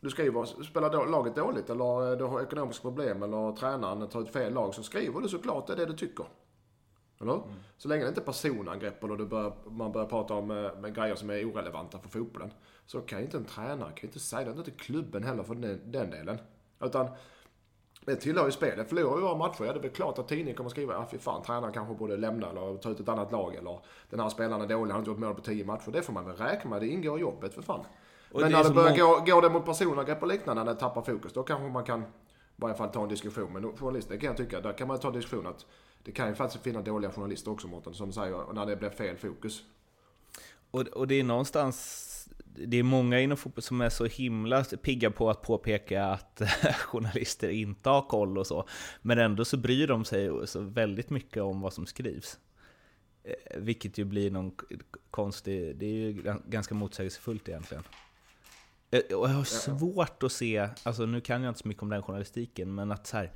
du 0.00 0.10
skriver, 0.10 0.44
spelar 0.44 0.90
då, 0.90 1.04
laget 1.04 1.36
dåligt 1.36 1.70
eller 1.70 2.16
du 2.16 2.24
har 2.24 2.42
ekonomiska 2.42 2.82
problem 2.82 3.22
eller 3.22 3.56
tränaren 3.56 4.08
tar 4.08 4.20
ut 4.20 4.32
fel 4.32 4.52
lag 4.52 4.74
så 4.74 4.82
skriver 4.82 5.20
du 5.20 5.28
såklart 5.28 5.66
det 5.66 5.72
är 5.72 5.76
det 5.76 5.86
du 5.86 5.96
tycker. 5.96 6.26
Eller? 7.20 7.40
Så 7.76 7.88
länge 7.88 8.02
det 8.02 8.08
inte 8.08 8.20
är 8.20 8.24
personangrepp 8.24 9.04
eller 9.04 9.16
du 9.16 9.26
börjar, 9.26 9.52
man 9.70 9.92
börjar 9.92 10.06
prata 10.06 10.34
om 10.34 10.50
eh, 10.50 10.80
med 10.80 10.94
grejer 10.94 11.14
som 11.14 11.30
är 11.30 11.52
orelevanta 11.52 11.98
för 11.98 12.08
fotbollen. 12.08 12.50
Så 12.86 13.00
kan 13.00 13.18
ju 13.18 13.24
inte 13.24 13.36
en 13.36 13.44
tränare, 13.44 13.88
kan 13.88 14.02
ju 14.02 14.06
inte 14.06 14.20
säga 14.20 14.52
det, 14.52 14.58
inte 14.58 14.70
klubben 14.70 15.24
heller 15.24 15.42
för 15.42 15.54
den, 15.54 15.92
den 15.92 16.10
delen. 16.10 16.38
Utan 16.80 17.08
det 18.04 18.16
tillhör 18.16 18.46
ju 18.46 18.52
spelet. 18.52 18.88
Förlorar 18.88 19.16
vi 19.16 19.22
våra 19.22 19.36
matcher, 19.36 19.64
ja 19.64 19.72
det 19.72 19.78
är 19.78 19.82
väl 19.82 19.90
klart 19.90 20.18
att 20.18 20.28
tidningen 20.28 20.56
kommer 20.56 20.70
skriva, 20.70 20.92
ja 20.94 21.06
fy 21.10 21.18
fan, 21.18 21.42
tränaren 21.42 21.72
kanske 21.72 21.94
borde 21.94 22.16
lämna 22.16 22.50
eller 22.50 22.76
ta 22.76 22.90
ut 22.90 23.00
ett 23.00 23.08
annat 23.08 23.32
lag 23.32 23.54
eller 23.54 23.78
den 24.10 24.20
här 24.20 24.28
spelaren 24.28 24.62
är 24.62 24.66
dålig, 24.66 24.82
han 24.82 24.90
har 24.90 24.98
inte 24.98 25.10
gjort 25.10 25.18
mål 25.18 25.34
på 25.34 25.40
tio 25.40 25.64
matcher. 25.64 25.90
Det 25.90 26.02
får 26.02 26.12
man 26.12 26.26
väl 26.26 26.36
räkna 26.36 26.70
med, 26.70 26.80
det 26.82 26.88
ingår 26.88 27.18
i 27.18 27.20
jobbet 27.20 27.54
för 27.54 27.62
fan. 27.62 27.80
Och 28.32 28.40
Men 28.40 28.52
det 28.52 28.58
är 28.58 28.62
när 28.62 28.68
det 28.68 28.74
börjar 28.74 29.06
må- 29.06 29.24
gå, 29.24 29.34
gå 29.34 29.40
det 29.40 29.50
mot 29.50 29.64
personangrepp 29.64 30.22
och 30.22 30.28
liknande, 30.28 30.64
när 30.64 30.74
det 30.74 30.80
tappar 30.80 31.02
fokus, 31.02 31.32
då 31.32 31.42
kanske 31.42 31.68
man 31.68 31.84
kan 31.84 32.00
i 32.02 32.04
varje 32.56 32.74
fall 32.74 32.88
ta 32.88 33.02
en 33.02 33.08
diskussion. 33.08 33.52
Men 33.52 33.76
journalister 33.76 34.16
kan 34.16 34.26
jag 34.26 34.36
tycka, 34.36 34.60
där 34.60 34.72
kan 34.72 34.88
man 34.88 34.98
ta 34.98 35.08
en 35.08 35.14
diskussion 35.14 35.46
att 35.46 35.66
det 36.04 36.12
kan 36.12 36.28
ju 36.28 36.34
faktiskt 36.34 36.64
finnas 36.64 36.84
dåliga 36.84 37.10
journalister 37.12 37.50
också 37.50 37.68
Mårten, 37.68 37.94
som 37.94 38.12
säger 38.12 38.52
när 38.52 38.66
det 38.66 38.76
blir 38.76 38.90
fel 38.90 39.16
fokus. 39.16 39.62
Och, 40.70 40.80
och 40.80 41.08
det 41.08 41.14
är 41.20 41.24
någonstans, 41.24 42.10
det 42.56 42.76
är 42.76 42.82
många 42.82 43.20
inom 43.20 43.36
fotboll 43.36 43.62
som 43.62 43.80
är 43.80 43.90
så 43.90 44.04
himla 44.06 44.64
pigga 44.64 45.10
på 45.10 45.30
att 45.30 45.42
påpeka 45.42 46.04
att 46.04 46.42
journalister 46.78 47.48
inte 47.48 47.88
har 47.90 48.02
koll 48.02 48.38
och 48.38 48.46
så. 48.46 48.68
Men 49.02 49.18
ändå 49.18 49.44
så 49.44 49.56
bryr 49.56 49.86
de 49.86 50.04
sig 50.04 50.30
så 50.46 50.60
väldigt 50.60 51.10
mycket 51.10 51.42
om 51.42 51.60
vad 51.60 51.72
som 51.72 51.86
skrivs. 51.86 52.38
Eh, 53.24 53.58
Vilket 53.60 53.98
ju 53.98 54.04
blir 54.04 54.30
någon 54.30 54.52
konstig, 55.10 55.76
det 55.76 55.86
är 55.86 55.90
ju 55.92 56.12
gan- 56.22 56.42
ganska 56.46 56.74
motsägelsefullt 56.74 57.48
egentligen. 57.48 57.84
Eh, 58.90 59.16
Och 59.16 59.28
jag 59.28 59.34
har 59.34 59.44
svårt 59.44 60.22
att 60.22 60.32
se, 60.32 60.68
alltså 60.82 61.06
nu 61.06 61.20
kan 61.20 61.42
jag 61.42 61.50
inte 61.50 61.60
så 61.60 61.68
mycket 61.68 61.82
om 61.82 61.88
den 61.88 62.02
journalistiken, 62.02 62.74
men 62.74 62.92
att 62.92 63.06
så 63.06 63.16
här, 63.16 63.32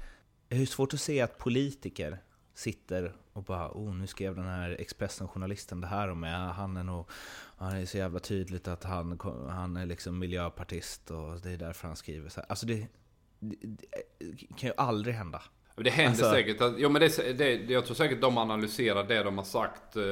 jag 0.48 0.58
har 0.58 0.64
svårt 0.64 0.94
att 0.94 1.00
se 1.00 1.20
att 1.20 1.38
politiker 1.38 2.18
sitter 2.58 3.12
och 3.32 3.42
bara 3.42 3.70
oh, 3.70 3.94
nu 3.94 4.06
skrev 4.06 4.34
den 4.34 4.44
här 4.44 4.70
Expressen-journalisten 4.80 5.80
det 5.80 5.86
här 5.86 6.08
om 6.08 6.20
mig. 6.20 6.30
Han 6.30 6.76
är 6.76 6.84
nog, 6.84 7.10
han 7.56 7.76
är 7.76 7.86
så 7.86 7.98
jävla 7.98 8.20
tydligt 8.20 8.68
att 8.68 8.84
han, 8.84 9.20
han 9.50 9.76
är 9.76 9.86
liksom 9.86 10.18
miljöpartist 10.18 11.10
och 11.10 11.40
det 11.40 11.50
är 11.50 11.56
därför 11.56 11.88
han 11.88 11.96
skriver 11.96 12.28
så 12.28 12.40
här. 12.40 12.46
Alltså 12.48 12.66
det, 12.66 12.88
det, 13.38 13.56
det 14.18 14.56
kan 14.56 14.68
ju 14.68 14.72
aldrig 14.76 15.14
hända. 15.14 15.42
Det 15.84 15.90
händer 15.90 16.10
Alltså- 16.10 16.30
säkert. 16.30 16.60
Att, 16.60 16.74
jo, 16.78 16.88
men 16.88 17.00
det, 17.00 17.32
det, 17.38 17.70
jag 17.72 17.84
tror 17.86 17.94
säkert 17.94 18.20
de 18.20 18.38
analyserar 18.38 19.04
det 19.04 19.22
de 19.22 19.38
har 19.38 19.44
sagt 19.44 19.96
eh, 19.96 20.02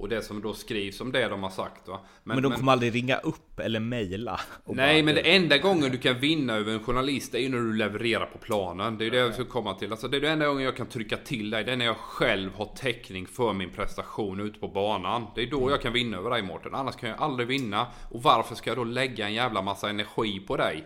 och 0.00 0.08
det 0.08 0.22
som 0.22 0.42
då 0.42 0.54
skrivs 0.54 1.00
om 1.00 1.12
det 1.12 1.28
de 1.28 1.42
har 1.42 1.50
sagt. 1.50 1.88
Va? 1.88 2.00
Men, 2.24 2.42
de 2.42 2.52
kommer 2.52 2.72
aldrig 2.72 2.94
ringa 2.94 3.16
upp 3.16 3.60
eller 3.60 3.80
mejla. 3.80 4.40
Nej, 4.64 5.02
bara, 5.02 5.04
men 5.04 5.14
"Du, 5.14 5.22
det 5.22 5.34
enda 5.36 5.58
gången 5.58 5.90
du 5.90 5.98
kan 5.98 6.18
vinna 6.20 6.54
över 6.54 6.72
en 6.72 6.84
journalist 6.84 7.34
är 7.34 7.38
ju 7.38 7.48
när 7.48 7.58
du 7.58 7.72
levererar 7.76 8.26
på 8.26 8.38
planen. 8.38 8.98
Det 8.98 9.02
är 9.02 9.04
ju 9.04 9.10
det 9.10 9.16
jag 9.16 9.34
ska 9.34 9.44
komma 9.44 9.74
till. 9.74 9.90
Alltså, 9.90 10.08
det 10.08 10.16
är 10.16 10.20
det 10.20 10.28
enda 10.30 10.46
gången 10.46 10.62
jag 10.64 10.76
kan 10.76 10.86
trycka 10.86 11.16
till 11.16 11.50
dig. 11.50 11.64
Det 11.64 11.72
är 11.72 11.76
när 11.76 11.84
jag 11.84 11.96
själv 11.96 12.54
har 12.54 12.66
täckning 12.76 13.26
för 13.26 13.52
min 13.52 13.70
prestation 13.70 14.40
ute 14.40 14.58
på 14.60 14.68
banan. 14.68 15.26
Det 15.34 15.42
är 15.42 15.46
då 15.50 15.70
jag 15.70 15.80
kan 15.82 15.92
vinna 15.92 16.16
över 16.16 16.30
dig 16.30 16.42
Mårten. 16.42 16.74
Annars 16.74 16.96
kan 16.96 17.08
jag 17.08 17.18
aldrig 17.22 17.48
vinna. 17.48 17.86
Och 18.10 18.22
varför 18.22 18.54
ska 18.54 18.70
jag 18.70 18.76
då 18.76 18.84
lägga 18.84 19.26
en 19.26 19.34
jävla 19.34 19.62
massa 19.62 19.90
energi 19.90 20.40
på 20.40 20.56
dig? 20.56 20.84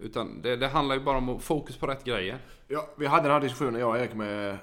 Utan 0.00 0.42
det, 0.42 0.56
det 0.56 0.68
handlar 0.68 0.94
ju 0.94 1.00
bara 1.00 1.18
om 1.18 1.40
fokus 1.40 1.76
på 1.76 1.86
rätt 1.86 2.04
grejer. 2.04 2.38
Ja, 2.68 2.88
vi 2.96 3.06
hade 3.06 3.22
den 3.22 3.32
här 3.32 3.40
diskussionen, 3.40 3.80
jag 3.80 3.90
och 3.90 3.98
Erik, 3.98 4.14
med 4.14 4.50
eh, 4.50 4.56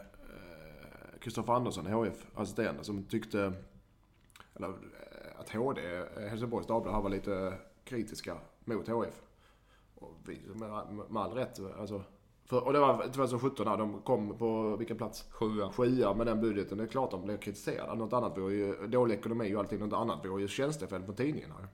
Kristoffer 1.22 1.54
Andersson, 1.54 1.88
HF-assisterande, 1.88 2.84
som 2.84 3.04
tyckte 3.04 3.54
eller, 4.56 4.68
eh, 4.68 5.40
att 5.40 5.50
HD, 5.50 5.82
eh, 5.82 6.30
Helsingborgs 6.30 6.68
Dagblad, 6.68 6.94
här 6.94 7.02
var 7.02 7.10
lite 7.10 7.54
kritiska 7.84 8.38
mot 8.66 8.88
HF. 8.88 9.22
Och 9.96 10.16
vi, 10.26 10.42
med, 10.56 10.70
med 11.10 11.22
all 11.22 11.32
rätt. 11.32 11.60
Alltså, 11.80 12.04
för, 12.46 12.66
och 12.66 12.74
det 12.74 12.80
var 12.80 13.04
2017 13.04 13.66
när 13.66 13.78
de 13.78 14.02
kom 14.02 14.38
på 14.38 14.76
vilken 14.76 14.98
plats? 14.98 15.26
Sjua. 15.32 15.72
Sjua 15.72 16.14
med 16.14 16.28
den 16.28 16.42
budgeten. 16.42 16.78
Det 16.78 16.84
är 16.84 16.88
klart 16.88 17.12
de 17.12 17.26
blev 17.26 17.38
kritiserade. 17.38 17.96
Något 17.96 18.14
annat 18.14 18.38
vore 18.38 18.54
ju 18.54 18.88
dålig 18.88 19.16
ekonomi 19.16 19.56
och 19.56 19.60
allting. 19.60 19.80
Något 19.80 19.94
annat 19.94 20.26
vore 20.26 20.42
ju 20.42 20.48
tjänstefel 20.48 21.04
på 21.04 21.14
tidningarna. 21.14 21.68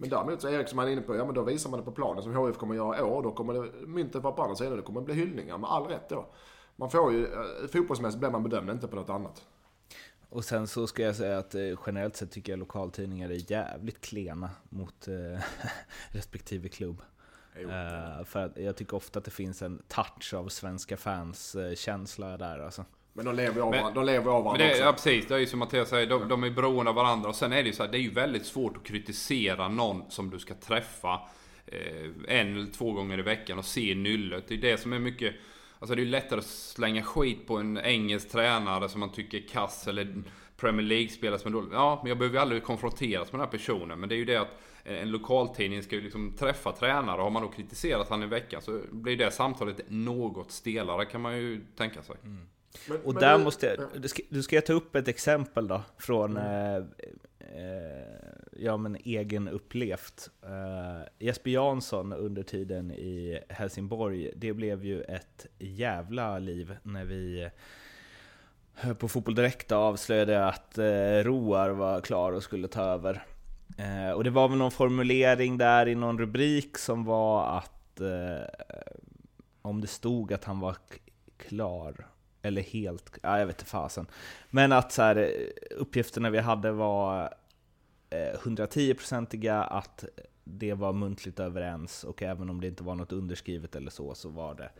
Men 0.00 0.10
däremot 0.10 0.40
så 0.40 0.48
är 0.48 0.52
Erik 0.52 0.68
som 0.68 0.78
han 0.78 0.88
är 0.88 0.92
inne 0.92 1.02
på, 1.02 1.16
ja 1.16 1.24
men 1.24 1.34
då 1.34 1.42
visar 1.42 1.70
man 1.70 1.80
det 1.80 1.84
på 1.84 1.92
planen 1.92 2.22
som 2.22 2.34
HF 2.34 2.56
kommer 2.56 2.74
göra 2.74 2.98
i 2.98 3.02
år. 3.02 3.22
Då 3.22 3.32
kommer 3.32 3.54
det 3.54 3.86
myntet 3.86 4.22
vara 4.22 4.34
på 4.34 4.42
andra 4.42 4.56
sidan. 4.56 4.76
Det 4.76 4.82
kommer 4.82 5.00
bli 5.00 5.14
hyllningar 5.14 5.58
med 5.58 5.70
all 5.70 5.84
rätt 5.86 6.08
då. 6.08 6.26
Man 6.76 6.90
får 6.90 7.12
ju, 7.12 7.26
eh, 7.26 7.68
fotbollsmässigt 7.72 8.20
blir 8.20 8.30
man 8.30 8.42
bedömd, 8.42 8.70
inte 8.70 8.88
på 8.88 8.96
något 8.96 9.10
annat. 9.10 9.46
Och 10.30 10.44
sen 10.44 10.66
så 10.66 10.86
ska 10.86 11.02
jag 11.02 11.16
säga 11.16 11.38
att 11.38 11.54
eh, 11.54 11.78
generellt 11.86 12.16
sett 12.16 12.30
tycker 12.30 12.52
jag 12.52 12.58
lokaltidningar 12.58 13.30
är 13.30 13.52
jävligt 13.52 14.00
klena 14.00 14.50
mot 14.68 15.08
eh, 15.08 15.40
respektive 16.10 16.68
klubb. 16.68 17.02
Eh, 17.54 18.24
för 18.24 18.44
att 18.44 18.58
jag 18.58 18.76
tycker 18.76 18.96
ofta 18.96 19.18
att 19.18 19.24
det 19.24 19.30
finns 19.30 19.62
en 19.62 19.82
touch 19.88 20.34
av 20.34 20.48
svenska 20.48 20.96
fans-känsla 20.96 22.36
där 22.36 22.58
alltså. 22.58 22.84
Men 23.18 23.26
de 23.26 23.36
lever 23.36 23.62
av 23.62 23.70
varandra, 23.70 23.90
de 23.94 24.06
lever 24.06 24.30
av 24.30 24.44
varandra 24.44 24.66
också. 24.70 24.82
ja 24.82 24.92
precis, 24.92 25.26
det 25.26 25.34
är 25.34 25.38
ju 25.38 25.46
som 25.46 25.58
Mattias 25.58 25.88
säger, 25.88 26.06
de, 26.06 26.28
de 26.28 26.44
är 26.44 26.50
beroende 26.50 26.88
av 26.90 26.94
varandra. 26.94 27.28
Och 27.28 27.34
sen 27.34 27.52
är 27.52 27.62
det 27.62 27.68
ju 27.68 27.72
så 27.72 27.82
här, 27.82 27.90
det 27.90 27.98
är 27.98 28.02
ju 28.02 28.10
väldigt 28.10 28.46
svårt 28.46 28.76
att 28.76 28.84
kritisera 28.84 29.68
någon 29.68 30.10
som 30.10 30.30
du 30.30 30.38
ska 30.38 30.54
träffa 30.54 31.20
eh, 31.66 32.38
en 32.38 32.56
eller 32.56 32.72
två 32.72 32.92
gånger 32.92 33.18
i 33.18 33.22
veckan 33.22 33.58
och 33.58 33.64
se 33.64 33.94
nyllet. 33.94 34.44
Det 34.48 34.54
är 34.54 34.58
det 34.58 34.78
som 34.78 34.92
är 34.92 34.98
mycket... 34.98 35.34
Alltså 35.78 35.94
det 35.94 36.00
är 36.00 36.04
ju 36.04 36.10
lättare 36.10 36.38
att 36.38 36.46
slänga 36.46 37.02
skit 37.02 37.46
på 37.46 37.56
en 37.56 37.78
engelsk 37.78 38.30
tränare 38.30 38.88
som 38.88 39.00
man 39.00 39.12
tycker 39.12 39.38
är 39.38 39.48
kass 39.48 39.88
eller 39.88 40.22
Premier 40.56 40.86
League-spelare 40.86 41.38
som 41.38 41.52
är 41.54 41.56
dålig. 41.56 41.70
Ja, 41.72 41.98
men 42.02 42.08
jag 42.08 42.18
behöver 42.18 42.36
ju 42.36 42.42
aldrig 42.42 42.62
konfronteras 42.62 43.32
med 43.32 43.40
den 43.40 43.46
här 43.46 43.58
personen. 43.58 44.00
Men 44.00 44.08
det 44.08 44.14
är 44.14 44.18
ju 44.18 44.24
det 44.24 44.36
att 44.36 44.58
en 44.84 45.10
lokaltidning 45.10 45.82
ska 45.82 45.96
ju 45.96 46.02
liksom 46.02 46.36
träffa 46.36 46.72
tränare. 46.72 47.22
Har 47.22 47.30
man 47.30 47.42
då 47.42 47.48
kritiserat 47.48 48.08
han 48.08 48.22
i 48.22 48.26
veckan 48.26 48.62
så 48.62 48.80
blir 48.90 49.16
det 49.16 49.30
samtalet 49.30 49.80
något 49.88 50.50
stelare 50.50 51.04
kan 51.04 51.20
man 51.20 51.36
ju 51.36 51.60
tänka 51.76 52.02
sig. 52.02 52.16
Men- 52.88 52.98
Och 53.04 53.14
men 53.14 53.22
där 53.22 53.38
du- 53.38 53.44
måste 53.44 53.66
jag, 53.66 54.02
du 54.02 54.08
ska, 54.08 54.22
du 54.28 54.42
ska 54.42 54.56
jag 54.56 54.66
ta 54.66 54.72
upp 54.72 54.96
ett 54.96 55.08
exempel 55.08 55.68
då, 55.68 55.82
från 55.98 56.36
Mm. 56.36 56.82
eh, 56.82 56.84
eh, 57.56 58.04
ja, 58.56 58.76
men 58.76 58.96
egen 59.04 59.48
upplevt. 59.48 60.30
Eh, 60.42 61.08
Jesper 61.18 61.50
Jansson 61.50 62.12
under 62.12 62.42
tiden 62.42 62.90
i 62.92 63.40
Helsingborg, 63.48 64.32
det 64.36 64.52
blev 64.52 64.84
ju 64.84 65.02
ett 65.02 65.46
jävla 65.58 66.38
liv 66.38 66.76
när 66.82 67.04
vi 67.04 67.48
eh, 68.82 68.92
på 68.94 69.08
Fotboll 69.08 69.34
Direkt 69.34 69.72
avslöjade 69.72 70.46
att 70.46 70.78
eh, 70.78 70.84
Roar 71.24 71.70
var 71.70 72.00
klar 72.00 72.32
och 72.32 72.42
skulle 72.42 72.68
ta 72.68 72.82
över. 72.82 73.22
Eh, 73.78 74.10
och 74.12 74.24
det 74.24 74.30
var 74.30 74.48
väl 74.48 74.58
någon 74.58 74.70
formulering 74.70 75.58
där 75.58 75.88
i 75.88 75.94
någon 75.94 76.18
rubrik 76.18 76.78
som 76.78 77.04
var 77.04 77.58
att 77.58 78.00
eh, 78.00 78.48
om 79.62 79.80
det 79.80 79.86
stod 79.86 80.32
att 80.32 80.44
han 80.44 80.60
var 80.60 80.76
klar 81.36 82.06
eller 82.42 82.62
helt, 82.62 83.18
ja, 83.22 83.38
jag 83.38 83.46
vet 83.46 83.60
inte 83.60 83.70
fasen. 83.70 84.06
Men 84.50 84.72
att 84.72 84.92
så 84.92 85.02
här, 85.02 85.16
eh, 85.16 85.76
uppgifterna 85.76 86.30
vi 86.30 86.38
hade 86.38 86.72
var 86.72 87.34
eh, 88.10 88.38
110-procentiga, 88.42 89.62
att 89.62 90.04
det 90.44 90.74
var 90.74 90.92
muntligt 90.92 91.40
överens 91.40 92.04
och 92.04 92.22
även 92.22 92.50
om 92.50 92.60
det 92.60 92.66
inte 92.66 92.84
var 92.84 92.94
något 92.94 93.12
underskrivet 93.12 93.76
eller 93.76 93.90
så, 93.90 94.14
så 94.14 94.28
var 94.28 94.54
det, 94.54 94.70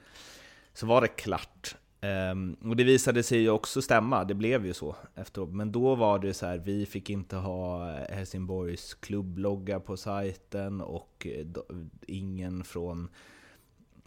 så 0.72 0.86
var 0.86 1.00
det 1.00 1.08
klart. 1.08 1.76
Um, 2.00 2.54
och 2.54 2.76
det 2.76 2.84
visade 2.84 3.22
sig 3.22 3.38
ju 3.38 3.50
också 3.50 3.82
stämma, 3.82 4.24
det 4.24 4.34
blev 4.34 4.66
ju 4.66 4.74
så 4.74 4.96
efteråt. 5.14 5.50
Men 5.52 5.72
då 5.72 5.94
var 5.94 6.18
det 6.18 6.34
så 6.34 6.46
här, 6.46 6.58
vi 6.58 6.86
fick 6.86 7.10
inte 7.10 7.36
ha 7.36 7.90
eh, 7.90 8.16
Helsingborgs 8.16 8.94
klubblogga 8.94 9.80
på 9.80 9.96
sajten 9.96 10.80
och 10.80 11.26
ingen 12.06 12.64
från 12.64 13.08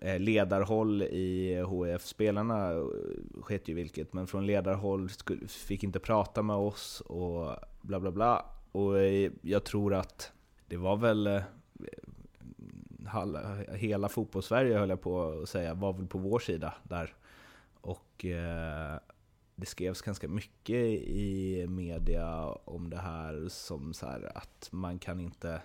Eh, 0.03 0.19
ledarhåll 0.19 1.01
i 1.01 1.61
HF, 1.61 2.05
spelarna 2.05 2.71
eh, 2.71 2.83
sket 3.41 3.67
ju 3.67 3.73
vilket, 3.73 4.13
men 4.13 4.27
från 4.27 4.45
ledarhåll 4.45 5.09
fick 5.47 5.83
inte 5.83 5.99
prata 5.99 6.41
med 6.41 6.55
oss 6.55 7.01
och 7.01 7.55
bla 7.81 7.99
bla 7.99 8.11
bla. 8.11 8.45
Och 8.71 8.99
eh, 8.99 9.31
jag 9.41 9.63
tror 9.63 9.93
att 9.93 10.31
det 10.67 10.77
var 10.77 10.97
väl 10.97 11.41
hela 13.73 14.09
fotbollssverige 14.09 14.77
höll 14.77 14.89
jag 14.89 15.01
på 15.01 15.41
att 15.43 15.49
säga, 15.49 15.73
var 15.73 15.93
väl 15.93 16.07
på 16.07 16.17
vår 16.17 16.39
sida 16.39 16.73
där. 16.83 17.15
Och 17.81 18.25
eh, 18.25 18.99
det 19.55 19.65
skrevs 19.65 20.01
ganska 20.01 20.27
mycket 20.27 20.85
i 21.05 21.65
media 21.69 22.45
om 22.45 22.89
det 22.89 22.97
här 22.97 23.47
som 23.49 23.93
så 23.93 24.05
här 24.05 24.37
att 24.37 24.69
man 24.71 24.99
kan 24.99 25.19
inte 25.19 25.61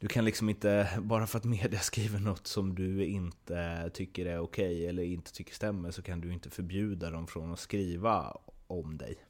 du 0.00 0.08
kan 0.08 0.24
liksom 0.24 0.48
inte, 0.48 0.88
bara 1.02 1.26
för 1.26 1.38
att 1.38 1.44
media 1.44 1.78
skriver 1.80 2.18
något 2.18 2.46
som 2.46 2.74
du 2.74 3.04
inte 3.04 3.90
tycker 3.94 4.26
är 4.26 4.38
okej 4.38 4.86
eller 4.86 5.02
inte 5.02 5.32
tycker 5.32 5.54
stämmer 5.54 5.90
så 5.90 6.02
kan 6.02 6.20
du 6.20 6.32
inte 6.32 6.50
förbjuda 6.50 7.10
dem 7.10 7.26
från 7.26 7.52
att 7.52 7.58
skriva 7.58 8.36
om 8.66 8.98
dig. 8.98 9.24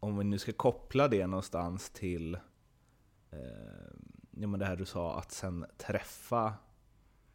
Om 0.00 0.18
vi 0.18 0.24
nu 0.24 0.38
ska 0.38 0.52
koppla 0.52 1.08
det 1.08 1.26
någonstans 1.26 1.90
till 1.90 2.34
eh, 3.30 3.40
ja, 4.30 4.46
men 4.46 4.60
det 4.60 4.66
här 4.66 4.76
du 4.76 4.84
sa, 4.84 5.18
att 5.18 5.32
sen 5.32 5.66
träffa 5.78 6.54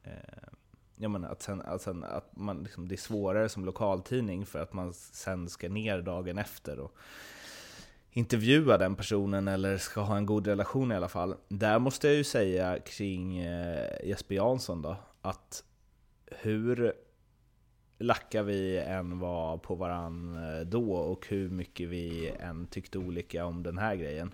eh, 0.03 0.49
Ja, 0.95 1.09
men 1.09 1.25
att, 1.25 1.41
sen, 1.41 1.61
att, 1.61 1.81
sen, 1.81 2.03
att 2.03 2.35
man 2.35 2.63
liksom, 2.63 2.87
det 2.87 2.95
är 2.95 2.97
svårare 2.97 3.49
som 3.49 3.65
lokaltidning 3.65 4.45
för 4.45 4.59
att 4.59 4.73
man 4.73 4.93
sen 4.93 5.49
ska 5.49 5.69
ner 5.69 6.01
dagen 6.01 6.37
efter 6.37 6.79
och 6.79 6.95
intervjua 8.11 8.77
den 8.77 8.95
personen 8.95 9.47
eller 9.47 9.77
ska 9.77 10.01
ha 10.01 10.17
en 10.17 10.25
god 10.25 10.47
relation 10.47 10.91
i 10.91 10.95
alla 10.95 11.09
fall. 11.09 11.35
Där 11.47 11.79
måste 11.79 12.07
jag 12.07 12.15
ju 12.15 12.23
säga 12.23 12.79
kring 12.79 13.37
eh, 13.37 14.07
Jesper 14.07 14.35
Jansson 14.35 14.81
då, 14.81 14.95
att 15.21 15.63
hur 16.25 16.93
lackar 17.97 18.43
vi 18.43 18.77
än 18.77 19.19
var 19.19 19.57
på 19.57 19.75
varann 19.75 20.35
eh, 20.35 20.65
då 20.65 20.93
och 20.93 21.27
hur 21.27 21.49
mycket 21.49 21.89
vi 21.89 22.29
än 22.29 22.67
tyckte 22.67 22.97
olika 22.97 23.45
om 23.45 23.63
den 23.63 23.77
här 23.77 23.95
grejen. 23.95 24.33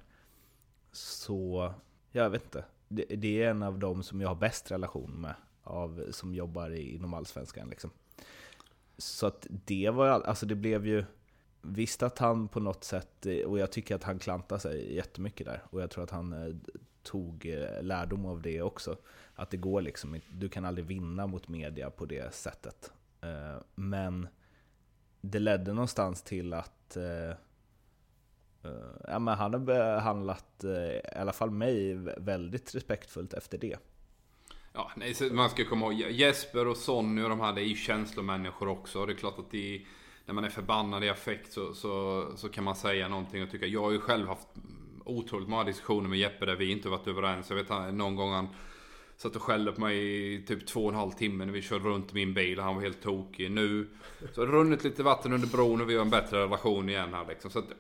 Så, 0.92 1.74
jag 2.12 2.30
vet 2.30 2.44
inte. 2.44 2.66
Det, 2.88 3.04
det 3.04 3.44
är 3.44 3.50
en 3.50 3.64
av 3.64 3.80
dem 3.80 4.04
som 4.04 4.22
jag 4.22 4.28
har 4.28 4.36
bäst 4.36 4.72
relation 4.72 5.12
med, 5.12 5.36
av, 5.64 6.06
som 6.12 6.36
jobbar 6.36 6.70
inom 6.70 7.14
Allsvenskan 7.14 7.70
liksom. 7.70 7.90
Så 8.98 9.28
att 9.28 9.48
det 9.50 9.90
var 9.90 10.08
alltså 10.08 10.46
det 10.46 10.56
blev 10.56 10.88
ju 10.88 11.06
Visst 11.62 12.04
att 12.04 12.20
han 12.20 12.48
på 12.48 12.60
något 12.60 12.84
sätt, 12.84 13.26
eh, 13.26 13.40
och 13.46 13.60
jag 13.60 13.72
tycker 13.72 13.96
att 13.96 14.04
han 14.04 14.20
klantade 14.20 14.62
sig 14.62 14.96
jättemycket 14.96 15.46
där, 15.46 15.62
och 15.70 15.82
jag 15.82 15.90
tror 15.90 16.04
att 16.04 16.12
han 16.12 16.34
eh, 16.34 16.56
tog 17.04 17.46
eh, 17.46 17.84
lärdom 17.84 18.26
av 18.26 18.42
det 18.42 18.62
också. 18.62 18.98
Att 19.36 19.50
det 19.50 19.58
går 19.58 19.82
liksom 19.82 20.16
inte- 20.16 20.28
du 20.32 20.50
kan 20.50 20.66
aldrig 20.66 20.86
vinna 20.86 21.28
mot 21.28 21.48
media 21.48 21.90
på 21.90 22.06
det 22.06 22.34
sättet. 22.34 22.92
Men 23.76 24.28
det 25.22 25.40
ledde 25.40 25.74
någonstans 25.74 26.22
till 26.22 26.54
att 26.54 26.98
ja, 29.08 29.20
men 29.20 29.28
han 29.28 29.54
har 29.54 29.60
behandlat 29.60 30.64
i 30.64 31.02
alla 31.16 31.34
fall 31.34 31.52
mig 31.52 31.94
väldigt 32.18 32.76
respektfullt 32.76 33.34
efter 33.34 33.58
det. 33.58 33.78
Ja, 34.74 34.92
nej, 34.96 35.16
man 35.32 35.50
ska 35.50 35.66
komma 35.66 35.86
ihåg 35.86 36.12
Jesper 36.12 36.68
och 36.68 36.78
Sonny 36.78 37.22
och 37.24 37.30
de 37.30 37.40
här, 37.40 37.54
det 37.54 37.62
är 37.62 37.66
ju 37.66 37.76
känslomänniskor 37.76 38.68
också. 38.68 39.06
Det 39.06 39.14
är 39.14 39.18
klart 39.18 39.40
att 39.40 39.52
det 39.52 39.76
är, 39.76 39.82
när 40.28 40.34
man 40.34 40.44
är 40.44 40.50
förbannad 40.50 41.04
i 41.04 41.10
affekt 41.10 41.54
så, 41.54 41.74
så, 41.74 42.26
så 42.36 42.50
kan 42.50 42.64
man 42.64 42.76
säga 42.76 43.08
någonting 43.08 43.44
och 43.44 43.52
tycka. 43.52 43.66
Jag 43.66 43.82
har 43.82 43.92
ju 43.92 44.00
själv 44.00 44.28
haft 44.28 44.48
otroligt 45.06 45.50
många 45.50 45.64
diskussioner 45.64 46.10
med 46.10 46.20
Jeppe 46.20 46.46
där 46.46 46.56
vi 46.56 46.72
inte 46.72 46.90
varit 46.90 47.08
överens. 47.08 47.50
Jag 47.50 47.58
vet 47.58 47.94
någon 47.94 48.16
gång 48.16 48.32
han 48.32 48.48
satt 49.18 49.36
och 49.36 49.42
skällde 49.42 49.72
på 49.72 49.82
mig 49.82 50.34
i 50.34 50.42
typ 50.42 50.68
två 50.68 50.86
och 50.86 50.92
en 50.92 50.96
halv 50.98 51.12
timme 51.12 51.46
när 51.46 51.54
vi 51.54 51.62
körde 51.62 51.84
runt 51.84 52.14
min 52.14 52.34
bil 52.34 52.60
och 52.60 52.66
han 52.66 52.76
var 52.76 52.82
helt 52.82 53.02
tokig. 53.02 53.52
Nu 53.52 53.88
så 54.34 54.42
har 54.42 54.48
det 54.48 54.54
runnit 54.54 54.84
lite 54.84 55.04
vatten 55.04 55.34
under 55.34 55.48
bron 55.48 55.82
och 55.82 55.90
vi 55.90 55.96
har 55.96 56.02
en 56.02 56.10
bättre 56.10 56.44
relation 56.44 56.90
igen 56.90 57.14
här 57.14 57.26
liksom. 57.28 57.52
Så 57.52 57.60
att, 57.60 57.72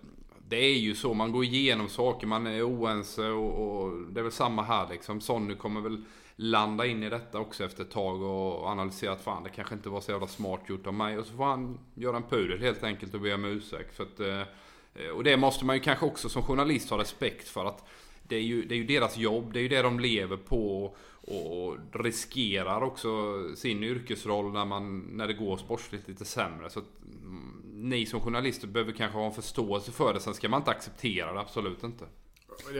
det 0.49 0.57
är 0.57 0.77
ju 0.77 0.95
så, 0.95 1.13
man 1.13 1.31
går 1.31 1.43
igenom 1.43 1.89
saker, 1.89 2.27
man 2.27 2.47
är 2.47 2.63
oense 2.63 3.27
och, 3.27 3.81
och 3.83 4.01
det 4.11 4.19
är 4.19 4.23
väl 4.23 4.31
samma 4.31 4.63
här 4.63 4.87
liksom. 4.89 5.21
Sonny 5.21 5.55
kommer 5.55 5.81
väl 5.81 6.03
landa 6.39 6.85
in 6.85 7.03
i 7.03 7.09
detta 7.09 7.39
också 7.39 7.63
efter 7.63 7.83
ett 7.83 7.91
tag 7.91 8.21
och 8.21 8.67
analysera 8.67 9.11
att 9.11 9.21
fan 9.21 9.43
det 9.43 9.49
kanske 9.49 9.75
inte 9.75 9.89
var 9.89 10.01
så 10.01 10.11
jävla 10.11 10.27
smart 10.27 10.61
gjort 10.67 10.88
av 10.88 10.93
mig. 10.93 11.17
Och 11.17 11.25
så 11.25 11.33
får 11.33 11.45
han 11.45 11.79
göra 11.93 12.17
en 12.17 12.23
pudel 12.23 12.59
helt 12.59 12.83
enkelt 12.83 13.13
och 13.13 13.21
be 13.21 13.33
om 13.33 13.45
ursäkt. 13.45 13.95
För 13.95 14.03
att, 14.03 14.19
eh, 14.19 15.09
och 15.09 15.23
det 15.23 15.38
måste 15.38 15.65
man 15.65 15.75
ju 15.75 15.81
kanske 15.81 16.05
också 16.05 16.29
som 16.29 16.43
journalist 16.43 16.89
ha 16.89 16.97
respekt 16.97 17.47
för. 17.47 17.65
att 17.65 17.83
det 18.23 18.35
är, 18.35 18.41
ju, 18.41 18.65
det 18.65 18.75
är 18.75 18.77
ju 18.77 18.85
deras 18.85 19.17
jobb, 19.17 19.53
det 19.53 19.59
är 19.59 19.61
ju 19.61 19.69
det 19.69 19.81
de 19.81 19.99
lever 19.99 20.38
på 20.38 20.95
och 21.21 21.77
riskerar 21.91 22.81
också 22.81 23.09
sin 23.55 23.83
yrkesroll 23.83 24.53
när, 24.53 24.65
man, 24.65 24.99
när 24.99 25.27
det 25.27 25.33
går 25.33 25.57
sportsligt 25.57 26.07
lite 26.07 26.25
sämre. 26.25 26.69
Så 26.69 26.79
att, 26.79 26.85
mm, 27.23 27.61
ni 27.73 28.05
som 28.05 28.19
journalister 28.19 28.67
behöver 28.67 28.91
kanske 28.91 29.17
ha 29.17 29.25
en 29.25 29.33
förståelse 29.33 29.91
för 29.91 30.13
det. 30.13 30.19
Sen 30.19 30.33
ska 30.33 30.49
man 30.49 30.61
inte 30.61 30.71
acceptera 30.71 31.33
det, 31.33 31.39
absolut 31.39 31.83
inte. 31.83 32.05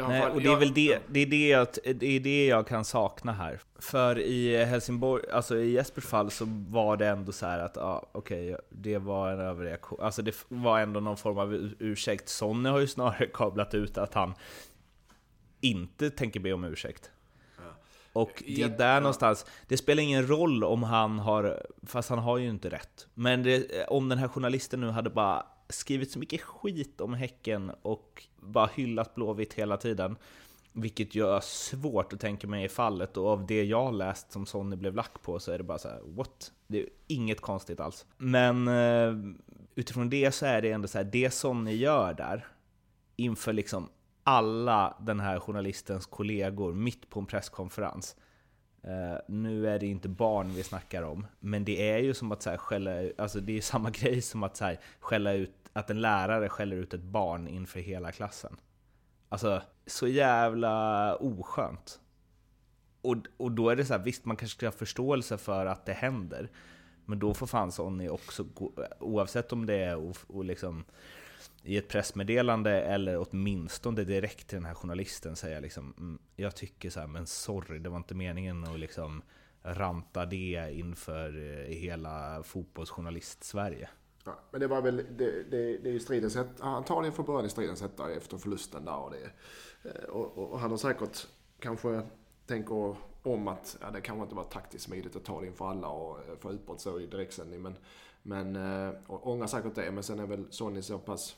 Nej, 0.08 0.22
och 0.32 0.42
det 0.42 0.50
är 0.52 0.56
väl 0.56 0.74
det, 0.74 1.00
det, 1.08 1.20
är 1.20 1.26
det, 1.26 1.48
jag, 1.48 1.68
det 1.96 2.16
är 2.16 2.20
det 2.20 2.46
jag 2.48 2.68
kan 2.68 2.86
sakna 2.86 3.32
här. 3.32 3.60
För 3.80 4.20
i 4.20 4.66
Helsingborg, 4.66 5.24
alltså 5.32 5.58
i 5.58 5.72
Jespers 5.72 6.06
fall 6.06 6.32
så 6.32 6.46
var 6.70 6.98
det 6.98 7.08
ändå 7.08 7.32
så 7.32 7.46
här 7.46 7.60
att, 7.60 7.76
ja 7.76 8.10
okej, 8.12 8.58
det 8.70 8.98
var 8.98 9.32
en 9.32 9.40
överreaktion. 9.40 10.00
Alltså 10.02 10.22
det 10.22 10.36
var 10.48 10.80
ändå 10.80 11.00
någon 11.00 11.18
form 11.18 11.38
av 11.38 11.54
ur- 11.54 11.76
ursäkt. 11.80 12.30
Sonny 12.30 12.70
har 12.70 12.80
ju 12.80 12.88
snarare 12.88 13.26
kablat 13.34 13.74
ut 13.74 13.98
att 13.98 14.14
han 14.14 14.34
inte 15.62 16.10
tänker 16.10 16.40
be 16.40 16.54
om 16.54 16.64
ursäkt. 16.64 17.12
Och 18.14 18.44
det 18.48 18.62
är 18.62 18.70
där 18.78 19.02
någonstans, 19.02 19.46
det 19.68 19.78
spelar 19.78 20.04
ingen 20.04 20.28
roll 20.28 20.64
om 20.64 20.84
han 20.84 21.20
har, 21.20 21.66
fast 21.88 22.10
han 22.10 22.20
har 22.20 22.38
ju 22.38 22.50
inte 22.50 22.70
rätt. 22.70 23.08
Men 23.14 23.44
det, 23.44 23.86
om 23.88 24.10
den 24.10 24.18
här 24.18 24.28
journalisten 24.28 24.82
nu 24.82 24.90
hade 24.90 25.10
bara 25.10 25.46
skrivit 25.70 26.12
så 26.12 26.20
mycket 26.20 26.42
skit 26.42 27.02
om 27.02 27.14
Häcken 27.14 27.72
och 27.82 28.24
bara 28.36 28.68
hyllat 28.68 29.16
Blåvitt 29.16 29.54
hela 29.54 29.78
tiden, 29.78 30.18
vilket 30.74 31.16
gör 31.16 31.40
svårt 31.40 32.14
att 32.14 32.20
tänka 32.20 32.48
mig 32.48 32.66
i 32.66 32.70
fallet, 32.70 33.18
och 33.18 33.28
av 33.28 33.46
det 33.48 33.64
jag 33.64 33.94
läst 33.94 34.32
som 34.32 34.46
Sonny 34.46 34.76
blev 34.76 34.96
lack 34.96 35.22
på 35.22 35.40
så 35.40 35.52
är 35.52 35.58
det 35.58 35.64
bara 35.64 35.78
så 35.78 35.90
här: 35.90 36.02
what? 36.06 36.52
Det 36.68 36.80
är 36.80 36.90
inget 37.08 37.42
konstigt 37.42 37.80
alls. 37.80 38.06
Men 38.18 38.68
eh, 38.68 39.14
utifrån 39.76 40.10
det 40.10 40.32
så 40.32 40.46
är 40.46 40.62
det 40.62 40.72
ändå 40.72 40.88
så 40.88 40.98
här, 40.98 41.06
det 41.06 41.34
Sonny 41.34 41.76
gör 41.76 42.14
där, 42.14 42.48
inför 43.16 43.54
liksom 43.54 43.90
alla 44.24 44.98
den 45.02 45.20
här 45.20 45.40
journalistens 45.40 46.06
kollegor 46.06 46.74
mitt 46.74 47.10
på 47.10 47.20
en 47.20 47.26
presskonferens. 47.26 48.16
Uh, 48.88 49.18
nu 49.28 49.68
är 49.68 49.80
det 49.80 49.88
inte 49.88 50.10
barn 50.10 50.54
vi 50.54 50.64
snackar 50.64 51.04
om, 51.04 51.28
men 51.40 51.66
det 51.66 51.92
är 51.92 51.98
ju 51.98 52.14
som 52.14 52.32
att 52.32 52.42
så 52.42 52.50
här, 52.50 52.58
skälla, 52.58 52.92
alltså 53.18 53.40
det 53.40 53.58
är 53.58 53.62
samma 53.74 53.90
grej 53.90 54.22
som 54.22 54.44
att 54.44 54.58
så 54.58 54.66
här, 54.66 54.80
skälla 55.00 55.34
ut, 55.34 55.52
att 55.74 55.90
en 55.90 56.02
lärare 56.02 56.50
skäller 56.50 56.78
ut 56.78 56.94
ett 56.94 57.02
barn 57.02 57.48
inför 57.48 57.80
hela 57.80 58.12
klassen. 58.12 58.58
Alltså, 59.30 59.62
så 59.86 60.08
jävla 60.08 61.16
oskönt. 61.16 62.00
Och, 63.02 63.16
och 63.38 63.52
då 63.52 63.70
är 63.70 63.76
det 63.76 63.86
så 63.86 63.94
här, 63.94 64.04
visst 64.04 64.26
man 64.26 64.38
kanske 64.38 64.58
ska 64.58 64.68
ha 64.68 64.72
förståelse 64.72 65.38
för 65.38 65.66
att 65.66 65.86
det 65.86 65.94
händer, 65.94 66.50
men 67.06 67.20
då 67.20 67.34
får 67.34 67.48
fan 67.48 67.72
Sonny 67.72 68.10
också, 68.10 68.44
gå, 68.44 68.72
oavsett 69.00 69.54
om 69.54 69.66
det 69.66 69.76
är 69.76 69.96
och, 69.98 70.18
och 70.28 70.46
liksom, 70.46 70.86
i 71.64 71.78
ett 71.78 71.88
pressmeddelande 71.88 72.82
eller 72.82 73.28
åtminstone 73.30 74.04
direkt 74.04 74.48
till 74.48 74.58
den 74.58 74.66
här 74.66 74.74
journalisten 74.74 75.36
säga 75.36 75.60
liksom, 75.60 75.94
mm, 75.98 76.20
jag 76.36 76.56
tycker 76.56 76.90
så 76.90 77.00
här, 77.00 77.08
men 77.08 77.28
sorry, 77.28 77.80
det 77.80 77.90
var 77.90 77.98
inte 77.98 78.16
meningen 78.16 78.64
att 78.64 78.80
liksom 78.80 79.22
ranta 79.64 80.26
det 80.26 80.70
inför 80.72 81.30
eh, 81.38 81.76
hela 81.76 82.44
fotbollsjournalist-Sverige. 82.44 83.90
Ja, 84.26 84.40
men 84.52 84.62
det 84.62 84.68
var 84.68 84.82
väl, 84.82 84.96
det, 84.96 85.44
det, 85.52 85.78
det 85.78 85.90
är 85.90 85.94
ju 85.94 86.00
stridens 86.00 86.36
hetta, 86.36 86.64
antagligen 86.64 87.14
från 87.14 87.26
början 87.26 87.46
i 87.46 87.50
stridens 87.50 87.82
hetta 87.82 88.12
efter 88.12 88.38
förlusten 88.38 88.86
där 88.86 88.98
och 88.98 89.12
det. 89.12 89.32
Eh, 89.90 90.10
och, 90.10 90.38
och, 90.38 90.52
och 90.52 90.60
han 90.60 90.72
har 90.72 90.78
säkert 90.78 91.28
kanske 91.60 92.02
tänker 92.46 92.96
om 93.24 93.48
att 93.48 93.78
ja, 93.82 93.92
det 93.92 94.02
kanske 94.02 94.24
inte 94.24 94.36
var 94.36 94.44
taktiskt 94.44 94.84
smidigt 94.84 95.16
att 95.16 95.26
ta 95.26 95.42
det 95.42 95.48
inför 95.48 95.70
alla 95.70 95.88
och 95.88 96.20
eh, 96.20 96.38
få 96.40 96.52
utbrott 96.52 96.82
så 96.82 97.00
i 97.00 97.08
direktsändning. 97.08 97.62
Men, 97.62 97.78
men 98.22 98.56
och 99.08 99.28
ångrar 99.28 99.48
säkert 99.48 99.76
det. 99.76 99.92
Men 99.92 100.04
sen 100.04 100.20
är 100.20 100.26
väl 100.26 100.46
Sonny 100.50 100.82
så 100.82 101.00
pass 101.00 101.36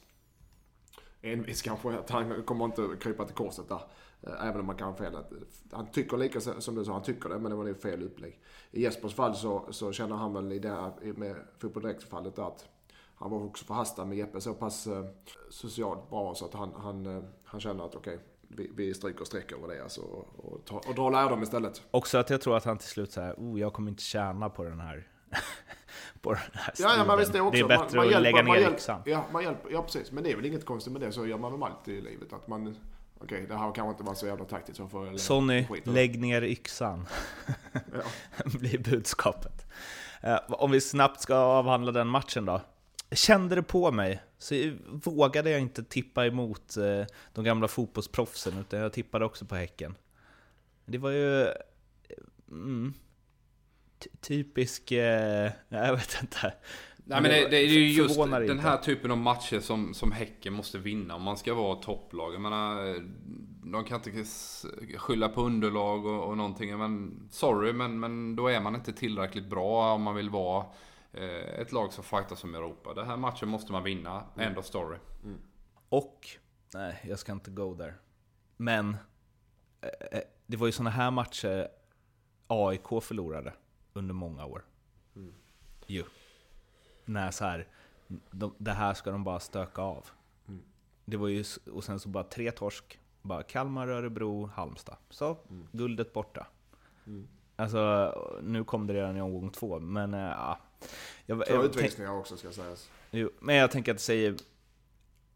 envis 1.22 1.62
kanske 1.62 1.90
att 1.90 2.10
han 2.10 2.44
kommer 2.44 2.66
inte 2.66 2.90
krypa 3.00 3.26
till 3.26 3.36
korset 3.36 3.70
där. 3.70 3.82
Eh, 4.22 4.48
även 4.48 4.60
om 4.60 4.66
man 4.66 4.78
kan 4.78 4.96
fel. 4.96 5.16
Eh, 5.16 5.22
han 5.72 5.92
tycker 5.92 6.18
lika 6.18 6.42
som 6.42 6.76
du 6.76 6.86
sa, 6.86 6.94
han 6.94 7.04
tycker 7.04 7.30
det, 7.30 7.40
men 7.40 7.52
det 7.52 7.58
var 7.58 7.64
nog 7.64 7.82
fel 7.82 8.04
upplägg. 8.04 8.40
I 8.72 8.82
Jespers 8.82 9.14
fall 9.14 9.36
så, 9.36 9.68
så 9.70 9.92
känner 9.92 10.16
han 10.16 10.34
väl 10.34 10.52
i 10.52 10.60
det 10.60 10.70
här 10.70 11.14
med 11.14 11.36
Fotboll 11.60 11.84
Direkt-fallet 11.84 12.40
att 12.40 12.68
han 13.16 13.32
var 13.32 13.44
också 13.44 13.66
förhastad 13.66 14.06
med 14.06 14.18
Jeppe 14.18 14.42
så 14.42 14.54
pass 14.54 14.88
eh, 14.88 15.06
socialt 15.50 16.10
bra 16.10 16.36
så 16.36 16.46
att 16.46 16.54
han, 16.54 16.74
han, 16.76 17.06
eh, 17.06 17.24
han 17.44 17.60
känner 17.60 17.86
att 17.86 17.96
okej, 17.96 18.16
okay, 18.16 18.26
vi, 18.48 18.72
vi 18.76 18.94
stryker 18.94 19.26
streck 19.26 19.52
över 19.52 19.68
det 19.68 19.84
alltså, 19.84 20.02
och, 20.02 20.28
och, 20.38 20.88
och 20.88 20.96
drar 20.96 21.12
lärdom 21.12 21.44
istället. 21.44 21.82
Också 21.92 22.18
att 22.18 22.30
jag 22.30 22.42
tror 22.42 22.58
att 22.58 22.66
han 22.66 22.78
till 22.78 22.88
slut 22.88 23.12
säger, 23.12 23.34
oh, 23.34 23.60
jag 23.60 23.74
kommer 23.74 23.92
inte 23.92 24.04
tjäna 24.04 24.50
på 24.50 24.64
den 24.64 24.80
här 24.80 25.08
på 26.22 26.34
den 26.34 26.42
här 26.54 26.74
ja, 26.78 26.96
ja, 26.98 27.06
men 27.06 27.18
visst 27.18 27.34
det, 27.34 27.42
också. 27.42 27.68
det 27.68 27.74
är 27.74 27.78
bättre 27.78 27.98
man, 27.98 28.06
man 28.06 28.06
att 28.06 28.12
hjälper, 28.12 28.44
lägga 28.44 28.62
ner 28.68 28.74
yxan. 28.74 29.02
Ja, 29.06 29.26
man 29.32 29.44
hjälper, 29.44 29.70
ja, 29.72 29.84
precis. 29.84 30.12
Men 30.12 30.24
det 30.24 30.32
är 30.32 30.36
väl 30.36 30.46
inget 30.46 30.66
konstigt 30.66 30.94
med 30.94 31.02
det. 31.02 31.12
Så 31.12 31.28
gör 31.28 31.38
man 31.38 31.52
väl 31.52 31.64
alltid 31.64 31.96
i 31.96 32.02
livet. 32.02 32.34
Att 32.34 32.48
man, 32.48 32.68
okej, 32.68 33.26
okay, 33.26 33.46
det 33.46 33.56
här 33.56 33.76
kanske 33.76 33.92
inte 33.92 34.04
var 34.04 34.14
så 34.14 34.28
jävla 34.28 34.46
taktiskt. 34.46 34.78
Så 34.78 34.88
får 34.88 35.18
Sonny, 35.18 35.68
lägg 35.84 36.20
ner 36.20 36.42
yxan. 36.42 37.06
blir 38.46 38.78
budskapet. 38.78 39.66
Uh, 40.24 40.38
om 40.48 40.72
vi 40.72 40.82
snabbt 40.82 41.22
ska 41.22 41.36
avhandla 41.36 41.92
den 41.92 42.08
matchen 42.08 42.46
då. 42.46 42.62
Kände 43.12 43.56
det 43.56 43.64
på 43.64 43.92
mig, 43.92 44.22
så 44.38 44.56
vågade 44.88 45.50
jag 45.50 45.62
inte 45.62 45.84
tippa 45.84 46.26
emot 46.26 46.78
uh, 46.78 47.06
de 47.34 47.44
gamla 47.44 47.68
fotbollsproffsen, 47.68 48.58
utan 48.58 48.80
jag 48.80 48.94
tippade 48.94 49.26
också 49.26 49.46
på 49.46 49.56
Häcken. 49.56 49.96
Det 50.86 50.98
var 50.98 51.12
ju... 51.12 51.48
Mm, 52.52 52.94
typisk, 54.22 54.92
eh, 54.92 55.52
jag 55.70 55.96
vet 55.96 56.18
inte. 56.22 56.54
Nej 57.10 57.22
men 57.22 57.32
det, 57.32 57.50
det 57.50 57.58
är 57.58 57.68
ju 57.68 57.92
just 57.92 58.20
den 58.32 58.60
här 58.60 58.78
typen 58.78 59.12
av 59.12 59.18
matcher 59.18 59.60
som, 59.60 59.94
som 59.94 60.12
Häcken 60.12 60.54
måste 60.54 60.78
vinna 60.78 61.16
om 61.16 61.22
man 61.22 61.38
ska 61.38 61.54
vara 61.54 61.76
topplag. 61.76 62.34
Jag 62.34 62.42
menar, 62.42 62.96
de 63.72 63.84
kan 63.84 64.02
inte 64.02 64.26
skylla 64.98 65.30
på 65.30 65.42
underlag 65.42 66.06
och, 66.06 66.24
och 66.24 66.38
någonting. 66.38 66.78
Men, 66.78 67.28
sorry, 67.32 67.74
men, 67.74 68.00
men 68.00 68.36
då 68.36 68.48
är 68.48 68.60
man 68.60 68.76
inte 68.76 68.94
tillräckligt 68.94 69.50
bra 69.50 69.94
om 69.94 70.02
man 70.02 70.16
vill 70.16 70.30
vara 70.30 70.66
eh, 71.14 71.60
ett 71.62 71.72
lag 71.72 71.94
som 71.94 72.04
fightas 72.04 72.44
om 72.44 72.56
Europa. 72.56 72.94
Den 72.94 73.08
här 73.08 73.18
matchen 73.18 73.50
måste 73.50 73.72
man 73.72 73.84
vinna. 73.84 74.24
Mm. 74.36 74.48
End 74.48 74.58
of 74.58 74.66
story. 74.66 74.98
Mm. 75.24 75.38
Och, 75.90 76.28
nej 76.74 77.00
jag 77.08 77.20
ska 77.20 77.32
inte 77.32 77.52
go 77.52 77.76
there. 77.76 77.94
Men, 78.58 78.98
eh, 79.82 80.18
eh 80.18 80.24
det 80.48 80.58
var 80.58 80.66
ju 80.66 80.72
såna 80.72 80.90
här 80.90 81.12
matcher 81.12 81.68
AIK 82.48 83.04
förlorade 83.04 83.54
under 83.94 84.14
många 84.14 84.46
år. 84.46 84.66
Mm. 85.16 85.34
Ju. 85.88 86.04
När 87.06 87.32
så 87.32 87.46
här, 87.46 87.68
de, 88.32 88.56
det 88.58 88.72
här 88.72 88.94
ska 88.94 89.12
de 89.12 89.24
bara 89.24 89.40
stöka 89.40 89.82
av. 89.82 90.06
Mm. 90.48 90.62
Det 91.06 91.18
var 91.18 91.28
ju, 91.28 91.44
och 91.72 91.84
sen 91.84 92.00
så 92.00 92.10
bara 92.10 92.24
tre 92.24 92.52
torsk. 92.52 93.00
Bara 93.22 93.44
Kalmar, 93.44 93.88
Örebro, 93.88 94.46
Halmstad. 94.46 94.98
Så, 95.10 95.38
mm. 95.50 95.68
guldet 95.72 96.14
borta. 96.14 96.48
Mm. 97.06 97.28
Alltså, 97.56 98.14
nu 98.44 98.64
kom 98.64 98.88
det 98.88 98.94
redan 98.94 99.18
i 99.18 99.22
omgång 99.22 99.50
två, 99.50 99.80
men 99.80 100.14
äh, 100.14 100.20
ja. 100.20 100.60
Jag, 101.26 101.46
Två 101.46 101.64
utvisningar 101.64 102.12
också 102.12 102.38
ska 102.38 102.52
sägas. 102.52 102.90
Jo, 103.12 103.30
men 103.40 103.56
jag 103.56 103.72
tänker 103.72 103.92
att 103.92 103.98
det 103.98 104.04
säger 104.04 104.36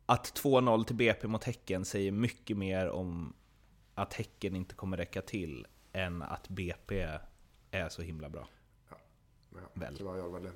att 0.06 0.42
2-0 0.44 0.84
till 0.84 0.96
BP 0.96 1.28
mot 1.28 1.44
Häcken 1.44 1.86
säger 1.86 2.12
mycket 2.12 2.58
mer 2.58 2.90
om 2.90 3.34
att 3.96 4.14
Häcken 4.14 4.56
inte 4.56 4.76
kommer 4.76 4.98
räcka 4.98 5.22
till 5.22 5.68
än 5.94 6.22
att 6.22 6.50
BP 6.50 7.08
är 7.74 7.90
så 7.90 8.02
himla 8.02 8.30
bra. 8.30 8.48
Ja, 8.90 8.98
ja 9.50 9.60
väl. 9.74 9.98
tyvärr 9.98 10.18
gör 10.18 10.24
det 10.24 10.34
väl 10.34 10.44
det. 10.44 10.52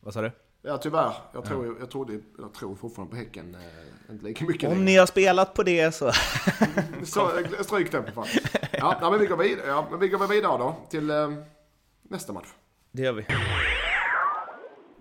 Vad 0.00 0.14
sa 0.14 0.20
du? 0.20 0.30
Ja 0.62 0.78
tyvärr. 0.78 1.12
Jag 1.32 1.44
tror, 1.44 1.66
ja. 1.66 1.72
jag, 1.80 1.90
trodde, 1.90 2.20
jag 2.38 2.54
tror 2.54 2.74
fortfarande 2.74 3.10
på 3.10 3.16
Häcken. 3.16 3.54
Eh, 3.54 4.12
inte 4.12 4.24
lika 4.24 4.44
mycket 4.44 4.68
Om 4.68 4.70
längre. 4.70 4.84
ni 4.84 4.96
har 4.96 5.06
spelat 5.06 5.54
på 5.54 5.62
det 5.62 5.92
så... 5.92 6.12
så 7.04 7.30
stryk 7.60 7.92
den 7.92 8.04
för 8.04 8.12
fan. 8.12 8.26
Ja, 8.72 9.10
men 9.10 9.20
vi 9.20 9.26
går 9.26 9.36
vidare, 9.36 9.66
ja, 9.66 9.86
men 9.90 10.00
vi 10.00 10.08
går 10.08 10.28
vidare 10.28 10.58
då 10.58 10.76
till 10.90 11.10
eh, 11.10 11.34
nästa 12.02 12.32
match. 12.32 12.48
Det 12.92 13.02
gör 13.02 13.12
vi. 13.12 13.26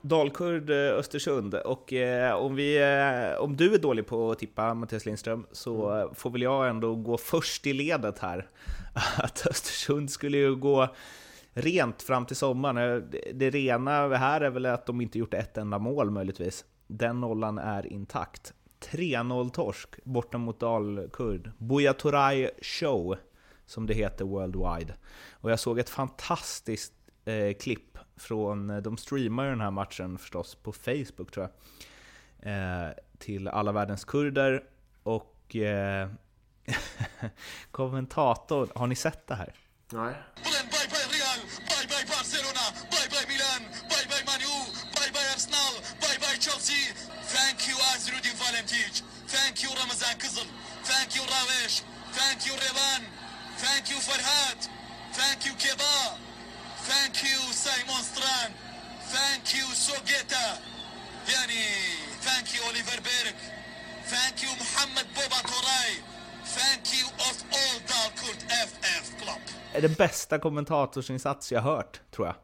Dalkurd 0.02 0.70
eh, 0.70 0.76
Östersund 0.76 1.56
och 1.56 1.94
eh, 1.94 2.36
om, 2.36 2.56
vi, 2.56 2.78
eh, 2.78 3.44
om 3.44 3.58
du 3.58 3.74
är 3.74 3.78
dålig 3.78 4.08
på 4.08 4.32
att 4.32 4.40
tippa 4.40 4.74
Mattias 4.74 5.06
Lindström 5.06 5.46
så 5.52 5.92
mm. 5.92 6.16
får 6.16 6.30
väl 6.30 6.42
jag 6.42 6.70
ändå 6.70 6.96
gå 6.96 7.18
först 7.18 7.68
i 7.68 7.74
ledet 7.74 8.20
här. 8.20 8.50
Att 9.18 9.48
Östersund 9.48 10.12
skulle 10.12 10.38
ju 10.38 10.56
gå 10.56 10.96
rent 11.54 12.02
fram 12.02 12.26
till 12.26 12.36
sommaren. 12.36 12.78
Eh, 12.78 13.22
det 13.34 13.50
rena 13.50 14.16
här 14.16 14.42
är 14.42 14.50
väl 14.50 14.66
att 14.66 14.86
de 14.86 15.02
inte 15.02 15.20
gjort 15.20 15.34
ett 15.34 15.58
enda 15.58 15.80
mål 15.80 16.12
möjligtvis. 16.12 16.66
Den 16.88 17.22
nollan 17.22 17.58
är 17.58 17.94
intakt. 17.94 18.54
3-0 18.80 19.50
torsk 19.50 20.04
borta 20.04 20.38
mot 20.38 20.60
Dalkurd. 20.60 21.52
Buya 21.58 21.94
Turay 21.94 22.50
Show, 22.62 23.18
som 23.66 23.88
det 23.88 23.94
heter 23.94 24.26
worldwide. 24.26 24.94
Och 25.32 25.52
jag 25.52 25.60
såg 25.60 25.80
ett 25.80 25.90
fantastiskt 25.90 26.94
eh, 27.26 27.54
klipp 27.54 27.98
från, 28.16 28.70
eh, 28.70 28.78
de 28.78 28.98
streamar 28.98 29.44
ju 29.44 29.50
den 29.50 29.62
här 29.62 29.72
matchen 29.72 30.18
förstås 30.18 30.56
på 30.56 30.72
Facebook 30.72 31.32
tror 31.32 31.48
jag. 31.48 31.52
Eh, 32.54 32.90
till 33.18 33.48
alla 33.48 33.72
världens 33.72 34.06
kurder 34.06 34.64
och 35.04 35.56
eh, 35.56 36.10
kommentatorn, 37.72 38.70
har 38.76 38.88
ni 38.88 38.96
sett 38.96 39.28
det 39.28 39.36
här? 39.36 39.54
Nej. 39.92 40.14
Thank 48.76 49.64
you 49.64 49.72
Ramazan 49.82 50.18
Kızıl. 50.20 50.48
Thank 50.84 51.16
you 51.16 51.26
Ravesh. 51.26 51.84
Thank 52.14 52.48
you 52.48 52.56
Revan. 52.56 53.02
Thank 53.58 53.92
you 53.92 54.00
Ferhat. 54.00 54.70
Thank 55.14 55.46
you 55.46 55.54
Keba. 55.58 56.18
Thank 56.90 57.24
you 57.24 57.40
Simon 57.54 58.04
Strand. 58.04 58.54
Thank 59.14 59.56
you 59.56 59.66
Sogeta. 59.76 60.46
Yani 61.34 61.64
thank 62.22 62.56
you 62.56 62.62
Oliver 62.70 63.00
Berg. 63.08 63.36
Thank 64.14 64.44
you 64.44 64.50
Muhammad 64.64 65.06
Boba 65.16 65.40
Toray. 65.52 65.92
Thank 66.58 66.84
you 66.98 67.08
of 67.30 67.36
all 67.58 67.78
Dalkurd 67.92 68.42
FF 68.70 69.22
Club. 69.22 69.42
är 69.74 69.82
den 69.82 69.94
bästa 69.94 70.40
kommentatorsinsats 70.40 71.52
jag 71.52 71.62
hört, 71.62 72.02
tror 72.12 72.28
jag. 72.28 72.36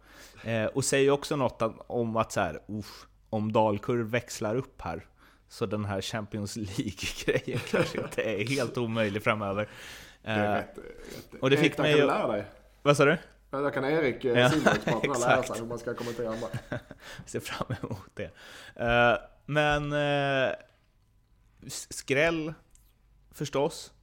Eh, 0.53 0.65
och 0.65 0.85
säger 0.85 1.11
också 1.11 1.35
något 1.35 1.61
om 1.87 2.17
att 2.17 2.31
så 2.31 2.39
här, 2.39 2.59
uff, 2.67 3.05
om 3.29 3.51
Dalkurd 3.53 4.05
växlar 4.05 4.55
upp 4.55 4.81
här, 4.81 5.05
så 5.49 5.65
den 5.65 5.85
här 5.85 6.01
Champions 6.01 6.55
League-grejen 6.55 7.59
kanske 7.71 8.01
inte 8.01 8.21
är 8.21 8.47
helt 8.47 8.77
omöjlig 8.77 9.23
framöver. 9.23 9.69
Eh, 10.23 10.37
rätt, 10.37 10.77
rätt. 10.77 11.41
Och 11.41 11.49
det 11.49 11.57
fick 11.57 11.77
mig 11.77 12.01
att... 12.01 12.07
lära 12.07 12.27
dig. 12.27 12.45
Vad 12.81 12.97
sa 12.97 13.05
du? 13.05 13.17
Ja, 13.51 13.57
där 13.57 13.71
kan 13.71 13.85
Erik, 13.85 14.25
eh, 14.25 14.39
ja, 14.39 14.49
Silverexperten, 14.49 15.21
lära 15.21 15.43
sig 15.43 15.59
hur 15.59 15.65
man 15.65 15.79
ska 15.79 15.93
kommentera 15.93 16.33
en 16.33 16.39
match. 16.39 16.57
ser 17.25 17.39
fram 17.39 17.75
emot 17.81 18.11
det. 18.13 18.31
Uh, 18.79 19.17
men 19.45 19.93
uh, 19.93 20.53
skräll 21.67 22.53
förstås. 23.31 23.93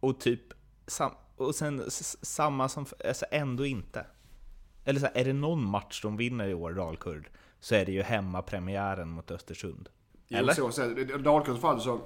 Och 0.00 0.20
typ 0.20 0.42
sam 0.86 1.12
och 1.36 1.54
sen 1.54 1.84
samma 2.22 2.68
som, 2.68 2.86
alltså 3.04 3.26
ändå 3.30 3.66
inte. 3.66 4.06
Eller 4.84 5.00
så 5.00 5.06
här, 5.06 5.18
är 5.18 5.24
det 5.24 5.32
någon 5.32 5.64
match 5.64 6.02
de 6.02 6.16
vinner 6.16 6.48
i 6.48 6.54
år, 6.54 6.72
Dalkurd, 6.72 7.28
så 7.60 7.74
är 7.74 7.86
det 7.86 7.92
ju 7.92 8.02
hemmapremiären 8.02 9.08
mot 9.08 9.30
Östersund. 9.30 9.88
Eller? 10.30 10.54
Jo, 10.58 10.70
så, 10.70 10.72
så, 10.72 11.18
Dalkurds 11.18 11.60
fall 11.60 11.80
så 11.80 12.00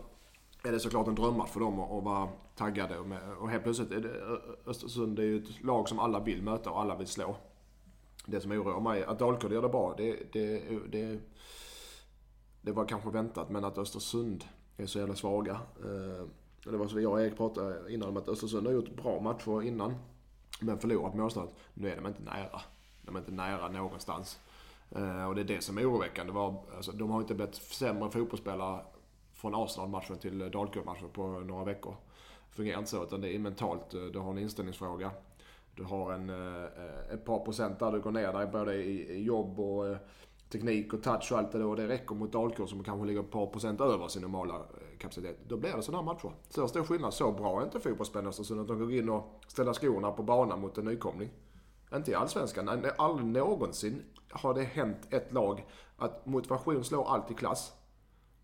är 0.62 0.72
det 0.72 0.80
såklart 0.80 1.08
en 1.08 1.14
drömmatch 1.14 1.50
för 1.50 1.60
dem 1.60 1.80
att 1.80 2.04
vara 2.04 2.28
taggade. 2.56 2.98
Och, 2.98 3.06
med, 3.06 3.32
och 3.40 3.50
helt 3.50 3.62
plötsligt 3.62 3.92
är 3.92 4.00
det 4.00 4.40
Östersund 4.66 5.18
är 5.18 5.22
ju 5.22 5.38
ett 5.38 5.64
lag 5.64 5.88
som 5.88 5.98
alla 5.98 6.20
vill 6.20 6.42
möta 6.42 6.70
och 6.70 6.80
alla 6.80 6.96
vill 6.96 7.06
slå. 7.06 7.36
Det 8.26 8.40
som 8.40 8.52
oroar 8.52 8.80
mig, 8.80 9.04
att 9.04 9.18
Dalkurd 9.18 9.52
gör 9.52 9.62
det 9.62 9.68
bra, 9.68 9.94
det, 9.96 10.32
det, 10.32 10.62
det, 10.90 11.20
det 12.62 12.72
var 12.72 12.84
kanske 12.84 13.10
väntat. 13.10 13.50
Men 13.50 13.64
att 13.64 13.78
Östersund 13.78 14.44
är 14.76 14.86
så 14.86 14.98
jävla 14.98 15.14
svaga. 15.14 15.52
Eh, 15.52 16.26
det 16.70 16.76
var 16.76 16.88
så 16.88 17.00
jag 17.00 17.12
och 17.12 17.22
Erik 17.22 17.36
pratade 17.36 17.92
innan 17.92 18.08
om 18.08 18.16
att 18.16 18.28
Östersund 18.28 18.66
har 18.66 18.74
gjort 18.74 18.96
bra 18.96 19.20
matcher 19.20 19.62
innan. 19.62 19.94
Men 20.60 20.78
förlorat 20.78 21.14
målsnöret. 21.14 21.54
Nu 21.74 21.90
är 21.90 21.96
de 21.96 22.06
inte 22.06 22.22
nära. 22.22 22.60
De 23.02 23.16
är 23.16 23.20
inte 23.20 23.32
nära 23.32 23.68
någonstans. 23.68 24.38
Eh, 24.94 25.24
och 25.28 25.34
det 25.34 25.40
är 25.40 25.44
det 25.44 25.64
som 25.64 25.78
är 25.78 25.90
oroväckande. 25.90 26.32
Alltså, 26.76 26.92
de 26.92 27.10
har 27.10 27.20
inte 27.20 27.34
blivit 27.34 27.54
sämre 27.54 28.10
fotbollsspelare 28.10 28.80
från 29.34 29.54
Arsenal-matchen 29.54 30.18
till 30.18 30.42
eh, 30.42 30.46
Dalkurd-matchen 30.46 31.08
på 31.12 31.26
några 31.26 31.64
veckor. 31.64 31.96
Det 32.48 32.56
fungerar 32.56 32.78
inte 32.78 32.90
så, 32.90 33.04
utan 33.04 33.20
det 33.20 33.34
är 33.34 33.38
mentalt. 33.38 33.94
Eh, 33.94 34.00
du 34.00 34.18
har 34.18 34.30
en 34.30 34.38
inställningsfråga. 34.38 35.10
Du 35.76 35.84
har 35.84 36.12
en, 36.12 36.30
ett 37.12 37.24
par 37.24 37.44
procent 37.44 37.78
där 37.78 37.92
du 37.92 38.00
går 38.00 38.10
ner 38.10 38.32
där 38.32 38.46
både 38.46 38.74
i 38.74 39.22
jobb 39.22 39.60
och 39.60 39.96
teknik 40.52 40.92
och 40.92 41.02
touch 41.02 41.32
och 41.32 41.38
allt 41.38 41.52
det 41.52 41.58
där. 41.58 41.66
Och 41.66 41.76
det 41.76 41.88
räcker 41.88 42.14
mot 42.14 42.32
Dalkurd 42.32 42.68
som 42.68 42.84
kanske 42.84 43.06
ligger 43.06 43.20
ett 43.20 43.30
par 43.30 43.46
procent 43.46 43.80
över 43.80 44.08
sin 44.08 44.22
normala 44.22 44.54
kapacitet. 44.98 45.38
Då 45.48 45.56
blir 45.56 45.72
det 45.72 45.82
sådana 45.82 46.02
här 46.02 46.14
matcher. 46.14 46.32
Så 46.48 46.68
stor 46.68 46.84
skillnad. 46.84 47.14
Så 47.14 47.32
bra 47.32 47.60
är 47.60 47.64
inte 47.64 47.80
fotbollsspelarna 47.80 48.32
så 48.32 48.60
att 48.60 48.68
de 48.68 48.78
går 48.78 48.92
in 48.92 49.08
och 49.08 49.40
ställer 49.46 49.72
skorna 49.72 50.12
på 50.12 50.22
banan 50.22 50.60
mot 50.60 50.78
en 50.78 50.84
nykomling. 50.84 51.30
Inte 51.94 52.10
i 52.10 52.14
Allsvenskan. 52.14 52.84
Aldrig 52.98 53.26
någonsin 53.26 54.02
har 54.30 54.54
det 54.54 54.62
hänt 54.62 55.08
ett 55.10 55.32
lag 55.32 55.64
att 55.98 56.26
motivation 56.26 56.84
slår 56.84 57.14
alltid 57.14 57.38
klass. 57.38 57.72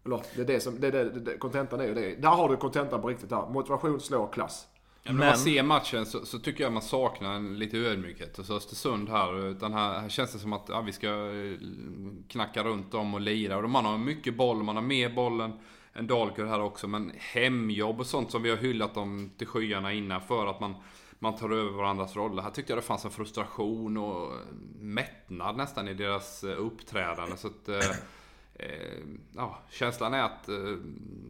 Eller, 0.05 0.22
det 0.36 0.42
är 0.42 0.46
det 0.46 0.61
som, 0.61 0.80
det 0.80 0.86
är 0.86 0.92
det, 0.92 1.05
det, 1.05 1.38
kontentan 1.38 1.80
är 1.80 1.84
ju 1.84 1.94
det. 1.94 2.14
Där 2.14 2.28
har 2.28 2.48
du 2.48 2.57
kontentan 2.57 3.03
på 3.03 3.09
riktigt 3.09 3.30
här. 3.30 3.48
Motivation 3.48 4.01
slår 4.01 4.32
klass. 4.32 4.66
Ja, 5.03 5.12
men 5.12 5.20
när 5.20 5.26
man 5.26 5.38
ser 5.38 5.62
matchen 5.62 6.07
så, 6.07 6.26
så, 6.26 6.38
tycker 6.38 6.64
jag 6.64 6.72
man 6.72 6.82
saknar 6.82 7.34
en 7.34 7.59
lite 7.59 7.78
ödmjukhet 7.78 8.36
hos 8.36 8.51
Östersund 8.51 9.09
här. 9.09 9.46
Utan 9.46 9.72
här, 9.72 10.01
här 10.01 10.09
känns 10.09 10.32
det 10.32 10.38
som 10.38 10.53
att 10.53 10.68
ja, 10.68 10.80
vi 10.80 10.92
ska 10.92 11.09
eh, 11.09 11.59
knacka 12.28 12.64
runt 12.64 12.92
dem 12.92 13.14
och 13.14 13.20
lira. 13.20 13.57
Och 13.57 13.70
man 13.70 13.84
har 13.84 13.98
mycket 13.98 14.36
boll, 14.36 14.62
man 14.62 14.76
har 14.76 14.82
mer 14.82 15.11
bollen 15.11 15.53
än 15.92 16.07
Dalkurd 16.07 16.48
här 16.48 16.61
också. 16.61 16.88
Men 16.88 17.12
hemjobb 17.16 18.01
och 18.01 18.07
sånt 18.07 18.30
som 18.30 18.42
vi 18.42 18.51
har 18.51 18.57
hyllat 18.57 18.94
dem 18.94 19.30
till 19.38 19.46
skyarna 19.46 19.92
innan 19.92 20.20
för 20.20 20.46
att 20.46 20.61
man, 20.61 20.74
man 21.23 21.37
tar 21.37 21.51
över 21.51 21.71
varandras 21.71 22.16
roller. 22.16 22.43
Här 22.43 22.51
tyckte 22.51 22.73
jag 22.73 22.79
det 22.79 22.83
fanns 22.83 23.05
en 23.05 23.11
frustration 23.11 23.97
och 23.97 24.33
mättnad 24.81 25.57
nästan 25.57 25.89
i 25.89 25.95
deras 25.95 26.45
eh, 26.45 26.61
uppträdande. 26.61 27.37
Så 27.37 27.47
att, 27.47 27.68
eh, 27.68 27.91
eh, 28.55 28.99
ja, 29.37 29.59
känslan 29.71 30.14
är 30.14 30.23
att 30.23 30.49
eh, 30.49 30.77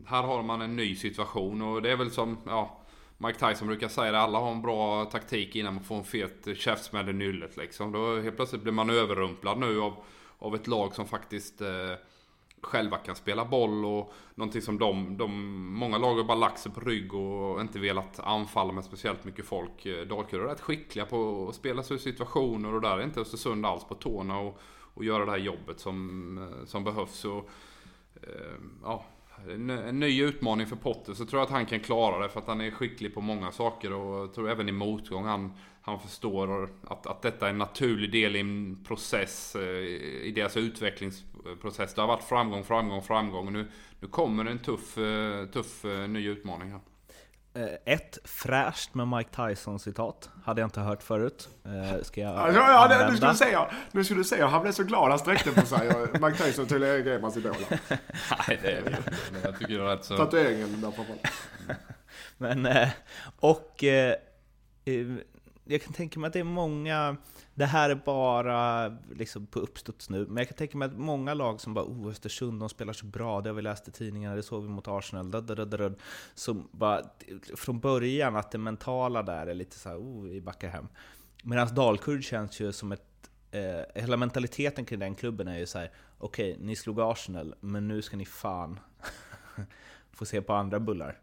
här 0.06 0.22
har 0.22 0.42
man 0.42 0.62
en 0.62 0.76
ny 0.76 0.96
situation 0.96 1.62
och 1.62 1.82
det 1.82 1.90
är 1.90 1.96
väl 1.96 2.10
som, 2.10 2.38
ja, 2.46 2.80
Mike 3.18 3.48
Tyson 3.48 3.68
brukar 3.68 3.88
säga 3.88 4.12
det, 4.12 4.20
alla 4.20 4.38
har 4.38 4.52
en 4.52 4.62
bra 4.62 5.04
taktik 5.04 5.56
innan 5.56 5.74
man 5.74 5.84
får 5.84 5.96
en 5.96 6.04
fet 6.04 6.48
käftsmäll 6.56 7.08
i 7.08 7.12
nyllet 7.12 7.56
liksom. 7.56 7.92
Då 7.92 8.20
helt 8.20 8.36
plötsligt 8.36 8.62
blir 8.62 8.72
man 8.72 8.90
överrumplad 8.90 9.58
nu 9.58 9.80
av, 9.80 9.96
av 10.38 10.54
ett 10.54 10.66
lag 10.66 10.94
som 10.94 11.06
faktiskt 11.06 11.60
eh, 11.60 11.94
själva 12.62 12.96
kan 12.96 13.16
spela 13.16 13.44
boll 13.44 13.84
och 13.84 14.12
någonting 14.34 14.62
som 14.62 14.78
de, 14.78 15.16
de 15.16 15.54
många 15.74 15.98
lag 15.98 16.14
har 16.14 16.24
bara 16.24 16.38
lagt 16.38 16.58
sig 16.58 16.72
på 16.72 16.80
rygg 16.80 17.14
och 17.14 17.60
inte 17.60 17.78
velat 17.78 18.20
anfalla 18.20 18.72
med 18.72 18.84
speciellt 18.84 19.24
mycket 19.24 19.44
folk. 19.44 19.86
Eh, 19.86 20.06
Dalkurd 20.06 20.40
är 20.40 20.44
rätt 20.44 20.60
skickliga 20.60 21.06
på 21.06 21.46
att 21.48 21.54
spela 21.54 21.82
sig 21.82 21.94
ur 21.94 21.98
situationer 21.98 22.74
och 22.74 22.80
där 22.80 22.98
är 22.98 23.02
inte 23.02 23.20
Östersund 23.20 23.66
alls 23.66 23.84
på 23.84 23.94
tårna 23.94 24.38
och, 24.38 24.60
och 24.94 25.04
göra 25.04 25.24
det 25.24 25.30
här 25.30 25.38
jobbet 25.38 25.80
som, 25.80 26.38
eh, 26.38 26.66
som 26.66 26.84
behövs. 26.84 27.24
Och, 27.24 27.50
eh, 28.22 28.56
ja, 28.82 29.04
en, 29.48 29.70
en 29.70 30.00
ny 30.00 30.22
utmaning 30.22 30.66
för 30.66 30.76
Potter 30.76 31.14
så 31.14 31.26
tror 31.26 31.40
jag 31.40 31.46
att 31.46 31.52
han 31.52 31.66
kan 31.66 31.80
klara 31.80 32.22
det 32.22 32.28
för 32.28 32.40
att 32.40 32.46
han 32.46 32.60
är 32.60 32.70
skicklig 32.70 33.14
på 33.14 33.20
många 33.20 33.52
saker 33.52 33.92
och 33.92 34.18
jag 34.18 34.34
tror 34.34 34.50
även 34.50 34.68
i 34.68 34.72
motgång 34.72 35.24
han, 35.24 35.52
han 35.82 36.00
förstår 36.00 36.70
att, 36.86 37.06
att 37.06 37.22
detta 37.22 37.46
är 37.46 37.50
en 37.50 37.58
naturlig 37.58 38.12
del 38.12 38.36
i 38.36 38.40
en 38.40 38.84
process, 38.84 39.56
eh, 39.56 39.62
i 40.22 40.32
deras 40.34 40.56
utvecklings 40.56 41.24
utvecklingsprocess. 41.40 41.94
Det 41.94 42.00
har 42.00 42.08
varit 42.08 42.24
framgång, 42.24 42.64
framgång, 42.64 43.02
framgång. 43.02 43.52
Nu, 43.52 43.68
nu 44.00 44.08
kommer 44.08 44.44
en 44.44 44.58
tuff, 44.58 44.98
eh, 44.98 45.46
tuff 45.46 45.84
eh, 45.84 46.08
ny 46.08 46.28
utmaning 46.28 46.70
här. 46.70 46.80
Eh, 47.54 47.94
ett 47.94 48.18
fräscht 48.24 48.94
med 48.94 49.08
Mike 49.08 49.30
Tyson-citat. 49.30 50.30
Hade 50.44 50.60
jag 50.60 50.66
inte 50.66 50.80
hört 50.80 51.02
förut. 51.02 51.48
Ska 52.02 52.20
jag 52.20 52.34
ja, 52.34 52.52
ja, 52.54 52.88
det, 52.88 53.10
nu, 53.10 53.16
skulle 53.16 53.32
du 53.32 53.36
säga, 53.36 53.70
nu 53.92 54.04
skulle 54.04 54.20
du 54.20 54.24
säga, 54.24 54.46
han 54.46 54.62
blev 54.62 54.72
så 54.72 54.84
glad, 54.84 55.10
han 55.10 55.18
sträckte 55.18 55.50
på 55.50 55.66
sig. 55.66 55.88
Mike 56.12 56.44
Tyson 56.44 56.66
till 56.66 56.82
Erik 56.82 57.04
Gremans 57.04 57.36
idol. 57.36 57.54
Nej, 58.48 58.58
det 58.62 58.70
är 58.70 58.82
det 58.84 58.98
Men 59.32 59.42
jag 59.42 59.58
tycker 59.58 59.78
det 59.78 59.84
är 59.84 59.96
rätt 59.96 60.04
så... 60.04 60.16
Tatueringen 60.16 60.80
där 60.80 60.90
framförallt. 60.90 61.26
Men, 62.38 62.68
och 63.40 63.84
jag 65.70 65.82
kan 65.82 65.92
tänka 65.92 66.20
mig 66.20 66.26
att 66.26 66.32
det 66.32 66.40
är 66.40 66.44
många, 66.44 67.16
det 67.54 67.64
här 67.64 67.90
är 67.90 67.94
bara 67.94 68.88
liksom 69.14 69.46
på 69.46 69.58
uppstuds 69.58 70.10
nu, 70.10 70.26
men 70.26 70.36
jag 70.36 70.48
kan 70.48 70.56
tänka 70.56 70.78
mig 70.78 70.86
att 70.86 70.98
många 70.98 71.34
lag 71.34 71.60
som 71.60 71.74
bara 71.74 71.84
oh, 71.84 72.08
Östersund, 72.08 72.60
de 72.60 72.68
spelar 72.68 72.92
så 72.92 73.06
bra, 73.06 73.40
det 73.40 73.48
har 73.48 73.54
vi 73.54 73.62
läst 73.62 73.88
i 73.88 73.90
tidningarna, 73.90 74.36
det 74.36 74.42
såg 74.42 74.62
vi 74.62 74.68
mot 74.68 74.88
Arsenal, 74.88 75.30
dadadadad, 75.30 75.94
som 76.34 76.68
bara 76.72 77.02
från 77.56 77.80
början 77.80 78.36
att 78.36 78.50
det 78.50 78.58
mentala 78.58 79.22
där 79.22 79.46
är 79.46 79.54
lite 79.54 79.78
så 79.78 79.88
här, 79.88 79.96
oh, 79.96 80.22
vi 80.22 80.40
backar 80.40 80.68
hem. 80.68 80.88
Medan 81.42 81.74
Dalkurd 81.74 82.24
känns 82.24 82.60
ju 82.60 82.72
som 82.72 82.92
ett, 82.92 83.30
eh, 83.50 84.02
hela 84.02 84.16
mentaliteten 84.16 84.84
kring 84.84 84.98
den 84.98 85.14
klubben 85.14 85.48
är 85.48 85.58
ju 85.58 85.66
så 85.66 85.78
här, 85.78 85.90
okej, 86.18 86.52
okay, 86.52 86.66
ni 86.66 86.76
slog 86.76 87.00
Arsenal, 87.00 87.54
men 87.60 87.88
nu 87.88 88.02
ska 88.02 88.16
ni 88.16 88.26
fan 88.26 88.80
få 90.12 90.24
se 90.24 90.42
på 90.42 90.52
andra 90.52 90.80
bullar. 90.80 91.18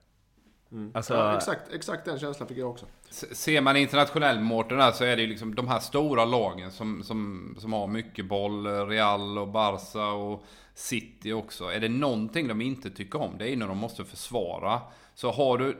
Mm. 0.71 0.91
Alltså, 0.95 1.13
ja, 1.13 1.35
exakt, 1.35 1.73
exakt 1.73 2.05
den 2.05 2.19
känslan 2.19 2.47
fick 2.47 2.57
jag 2.57 2.69
också. 2.69 2.85
Ser 3.31 3.61
man 3.61 3.77
internationell 3.77 4.39
Mårten 4.39 4.93
så 4.93 5.03
är 5.03 5.15
det 5.15 5.21
ju 5.21 5.27
liksom 5.27 5.55
de 5.55 5.67
här 5.67 5.79
stora 5.79 6.25
lagen 6.25 6.71
som, 6.71 7.03
som, 7.03 7.55
som 7.59 7.73
har 7.73 7.87
mycket 7.87 8.25
boll. 8.25 8.67
Real 8.87 9.37
och 9.37 9.47
Barca 9.47 10.07
och 10.07 10.45
City 10.73 11.33
också. 11.33 11.65
Är 11.65 11.79
det 11.79 11.89
någonting 11.89 12.47
de 12.47 12.61
inte 12.61 12.89
tycker 12.89 13.21
om, 13.21 13.37
det 13.37 13.49
är 13.49 13.57
när 13.57 13.67
de 13.67 13.77
måste 13.77 14.05
försvara. 14.05 14.81
Så 15.15 15.31
har 15.31 15.57
du 15.57 15.77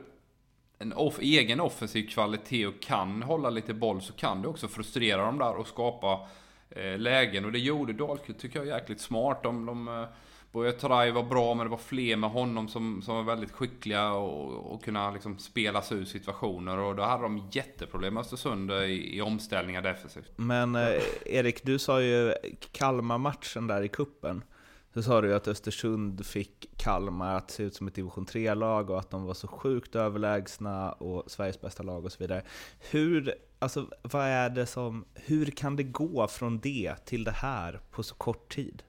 en 0.78 0.92
off, 0.92 1.18
egen 1.20 1.60
offensiv 1.60 2.08
kvalitet 2.08 2.66
och 2.66 2.80
kan 2.80 3.22
hålla 3.22 3.50
lite 3.50 3.74
boll 3.74 4.02
så 4.02 4.12
kan 4.12 4.42
du 4.42 4.48
också 4.48 4.68
frustrera 4.68 5.24
dem 5.24 5.38
där 5.38 5.56
och 5.56 5.66
skapa 5.66 6.28
eh, 6.70 6.98
lägen. 6.98 7.44
Och 7.44 7.52
det 7.52 7.58
gjorde 7.58 7.92
Dalkurd, 7.92 8.38
tycker 8.38 8.58
jag, 8.58 8.66
jäkligt 8.66 9.00
smart. 9.00 9.42
De, 9.42 9.66
de 9.66 9.88
eh, 9.88 10.04
Buya 10.52 10.72
Turay 10.72 11.10
var 11.10 11.22
bra, 11.22 11.54
men 11.54 11.66
det 11.66 11.70
var 11.70 11.78
fler 11.78 12.16
med 12.16 12.30
honom 12.30 12.68
som, 12.68 13.02
som 13.02 13.14
var 13.14 13.22
väldigt 13.22 13.52
skickliga 13.52 14.12
och, 14.12 14.74
och 14.74 14.84
kunna 14.84 15.10
liksom 15.10 15.38
spela 15.38 15.82
sig 15.82 15.98
ur 15.98 16.04
situationer. 16.04 16.78
Och 16.78 16.96
då 16.96 17.02
hade 17.02 17.22
de 17.22 17.48
jätteproblem 17.52 18.14
med 18.14 18.20
Östersund 18.20 18.70
i, 18.70 19.16
i 19.16 19.20
omställningar 19.20 19.82
defensivt. 19.82 20.30
Men 20.36 20.74
eh, 20.74 21.02
Erik, 21.26 21.64
du 21.64 21.78
sa 21.78 22.02
ju 22.02 22.34
Kalmar-matchen 22.72 23.66
där 23.66 23.82
i 23.82 23.88
kuppen 23.88 24.42
så 24.94 25.02
sa 25.02 25.20
du 25.20 25.28
ju 25.28 25.34
att 25.34 25.48
Östersund 25.48 26.26
fick 26.26 26.70
Kalmar 26.76 27.34
att 27.34 27.50
se 27.50 27.62
ut 27.62 27.74
som 27.74 27.88
ett 27.88 27.94
division 27.94 28.26
3-lag 28.26 28.90
och 28.90 28.98
att 28.98 29.10
de 29.10 29.24
var 29.24 29.34
så 29.34 29.48
sjukt 29.48 29.94
överlägsna 29.94 30.92
och 30.92 31.30
Sveriges 31.30 31.60
bästa 31.60 31.82
lag 31.82 32.04
och 32.04 32.12
så 32.12 32.18
vidare. 32.18 32.42
Hur, 32.90 33.34
alltså, 33.58 33.86
vad 34.02 34.26
är 34.26 34.50
det 34.50 34.66
som, 34.66 35.04
hur 35.14 35.46
kan 35.46 35.76
det 35.76 35.82
gå 35.82 36.28
från 36.28 36.58
det 36.58 36.94
till 37.04 37.24
det 37.24 37.30
här 37.30 37.80
på 37.90 38.02
så 38.02 38.14
kort 38.14 38.54
tid? 38.54 38.82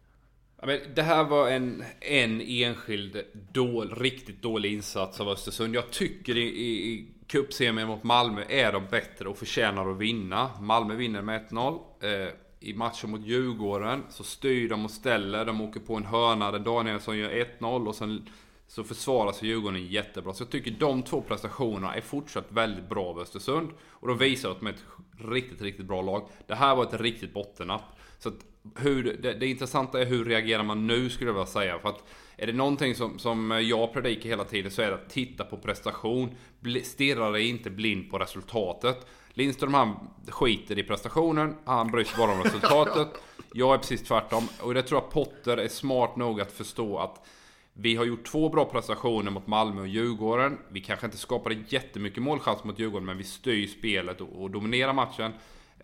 Men 0.64 0.80
det 0.96 1.02
här 1.02 1.24
var 1.24 1.50
en, 1.50 1.84
en 2.00 2.42
enskild 2.42 3.24
dål, 3.52 3.96
riktigt 3.96 4.42
dålig 4.42 4.74
insats 4.74 5.20
av 5.20 5.30
Östersund. 5.30 5.76
Jag 5.76 5.92
tycker 5.92 6.38
i, 6.38 6.42
i, 6.42 6.92
i 6.92 7.08
cupsemin 7.28 7.88
mot 7.88 8.04
Malmö 8.04 8.44
är 8.50 8.72
de 8.72 8.86
bättre 8.92 9.30
och 9.30 9.38
förtjänar 9.38 9.92
att 9.92 9.98
vinna. 9.98 10.50
Malmö 10.62 10.96
vinner 10.96 11.22
med 11.22 11.48
1-0. 11.50 11.80
Eh, 12.02 12.34
I 12.60 12.74
matchen 12.74 13.10
mot 13.10 13.26
Djurgården 13.26 14.04
så 14.10 14.24
styr 14.24 14.70
de 14.70 14.86
och 14.86 14.92
ställer. 14.92 15.46
De 15.46 15.62
åker 15.62 15.80
på 15.80 15.96
en 15.96 16.06
hörna 16.06 16.52
där 16.52 16.60
Danielsson 16.60 17.18
gör 17.18 17.46
1-0 17.60 17.88
och 17.88 17.96
sen 17.96 18.30
så 18.68 18.84
försvarar 18.84 19.32
sig 19.32 19.48
Djurgården 19.48 19.88
jättebra. 19.88 20.34
Så 20.34 20.44
jag 20.44 20.50
tycker 20.50 20.72
de 20.72 21.04
två 21.04 21.22
prestationerna 21.22 21.96
är 21.96 22.02
fortsatt 22.02 22.46
väldigt 22.50 22.90
bra 22.90 23.06
av 23.06 23.20
Östersund. 23.20 23.70
Och 23.90 24.08
de 24.08 24.18
visar 24.18 24.52
att 24.52 24.60
de 24.60 24.68
är 24.68 24.72
ett 24.72 24.86
riktigt, 25.18 25.62
riktigt 25.62 25.86
bra 25.86 26.02
lag. 26.02 26.30
Det 26.48 26.56
här 26.56 26.76
var 26.76 26.84
ett 26.84 27.02
riktigt 27.02 27.34
bottennapp. 27.34 27.84
Så 28.20 28.30
att 28.30 28.46
hur, 28.76 29.18
det, 29.22 29.34
det 29.34 29.48
intressanta 29.48 30.02
är 30.02 30.06
hur 30.06 30.26
reagerar 30.26 30.64
man 30.64 30.88
nu 30.88 31.10
skulle 31.10 31.30
jag 31.30 31.34
vilja 31.34 31.46
säga. 31.46 31.80
För 31.80 31.90
att 31.90 32.04
är 32.38 32.48
det 32.48 32.54
någonting 32.54 32.96
som, 32.96 33.20
som 33.20 33.52
jag 33.70 33.94
predikar 33.94 34.30
hela 34.30 34.44
tiden 34.44 34.72
så 34.72 34.82
är 34.82 34.88
det 34.88 34.96
att 34.96 35.10
titta 35.10 35.44
på 35.44 35.58
prestation. 35.58 36.30
Stirra 36.84 37.32
dig 37.32 37.50
inte 37.50 37.70
blind 37.70 38.12
på 38.12 38.18
resultatet. 38.18 39.08
Lindström 39.34 39.74
han 39.74 40.10
skiter 40.28 40.80
i 40.80 40.84
prestationen, 40.84 41.56
han 41.66 41.92
bryr 41.92 42.04
sig 42.04 42.18
bara 42.18 42.32
om 42.32 42.44
resultatet. 42.44 43.08
Jag 43.54 43.74
är 43.74 43.78
precis 43.78 44.04
tvärtom. 44.04 44.48
Och 44.62 44.74
det 44.74 44.84
tror 44.84 45.02
jag 45.02 45.12
Potter 45.12 45.58
är 45.58 45.68
smart 45.68 46.16
nog 46.16 46.42
att 46.42 46.52
förstå 46.52 46.98
att 46.98 47.28
vi 47.74 47.96
har 47.96 48.06
gjort 48.06 48.26
två 48.26 48.50
bra 48.50 48.66
prestationer 48.66 49.32
mot 49.32 49.48
Malmö 49.48 49.82
och 49.82 49.88
Djurgården. 49.88 50.58
Vi 50.70 50.82
kanske 50.82 51.06
inte 51.06 51.18
skapade 51.18 51.58
jättemycket 51.68 52.24
målchans 52.24 52.64
mot 52.64 52.80
Djurgården, 52.80 53.06
men 53.06 53.18
vi 53.18 53.24
styr 53.24 53.68
spelet 53.68 54.22
och, 54.22 54.42
och 54.42 54.52
dominerar 54.52 54.94
matchen. 54.94 55.32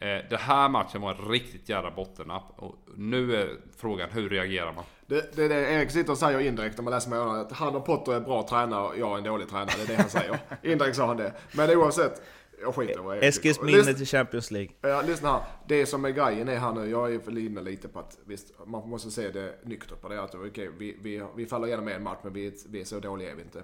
Eh, 0.02 0.18
det 0.30 0.38
här 0.38 0.70
matchen 0.70 1.02
var 1.02 1.12
en 1.16 1.30
riktigt 1.30 1.70
jävla 1.70 1.92
bottennapp. 1.92 2.44
Och 2.56 2.76
nu 2.96 3.36
är 3.36 3.50
frågan, 3.78 4.10
hur 4.10 4.30
reagerar 4.30 4.74
man? 4.74 4.84
Det, 5.08 5.36
det 5.36 5.44
är 5.46 5.50
det 5.50 5.72
Erik 5.72 5.92
sitter 5.92 6.12
och 6.12 6.18
säger 6.18 6.40
indirekt 6.40 6.78
när 6.78 6.84
man 6.84 6.94
läser 6.94 7.10
med 7.10 7.20
att 7.20 7.52
han 7.52 7.76
och 7.76 7.86
Potter 7.86 8.12
är 8.14 8.20
bra 8.20 8.48
tränare 8.48 8.88
och 8.88 8.98
jag 8.98 9.14
är 9.14 9.18
en 9.18 9.24
dålig 9.24 9.50
tränare. 9.50 9.72
Det 9.78 9.84
är 9.94 9.98
det 9.98 10.02
han 10.02 10.10
säger. 10.10 10.40
indirekt 10.64 10.96
sa 10.96 11.06
han 11.08 11.18
det. 11.18 11.34
Men 11.56 11.78
oavsett, 11.78 12.22
jag 12.62 12.76
skiter 12.76 12.94
i 13.00 13.04
vad 13.04 13.18
Erik 13.18 13.24
Eskils 13.26 13.62
minne 13.62 13.94
till 13.94 14.06
Champions 14.08 14.52
League. 14.52 14.70
Ja, 14.82 15.02
lyssna 15.08 15.32
här. 15.32 15.42
Det 15.68 15.86
som 15.86 16.06
är 16.06 16.10
grejen 16.10 16.48
är 16.50 16.58
här 16.58 16.72
nu, 16.74 16.90
jag 16.90 17.14
är 17.14 17.20
väl 17.20 17.38
inne 17.38 17.62
lite 17.62 17.88
på 17.88 18.00
att 18.00 18.18
visst, 18.26 18.54
man 18.66 18.90
måste 18.90 19.12
se 19.12 19.30
det 19.30 19.56
nyktert 19.64 20.02
på 20.02 20.10
det. 20.10 20.22
Att 20.24 20.36
okej, 20.36 20.70
vi, 20.78 20.98
vi, 21.02 21.24
vi 21.36 21.46
faller 21.46 21.68
igenom 21.68 21.88
en 21.88 22.04
match 22.04 22.20
men 22.24 22.34
vi, 22.34 22.48
är- 22.48 22.54
vi 22.70 22.82
är 22.82 22.86
så 22.86 23.00
dåliga 23.00 23.32
är 23.32 23.36
vi 23.36 23.42
inte. 23.42 23.64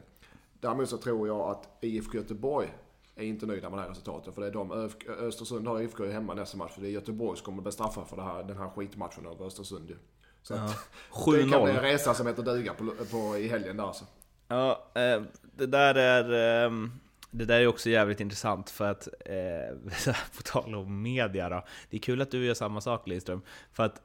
Däremot 0.59 0.89
så 0.89 0.97
tror 0.97 1.27
jag 1.27 1.39
att 1.39 1.77
IFK 1.81 2.17
Göteborg 2.17 2.67
är 3.15 3.23
inte 3.23 3.45
nöjda 3.45 3.69
med 3.69 3.79
det 3.79 3.83
här 3.83 3.89
resultatet. 3.89 4.33
För 4.33 4.41
det 4.41 4.47
är 4.47 4.51
de, 4.51 4.89
Östersund 5.19 5.67
har 5.67 5.81
IFK 5.81 6.05
hemma 6.05 6.33
nästa 6.33 6.57
match. 6.57 6.71
För 6.71 6.81
det 6.81 6.87
är 6.87 6.91
Göteborg 6.91 7.37
som 7.37 7.45
kommer 7.45 7.61
bli 7.61 7.71
straffade 7.71 8.07
för 8.07 8.21
här, 8.21 8.43
den 8.43 8.57
här 8.57 8.69
skitmatchen 8.69 9.25
över 9.25 9.45
Östersund 9.45 9.89
ju. 9.89 9.95
Så 10.41 10.53
att, 10.53 10.69
det 11.25 11.49
kan 11.51 11.63
bli 11.63 11.71
en 11.71 11.77
7-0. 11.77 11.81
resa 11.81 12.13
som 12.13 12.27
heter 12.27 12.43
duga 12.43 12.73
på, 12.73 12.85
på, 13.11 13.37
i 13.37 13.47
helgen 13.47 13.77
där 13.77 13.83
alltså. 13.83 14.05
Ja, 14.47 14.91
eh, 14.95 15.21
det 15.55 15.65
där 15.65 15.95
är... 15.95 16.65
ehm, 16.65 16.91
Det 17.33 17.45
där 17.45 17.59
är 17.59 17.67
också 17.67 17.89
jävligt 17.89 18.19
intressant 18.19 18.69
för 18.69 18.91
att, 18.91 19.07
eh, 19.25 20.13
på 20.37 20.41
tal 20.43 20.75
om 20.75 21.01
media 21.01 21.49
då, 21.49 21.63
det 21.89 21.97
är 21.97 22.01
kul 22.01 22.21
att 22.21 22.31
du 22.31 22.45
gör 22.45 22.53
samma 22.53 22.81
sak 22.81 23.07
Lidström. 23.07 23.41
För 23.73 23.83
att, 23.83 24.01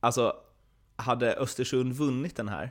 alltså, 0.00 0.36
hade 0.96 1.34
Östersund 1.34 1.92
vunnit 1.92 2.36
den 2.36 2.48
här, 2.48 2.70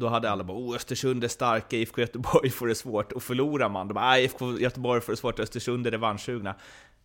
då 0.00 0.08
hade 0.08 0.30
alla 0.30 0.44
bara 0.44 0.58
oh, 0.58 0.76
Östersund 0.76 1.24
är 1.24 1.28
starka, 1.28 1.76
IFK 1.76 2.00
Göteborg 2.00 2.50
får 2.50 2.66
det 2.66 2.74
svårt, 2.74 3.12
och 3.12 3.22
förlorar 3.22 3.68
man, 3.68 3.88
då 3.88 3.94
bara 3.94 4.18
IFK 4.20 4.58
Göteborg 4.58 5.00
får 5.00 5.12
det 5.12 5.16
svårt, 5.16 5.40
Östersund 5.40 5.86
är 5.86 5.90
revanschsugna. 5.90 6.54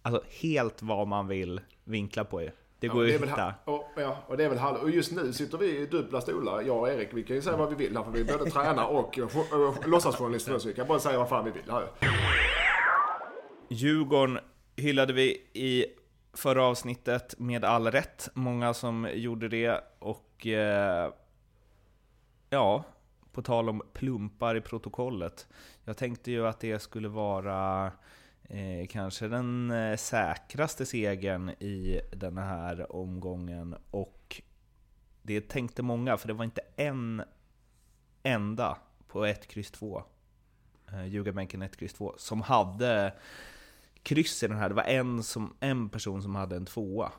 Alltså 0.02 0.24
helt 0.42 0.82
vad 0.82 1.08
man 1.08 1.28
vill 1.28 1.62
vinkla 1.84 2.24
på 2.26 2.42
ju. 2.42 2.50
Det 2.80 2.88
går 2.88 3.04
Ja, 3.06 3.10
ju 3.12 3.16
att 3.16 3.30
hitta. 3.30 3.54
och, 3.66 3.92
ja, 3.98 4.18
och 4.28 4.38
det 4.38 4.44
är 4.44 4.50
väl 4.50 4.58
halv, 4.58 4.78
och 4.78 4.90
just 4.90 5.12
nu 5.12 5.34
sitter 5.34 5.58
vi 5.58 5.78
i 5.78 5.86
dubbla 5.86 6.22
stolar, 6.22 6.62
jag 6.62 6.78
och 6.78 6.90
Erik. 6.90 7.10
Vi 7.14 7.24
kan 7.24 7.36
ju 7.36 7.42
säga 7.42 7.58
vad 7.58 7.70
vi 7.70 7.76
vill 7.76 7.98
här, 7.98 8.04
för 8.04 8.12
vi 8.12 8.22
är 8.22 8.38
både 8.38 8.52
tränar 8.52 8.86
och, 8.88 9.20
låtsasjournalister. 9.86 10.60
Så 10.60 10.68
vi 10.68 10.74
kan 10.74 10.88
bara 10.88 11.00
säga 11.00 11.18
vad 11.20 11.30
fan 11.30 11.46
vi 11.46 11.52
vill 11.52 11.72
här 11.72 11.82
ju. 11.82 11.88
Djurgården 13.70 14.40
hyllade 14.76 15.14
vi 15.14 15.30
i 15.54 15.86
förra 16.34 16.64
avsnittet 16.66 17.36
med 17.40 17.66
all 17.66 17.92
rätt. 17.92 18.30
Många 18.34 18.74
som 18.74 19.10
gjorde 19.14 19.48
det 19.50 19.82
och 20.00 20.48
eh, 20.48 21.12
ja, 22.56 22.84
på 23.32 23.42
tal 23.42 23.70
om 23.70 23.82
plumpar 23.94 24.56
i 24.56 24.62
protokollet. 24.62 25.48
Jag 25.84 25.98
tänkte 25.98 26.32
ju 26.32 26.48
att 26.48 26.60
det 26.60 26.80
skulle 26.80 27.08
vara 27.08 27.92
eh, 28.44 28.88
kanske 28.90 29.28
den 29.28 29.72
eh, 29.72 29.98
säkraste 29.98 30.86
segern 30.86 31.50
i 31.50 32.02
den 32.12 32.38
här 32.38 32.96
omgången 32.96 33.76
och 33.92 34.42
det 35.22 35.50
tänkte 35.50 35.82
många 35.82 36.18
för 36.18 36.28
det 36.28 36.34
var 36.34 36.46
inte 36.46 36.62
en 36.76 37.24
enda 38.24 38.78
på 39.08 39.26
1, 39.26 39.58
X, 39.58 39.72
2 39.72 40.04
eh, 40.92 41.06
Ljugarbänken 41.06 41.62
1, 41.62 41.82
X, 41.82 41.94
2 41.94 42.16
som 42.18 42.42
hade 42.42 43.14
kryss 44.04 44.44
i 44.44 44.48
den 44.48 44.58
här. 44.58 44.70
Det 44.70 44.76
var 44.76 44.84
en, 44.84 45.24
som, 45.24 45.56
en 45.60 45.90
person 45.90 46.22
som 46.22 46.36
hade 46.36 46.56
en 46.56 46.66
tvåa. 46.66 47.12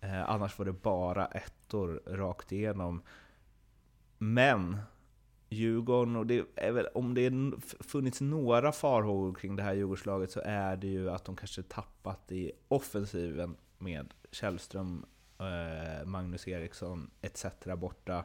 Eh, 0.00 0.30
annars 0.30 0.58
var 0.58 0.66
det 0.66 0.72
bara 0.72 1.26
ettor 1.26 2.02
rakt 2.06 2.52
igenom. 2.52 3.02
Men 4.18 4.76
Djurgården, 5.48 6.16
och 6.16 6.26
det 6.26 6.44
är 6.56 6.72
väl, 6.72 6.86
om 6.94 7.14
det 7.14 7.20
är 7.26 7.60
funnits 7.82 8.20
några 8.20 8.72
farhågor 8.72 9.34
kring 9.34 9.56
det 9.56 9.62
här 9.62 9.74
Djurgårdslaget 9.74 10.30
så 10.30 10.40
är 10.44 10.76
det 10.76 10.86
ju 10.86 11.10
att 11.10 11.24
de 11.24 11.36
kanske 11.36 11.62
tappat 11.62 12.32
i 12.32 12.52
offensiven 12.68 13.56
med 13.78 14.14
Källström, 14.30 15.04
eh, 15.38 16.06
Magnus 16.06 16.48
Eriksson 16.48 17.10
etc. 17.22 17.46
borta. 17.76 18.24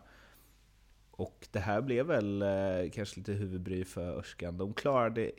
Och 1.11 1.47
det 1.51 1.59
här 1.59 1.81
blev 1.81 2.05
väl 2.05 2.41
eh, 2.41 2.91
kanske 2.93 3.19
lite 3.19 3.33
huvudbry 3.33 3.85
för 3.85 4.17
Örskan. 4.17 4.57
De 4.57 4.73
klarade 4.73 5.31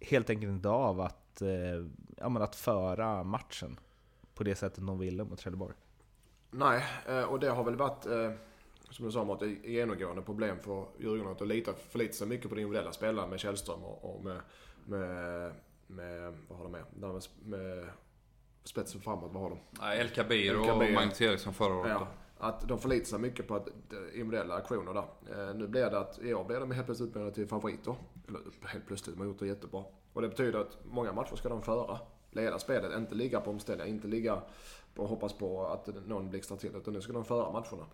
helt 0.00 0.30
enkelt 0.30 0.50
inte 0.50 0.68
av 0.68 1.00
att, 1.00 1.42
eh, 1.42 1.86
ja, 2.16 2.28
men 2.28 2.42
att 2.42 2.56
föra 2.56 3.24
matchen 3.24 3.78
på 4.34 4.44
det 4.44 4.54
sättet 4.54 4.86
de 4.86 4.98
ville 4.98 5.24
mot 5.24 5.38
Trelleborg. 5.38 5.74
Nej, 6.50 6.84
eh, 7.08 7.22
och 7.22 7.40
det 7.40 7.48
har 7.48 7.64
väl 7.64 7.76
varit, 7.76 8.06
eh, 8.06 8.32
som 8.90 9.04
du 9.06 9.12
sa 9.12 9.24
Mårten, 9.24 9.56
ett 9.56 9.64
genomgående 9.70 10.22
problem 10.22 10.58
för 10.58 10.86
Djurgården 10.98 11.32
att 11.32 11.46
lita, 11.48 11.72
förlita 11.74 12.12
sig 12.12 12.26
mycket 12.26 12.48
på 12.48 12.54
de 12.54 12.60
individuella 12.60 12.92
spelarna 12.92 13.26
med 13.28 13.40
Källström 13.40 13.84
och, 13.84 14.14
och 14.16 14.24
med, 14.24 14.40
med, 14.84 15.52
med, 15.86 16.34
vad 16.48 16.58
har 16.58 16.64
de 16.64 16.72
med? 16.72 16.84
Med, 16.94 17.22
med 17.44 17.88
spetsen 18.64 19.00
framåt, 19.00 19.30
vad 19.32 19.42
har 19.42 19.50
de? 19.50 19.58
Nej, 19.80 20.00
El 20.00 20.08
Kabir 20.08 20.50
El 20.50 20.56
och. 20.56 20.92
Magnus 20.94 21.20
Eriksson 21.20 21.54
förra 21.54 21.74
året. 21.74 21.90
Ja, 21.92 22.08
att 22.38 22.68
de 22.68 22.78
förlitar 22.78 23.04
sig 23.06 23.18
mycket 23.18 23.48
på 23.48 23.54
att 23.56 23.68
individuella 24.14 24.54
aktioner 24.54 24.94
där. 24.94 25.48
Eh, 25.48 25.54
Nu 25.54 25.66
blir 25.68 25.90
det 25.90 25.98
att 25.98 26.18
i 26.18 26.34
år 26.34 26.44
blir 26.44 26.60
de 26.60 26.70
helt 26.70 26.86
plötsligt 26.86 27.06
utbildade 27.08 27.34
till 27.34 27.46
favoriter. 27.48 27.94
Eller 28.28 28.40
helt 28.66 28.86
plötsligt, 28.86 29.16
de 29.16 29.20
har 29.20 29.26
gjort 29.26 29.38
det 29.38 29.46
jättebra. 29.46 29.84
Och 30.12 30.22
det 30.22 30.28
betyder 30.28 30.58
att 30.58 30.78
många 30.84 31.12
matcher 31.12 31.36
ska 31.36 31.48
de 31.48 31.62
föra. 31.62 31.98
Leda 32.30 32.58
spelet, 32.58 32.96
inte 32.98 33.14
ligga 33.14 33.40
på 33.40 33.50
omställningar, 33.50 33.90
inte 33.90 34.08
ligga 34.08 34.42
och 34.96 35.08
hoppas 35.08 35.32
på 35.32 35.66
att 35.66 36.06
någon 36.06 36.30
blixtrar 36.30 36.56
till. 36.56 36.76
Utan 36.76 36.94
nu 36.94 37.00
ska 37.00 37.12
de 37.12 37.24
föra 37.24 37.52
matcherna. 37.52 37.86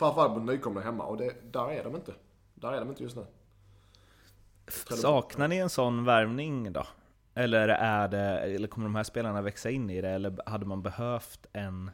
Framförallt 0.00 0.36
mot 0.36 0.44
nykomlingar 0.46 0.86
hemma 0.86 1.04
och 1.04 1.16
det, 1.16 1.52
där 1.52 1.70
är 1.70 1.84
de 1.84 1.96
inte. 1.96 2.12
Där 2.54 2.72
är 2.72 2.80
de 2.80 2.88
inte 2.88 3.02
just 3.02 3.16
nu. 3.16 3.26
Saknar 4.96 5.48
ni 5.48 5.56
en 5.56 5.70
sån 5.70 6.04
värvning 6.04 6.72
då? 6.72 6.86
Eller, 7.34 7.68
är 7.68 8.08
det, 8.08 8.38
eller 8.38 8.68
kommer 8.68 8.86
de 8.86 8.94
här 8.94 9.02
spelarna 9.02 9.42
växa 9.42 9.70
in 9.70 9.90
i 9.90 10.00
det? 10.00 10.08
Eller 10.08 10.38
hade 10.46 10.66
man 10.66 10.82
behövt 10.82 11.46
en... 11.52 11.90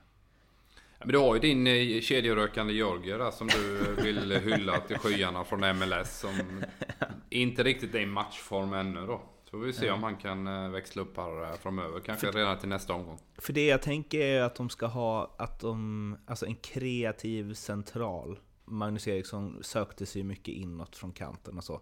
Ja, 0.75 1.05
Men 1.05 1.09
du 1.09 1.19
har 1.19 1.35
ju 1.35 1.41
din 1.41 1.67
eh, 1.67 2.01
kedjerökande 2.01 2.73
Georgier 2.73 3.19
där 3.19 3.31
som 3.31 3.47
du 3.47 3.95
vill 4.03 4.33
hylla 4.33 4.81
till 4.81 4.99
skyarna 4.99 5.45
från 5.45 5.79
MLS. 5.79 6.21
Som 6.21 6.65
inte 7.31 7.63
riktigt 7.63 7.95
är 7.95 8.01
i 8.01 8.07
matchform 8.07 8.73
ännu 8.73 9.07
då. 9.07 9.21
Så 9.51 9.51
får 9.51 9.59
vi 9.59 9.73
se 9.73 9.91
om 9.91 10.03
han 10.03 10.17
kan 10.17 10.47
eh, 10.47 10.71
växla 10.71 11.03
upp 11.03 11.17
här 11.17 11.43
eh, 11.43 11.57
framöver. 11.57 12.01
Kanske 12.01 12.31
redan 12.31 12.59
till 12.59 12.69
nästa 12.69 12.95
omgång. 12.95 13.19
För 13.39 13.53
det 13.53 13.67
jag 13.67 13.83
tänker 13.83 14.21
är 14.21 14.43
att 14.43 14.55
de 14.55 14.69
ska 14.71 14.87
ha 14.87 15.35
att 15.39 15.61
de, 15.61 16.17
alltså 16.27 16.47
en 16.47 16.55
kreativ 16.55 17.55
central. 17.55 18.39
Magnus 18.65 19.09
Eriksson 19.09 19.59
sökte 19.63 20.07
sig 20.07 20.23
mycket 20.23 20.55
inåt 20.55 20.97
från 20.97 21.13
kanten 21.13 21.57
och 21.59 21.65
så. 21.65 21.81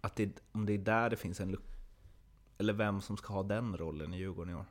Att 0.00 0.16
det, 0.16 0.42
om 0.52 0.66
det 0.66 0.72
är 0.72 0.78
där 0.78 1.10
det 1.10 1.16
finns 1.16 1.40
en 1.40 1.50
lucka, 1.50 1.78
eller 2.58 2.72
vem 2.72 3.00
som 3.00 3.16
ska 3.16 3.32
ha 3.32 3.42
den 3.42 3.76
rollen 3.76 4.14
i 4.14 4.18
Djurgården 4.18 4.52
i 4.52 4.56
år. 4.56 4.64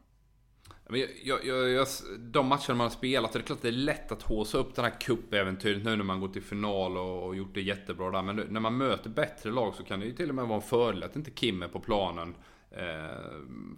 Men 0.89 0.99
jag, 0.99 1.09
jag, 1.24 1.45
jag, 1.45 1.70
jag, 1.70 1.88
de 2.20 2.47
matcherna 2.47 2.63
man 2.68 2.80
har 2.80 2.89
spelat, 2.89 3.34
det 3.34 3.39
är 3.39 3.43
klart 3.43 3.61
det 3.61 3.68
är 3.68 3.72
lätt 3.72 4.11
att 4.11 4.22
håsa 4.22 4.57
upp 4.57 4.76
det 4.76 4.82
här 4.82 4.99
cupäventyret 4.99 5.84
nu 5.84 5.95
när 5.95 6.03
man 6.03 6.20
går 6.20 6.28
till 6.28 6.43
final 6.43 6.97
och, 6.97 7.28
och 7.28 7.36
gjort 7.36 7.53
det 7.53 7.61
jättebra 7.61 8.11
där. 8.11 8.22
Men 8.22 8.36
när 8.36 8.59
man 8.59 8.78
möter 8.78 9.09
bättre 9.09 9.51
lag 9.51 9.76
så 9.76 9.84
kan 9.84 9.99
det 9.99 10.05
ju 10.05 10.13
till 10.13 10.30
och 10.30 10.36
med 10.36 10.47
vara 10.47 10.55
en 10.55 10.68
fördel 10.68 11.03
att 11.03 11.15
inte 11.15 11.32
Kim 11.32 11.63
är 11.63 11.68
på 11.68 11.80
planen. 11.80 12.36
Eh, 12.72 13.22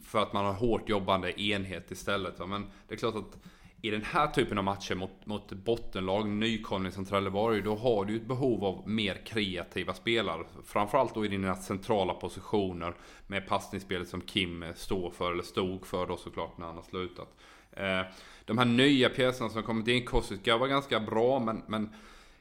för 0.03 0.19
att 0.19 0.33
man 0.33 0.45
har 0.45 0.53
hårt 0.53 0.89
jobbande 0.89 1.41
enhet 1.41 1.91
istället. 1.91 2.39
Va? 2.39 2.45
Men 2.45 2.67
det 2.87 2.93
är 2.93 2.97
klart 2.97 3.15
att 3.15 3.37
i 3.81 3.89
den 3.89 4.03
här 4.03 4.27
typen 4.27 4.57
av 4.57 4.63
matcher 4.63 4.95
mot, 4.95 5.25
mot 5.25 5.51
bottenlag, 5.51 6.29
nykomling 6.29 6.91
som 6.91 7.05
Trelleborg, 7.05 7.61
då 7.61 7.75
har 7.75 8.05
du 8.05 8.13
ju 8.13 8.19
ett 8.19 8.27
behov 8.27 8.65
av 8.65 8.89
mer 8.89 9.25
kreativa 9.25 9.93
spelare. 9.93 10.43
Framförallt 10.65 11.15
då 11.15 11.25
i 11.25 11.27
dina 11.27 11.55
centrala 11.55 12.13
positioner 12.13 12.93
med 13.27 13.47
passningsspelet 13.47 14.07
som 14.07 14.21
Kim 14.21 14.65
står 14.75 15.11
för, 15.11 15.31
eller 15.31 15.43
stod 15.43 15.85
för 15.85 16.07
då 16.07 16.17
såklart 16.17 16.57
när 16.57 16.65
han 16.65 16.75
har 16.75 16.83
slutat. 16.83 17.35
Eh, 17.71 18.01
de 18.45 18.57
här 18.57 18.65
nya 18.65 19.09
pjäserna 19.09 19.49
som 19.49 19.63
kommit 19.63 19.87
in, 19.87 20.05
Kostica 20.05 20.57
var 20.57 20.67
ganska 20.67 20.99
bra 20.99 21.39
men, 21.39 21.63
men 21.67 21.89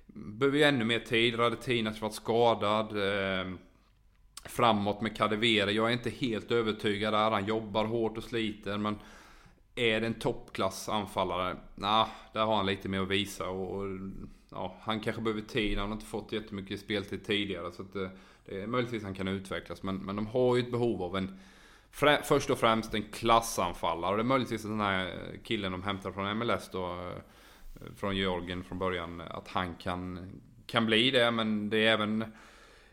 behöver 0.06 0.58
ju 0.58 0.64
ännu 0.64 0.84
mer 0.84 1.00
tid. 1.00 1.38
Radetinac 1.38 2.00
varit 2.00 2.14
skadad. 2.14 2.86
Eh, 2.96 3.52
framåt 4.44 5.00
med 5.00 5.16
Kadewere, 5.16 5.72
jag 5.72 5.88
är 5.88 5.92
inte 5.92 6.10
helt 6.10 6.50
övertygad 6.50 7.12
där. 7.12 7.30
Han 7.30 7.46
jobbar 7.46 7.84
hårt 7.84 8.16
och 8.16 8.24
sliter 8.24 8.78
men 8.78 8.98
är 9.78 10.00
det 10.00 10.06
en 10.06 10.14
toppklass 10.14 10.88
anfallare? 10.88 11.56
Nah, 11.74 12.08
där 12.32 12.44
har 12.44 12.56
han 12.56 12.66
lite 12.66 12.88
mer 12.88 13.00
att 13.00 13.08
visa 13.08 13.48
och, 13.48 13.76
och 13.76 13.86
ja, 14.50 14.76
han 14.80 15.00
kanske 15.00 15.22
behöver 15.22 15.42
tid. 15.42 15.78
Han 15.78 15.88
har 15.88 15.94
inte 15.94 16.06
fått 16.06 16.32
jättemycket 16.32 16.80
speltid 16.80 17.24
tidigare 17.24 17.72
så 17.72 17.82
att 17.82 17.92
det, 17.92 18.10
det 18.46 18.62
är 18.62 18.66
möjligtvis 18.66 19.02
han 19.02 19.14
kan 19.14 19.28
utvecklas. 19.28 19.82
Men, 19.82 19.96
men 19.96 20.16
de 20.16 20.26
har 20.26 20.56
ju 20.56 20.62
ett 20.62 20.70
behov 20.70 21.02
av 21.02 21.16
en 21.16 21.38
frä, 21.90 22.22
först 22.24 22.50
och 22.50 22.58
främst 22.58 22.94
en 22.94 23.02
klassanfallare. 23.02 24.10
Och 24.10 24.16
det 24.16 24.22
är 24.22 24.24
möjligtvis 24.24 24.64
att 24.64 24.70
den 24.70 24.80
här 24.80 25.30
killen 25.44 25.72
de 25.72 25.82
hämtar 25.82 26.12
från 26.12 26.38
MLS 26.38 26.68
då, 26.72 26.86
eh, 26.86 27.92
från 27.96 28.16
Georgien 28.16 28.64
från 28.64 28.78
början, 28.78 29.20
att 29.20 29.48
han 29.48 29.74
kan, 29.74 30.30
kan 30.66 30.86
bli 30.86 31.10
det. 31.10 31.30
Men 31.30 31.70
det 31.70 31.86
är 31.86 31.92
även, 31.92 32.22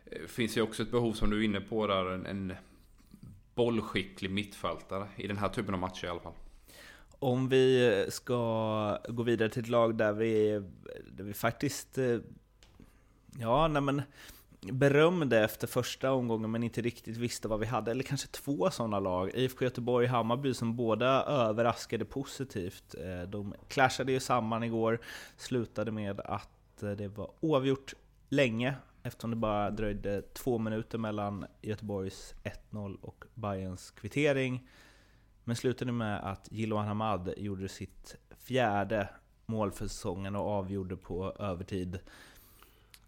eh, 0.05 0.27
finns 0.27 0.57
ju 0.57 0.61
också 0.61 0.83
ett 0.83 0.91
behov 0.91 1.13
som 1.13 1.29
du 1.29 1.39
är 1.39 1.45
inne 1.45 1.61
på 1.61 1.87
där, 1.87 2.05
en, 2.05 2.25
en 2.25 2.53
bollskicklig 3.55 4.31
mittfältare 4.31 5.07
i 5.15 5.27
den 5.27 5.37
här 5.37 5.49
typen 5.49 5.73
av 5.73 5.79
matcher 5.79 6.05
i 6.05 6.09
alla 6.09 6.19
fall. 6.19 6.33
Om 7.25 7.49
vi 7.49 8.05
ska 8.09 8.99
gå 9.07 9.23
vidare 9.23 9.49
till 9.49 9.61
ett 9.61 9.69
lag 9.69 9.97
där 9.97 10.13
vi, 10.13 10.61
där 11.11 11.23
vi 11.23 11.33
faktiskt... 11.33 11.97
Eh, 11.97 12.17
ja, 13.39 13.67
nej 13.67 13.81
men... 13.81 14.01
berömde 14.59 15.43
efter 15.43 15.67
första 15.67 16.11
omgången 16.11 16.51
men 16.51 16.63
inte 16.63 16.81
riktigt 16.81 17.17
visste 17.17 17.47
vad 17.47 17.59
vi 17.59 17.65
hade, 17.65 17.91
eller 17.91 18.03
kanske 18.03 18.27
två 18.27 18.71
sådana 18.71 18.99
lag. 18.99 19.31
IFK 19.33 19.65
Göteborg 19.65 20.05
och 20.05 20.11
Hammarby 20.11 20.53
som 20.53 20.75
båda 20.75 21.23
överraskade 21.23 22.05
positivt. 22.05 22.95
Eh, 22.95 23.29
de 23.29 23.53
clashade 23.67 24.11
ju 24.11 24.19
samman 24.19 24.63
igår, 24.63 24.99
slutade 25.37 25.91
med 25.91 26.19
att 26.19 26.83
eh, 26.83 26.91
det 26.91 27.07
var 27.07 27.31
oavgjort 27.39 27.93
länge 28.29 28.75
eftersom 29.03 29.29
det 29.29 29.35
bara 29.35 29.71
dröjde 29.71 30.21
två 30.21 30.57
minuter 30.57 30.97
mellan 30.97 31.45
Göteborgs 31.61 32.33
1-0 32.71 32.97
och 33.01 33.25
Bayerns 33.33 33.91
kvittering. 33.91 34.67
Men 35.45 35.55
slutade 35.55 35.91
med 35.91 36.31
att 36.31 36.47
Jiloan 36.51 36.87
Hamad 36.87 37.33
gjorde 37.37 37.69
sitt 37.69 38.15
fjärde 38.37 39.09
mål 39.45 39.71
för 39.71 39.87
säsongen 39.87 40.35
och 40.35 40.49
avgjorde 40.49 40.97
på 40.97 41.31
övertid. 41.39 41.99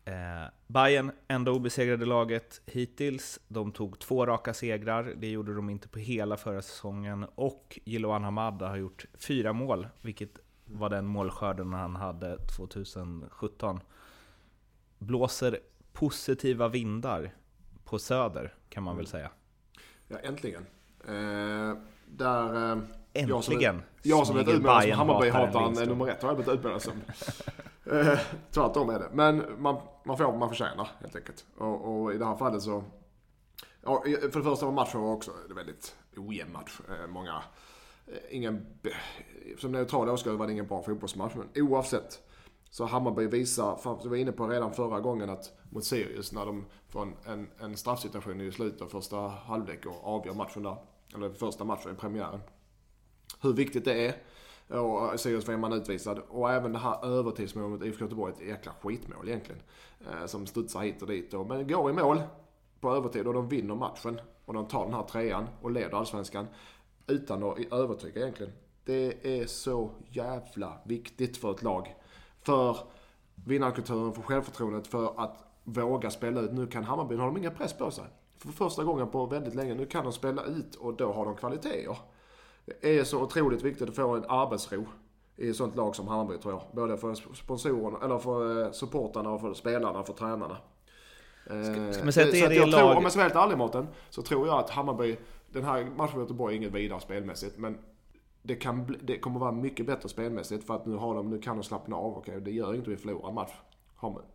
Eh, 0.05 0.49
Bayern 0.67 1.11
enda 1.27 1.51
obesegrade 1.51 2.05
laget 2.05 2.61
hittills. 2.65 3.39
De 3.47 3.71
tog 3.71 3.99
två 3.99 4.25
raka 4.25 4.53
segrar, 4.53 5.13
det 5.17 5.27
gjorde 5.27 5.55
de 5.55 5.69
inte 5.69 5.88
på 5.88 5.99
hela 5.99 6.38
förra 6.38 6.61
säsongen. 6.61 7.25
Och 7.35 7.79
Jiloan 7.85 8.23
Hamad 8.23 8.61
har 8.61 8.77
gjort 8.77 9.05
fyra 9.13 9.53
mål, 9.53 9.88
vilket 10.01 10.39
var 10.65 10.89
den 10.89 11.05
målskörden 11.05 11.73
han 11.73 11.95
hade 11.95 12.38
2017. 12.38 13.79
Blåser 14.97 15.59
positiva 15.93 16.67
vindar 16.67 17.33
på 17.83 17.99
Söder, 17.99 18.53
kan 18.69 18.83
man 18.83 18.97
väl 18.97 19.07
säga. 19.07 19.31
Ja, 20.07 20.17
äntligen. 20.19 20.65
Eh, 21.07 21.77
där... 22.08 22.72
Eh, 22.72 22.84
Äntligen! 23.14 23.82
Jag 24.03 24.28
som 24.28 24.36
är 24.36 24.39
utbildad 24.39 24.84
som 24.84 24.91
Hammarby-hataren 24.91 25.88
nummer 25.88 26.08
ett 26.08 26.22
har 26.22 26.30
jag 26.30 26.38
blivit 26.38 26.53
utbildad 26.53 26.82
som. 26.82 26.93
eh, 27.91 28.20
tvärtom 28.51 28.89
är 28.89 28.99
det. 28.99 29.10
Men 29.14 29.43
man, 29.58 29.78
man 30.03 30.18
får 30.18 30.26
vad 30.26 30.38
man 30.38 30.49
förtjänar 30.49 30.89
helt 30.99 31.16
enkelt. 31.16 31.45
Och, 31.58 32.01
och 32.01 32.14
i 32.14 32.18
det 32.18 32.26
här 32.26 32.36
fallet 32.36 32.62
så... 32.62 32.84
Ja, 33.84 34.03
för 34.03 34.39
det 34.39 34.43
första 34.43 34.66
var 34.66 34.74
matchen 34.74 35.01
också 35.01 35.32
en 35.49 35.55
väldigt 35.55 35.95
ojämn 36.18 36.51
match. 36.51 36.80
Eh, 36.89 37.08
många... 37.08 37.43
Ingen... 38.30 38.66
Som 39.58 39.72
neutral 39.72 40.10
åskådare 40.10 40.38
var 40.38 40.47
det 40.47 40.53
ingen 40.53 40.68
bra 40.68 40.84
fotbollsmatch. 40.84 41.34
Men 41.36 41.64
oavsett 41.64 42.20
så 42.70 42.86
Hammarby 42.86 43.28
visar, 43.28 44.03
vi 44.03 44.10
var 44.10 44.16
inne 44.16 44.32
på 44.32 44.47
redan 44.47 44.74
förra 44.74 44.99
gången 44.99 45.30
att 45.30 45.53
mot 45.70 45.84
Sirius 45.84 46.32
när 46.32 46.45
de 46.45 46.66
får 46.89 47.01
en, 47.01 47.16
en, 47.26 47.49
en 47.60 47.78
straffsituation 47.78 48.41
i 48.41 48.51
slutet 48.51 48.82
av 48.82 48.88
första 48.88 49.18
halvlek 49.18 49.86
och 49.86 50.08
avgör 50.08 50.34
matchen 50.34 50.64
där. 50.64 50.78
Eller 51.18 51.34
första 51.34 51.63
matchen 51.63 51.91
i 51.91 51.95
premiären. 51.95 52.39
Hur 53.41 53.53
viktigt 53.53 53.86
det 53.86 54.07
är. 54.07 54.15
Och 54.80 55.11
eh, 55.11 55.15
Sirius 55.15 55.47
var 55.47 55.57
man 55.57 55.74
utvisad. 55.74 56.20
Och 56.30 56.51
även 56.51 56.74
det 56.74 56.80
här 56.80 57.05
övertidsmålet 57.05 57.72
mot 57.72 57.84
IFK 57.84 58.03
Göteborg, 58.05 58.34
ett 58.34 58.47
jäkla 58.47 58.72
skitmål 58.82 59.28
egentligen. 59.28 59.61
Eh, 60.11 60.26
som 60.26 60.45
studsar 60.45 60.82
hit 60.82 61.01
och 61.01 61.07
dit. 61.07 61.34
Och, 61.34 61.47
men 61.47 61.68
går 61.68 61.89
i 61.89 61.93
mål 61.93 62.22
på 62.80 62.95
övertid 62.95 63.28
och 63.28 63.34
de 63.34 63.49
vinner 63.49 63.76
matchen. 63.76 64.20
Och 64.45 64.53
de 64.53 64.68
tar 64.68 64.86
den 64.86 64.93
här 64.93 65.03
trean 65.03 65.47
och 65.61 65.72
leder 65.72 65.97
allsvenskan. 65.97 66.47
Utan 67.07 67.43
att 67.43 67.74
övertyga 67.74 68.22
egentligen. 68.22 68.53
Det 68.84 69.39
är 69.39 69.45
så 69.45 69.91
jävla 70.09 70.78
viktigt 70.86 71.38
för 71.38 71.51
ett 71.51 71.63
lag 71.63 71.95
för 72.41 72.78
vinnarkulturen, 73.36 74.13
för 74.13 74.22
självförtroendet, 74.22 74.88
för 74.88 75.13
att 75.22 75.38
våga 75.63 76.09
spela 76.09 76.41
ut. 76.41 76.53
Nu 76.53 76.68
kan 76.68 76.84
Hammarby, 76.84 77.15
nu 77.15 77.22
har 77.22 77.28
de 77.28 77.38
ingen 77.38 77.55
press 77.55 77.74
på 77.74 77.91
sig. 77.91 78.05
För 78.38 78.51
första 78.51 78.83
gången 78.83 79.07
på 79.07 79.25
väldigt 79.25 79.55
länge, 79.55 79.75
nu 79.75 79.85
kan 79.85 80.03
de 80.03 80.13
spela 80.13 80.43
ut 80.43 80.75
och 80.75 80.93
då 80.93 81.11
har 81.11 81.25
de 81.25 81.35
kvaliteter. 81.35 81.97
Det 82.81 82.99
är 82.99 83.03
så 83.03 83.21
otroligt 83.21 83.61
viktigt 83.61 83.89
att 83.89 83.95
få 83.95 84.15
en 84.15 84.25
arbetsro 84.29 84.85
i 85.35 85.49
ett 85.49 85.55
sånt 85.55 85.75
lag 85.75 85.95
som 85.95 86.07
Hammarby 86.07 86.38
tror 86.38 86.53
jag. 86.53 86.61
Både 86.71 86.97
för 86.97 87.15
sponsorerna, 87.33 87.97
eller 88.03 88.17
för 88.17 88.63
eh, 88.63 88.71
supportarna 88.71 89.29
och 89.29 89.41
för 89.41 89.53
spelarna 89.53 89.99
och 89.99 90.07
för 90.07 90.13
tränarna. 90.13 90.57
Ska, 91.45 91.93
ska 91.93 92.03
man 92.03 92.13
säga 92.13 92.25
att 92.25 92.31
det 92.31 92.39
är 92.39 92.49
det 92.49 92.65
lag... 92.65 92.79
Tror, 92.79 92.95
om 92.95 93.03
jag 93.03 93.11
ska 93.11 93.19
vara 93.19 93.29
helt 93.29 93.45
ärlig 93.45 93.57
Mårten, 93.57 93.88
så 94.09 94.21
tror 94.21 94.47
jag 94.47 94.59
att 94.59 94.69
Hammarby, 94.69 95.17
den 95.51 95.63
här 95.63 95.85
matchen 95.85 96.19
mot 96.19 96.29
Göteborg 96.29 96.55
är 96.55 96.57
inget 96.57 96.73
vidare 96.73 96.99
spelmässigt. 96.99 97.57
Men 97.57 97.77
det, 98.41 98.55
kan, 98.55 98.97
det 99.01 99.19
kommer 99.19 99.39
vara 99.39 99.51
mycket 99.51 99.85
bättre 99.85 100.09
spelmässigt 100.09 100.67
för 100.67 100.75
att 100.75 100.85
nu, 100.85 100.95
har 100.95 101.15
de, 101.15 101.29
nu 101.29 101.41
kan 101.41 101.57
de 101.57 101.63
slappna 101.63 101.95
av. 101.95 102.17
Okej, 102.17 102.41
det 102.41 102.51
gör 102.51 102.75
inte 102.75 102.89
vi 102.89 102.97
förlorar 102.97 103.29
en 103.29 103.35
match. 103.35 103.53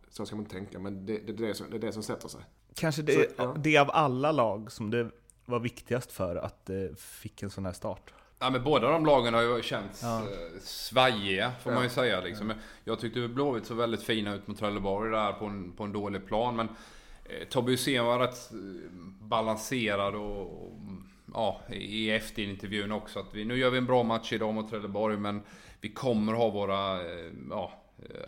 Så 0.09 0.25
ska 0.25 0.35
man 0.35 0.45
inte 0.45 0.55
tänka, 0.55 0.79
men 0.79 1.05
det, 1.05 1.17
det, 1.17 1.33
det, 1.33 1.43
är 1.43 1.47
det, 1.47 1.53
som, 1.53 1.69
det 1.69 1.77
är 1.77 1.81
det 1.81 1.91
som 1.91 2.03
sätter 2.03 2.27
sig. 2.27 2.41
Kanske 2.75 3.01
det, 3.01 3.13
så, 3.13 3.25
ja. 3.37 3.55
det 3.57 3.77
av 3.77 3.89
alla 3.93 4.31
lag 4.31 4.71
som 4.71 4.91
det 4.91 5.09
var 5.45 5.59
viktigast 5.59 6.11
för 6.11 6.35
att 6.35 6.65
det 6.65 6.99
fick 6.99 7.43
en 7.43 7.49
sån 7.49 7.65
här 7.65 7.73
start. 7.73 8.13
Ja 8.39 8.49
men 8.49 8.63
båda 8.63 8.89
de 8.89 9.05
lagen 9.05 9.33
har 9.33 9.41
ju 9.41 9.61
känts 9.61 10.03
ja. 10.03 10.19
Eh, 10.19 10.59
svajiga 10.61 11.51
får 11.61 11.71
ja. 11.71 11.75
man 11.75 11.83
ju 11.83 11.89
säga 11.89 12.21
liksom. 12.21 12.53
Jag 12.83 12.99
tyckte 12.99 13.27
Blåvitt 13.27 13.65
så 13.65 13.73
väldigt 13.73 14.03
fina 14.03 14.35
ut 14.35 14.47
mot 14.47 14.59
Trelleborg 14.59 15.11
där 15.11 15.33
på 15.33 15.45
en, 15.45 15.71
på 15.71 15.83
en 15.83 15.93
dålig 15.93 16.27
plan. 16.27 16.55
Men 16.55 16.67
eh, 17.25 17.47
Tobbe 17.49 17.71
Hysén 17.71 18.05
var 18.05 18.19
rätt 18.19 18.51
eh, 18.51 18.57
balanserad 19.21 20.15
och 20.15 20.71
ja, 21.33 21.61
i 21.69 22.11
efter-intervjun 22.11 22.91
också 22.91 23.19
att 23.19 23.33
vi, 23.33 23.45
nu 23.45 23.57
gör 23.57 23.69
vi 23.69 23.77
en 23.77 23.85
bra 23.85 24.03
match 24.03 24.33
idag 24.33 24.53
mot 24.53 24.69
Trelleborg 24.69 25.17
men 25.17 25.41
vi 25.81 25.89
kommer 25.89 26.33
ha 26.33 26.49
våra 26.49 27.01
eh, 27.01 27.31
ja, 27.49 27.71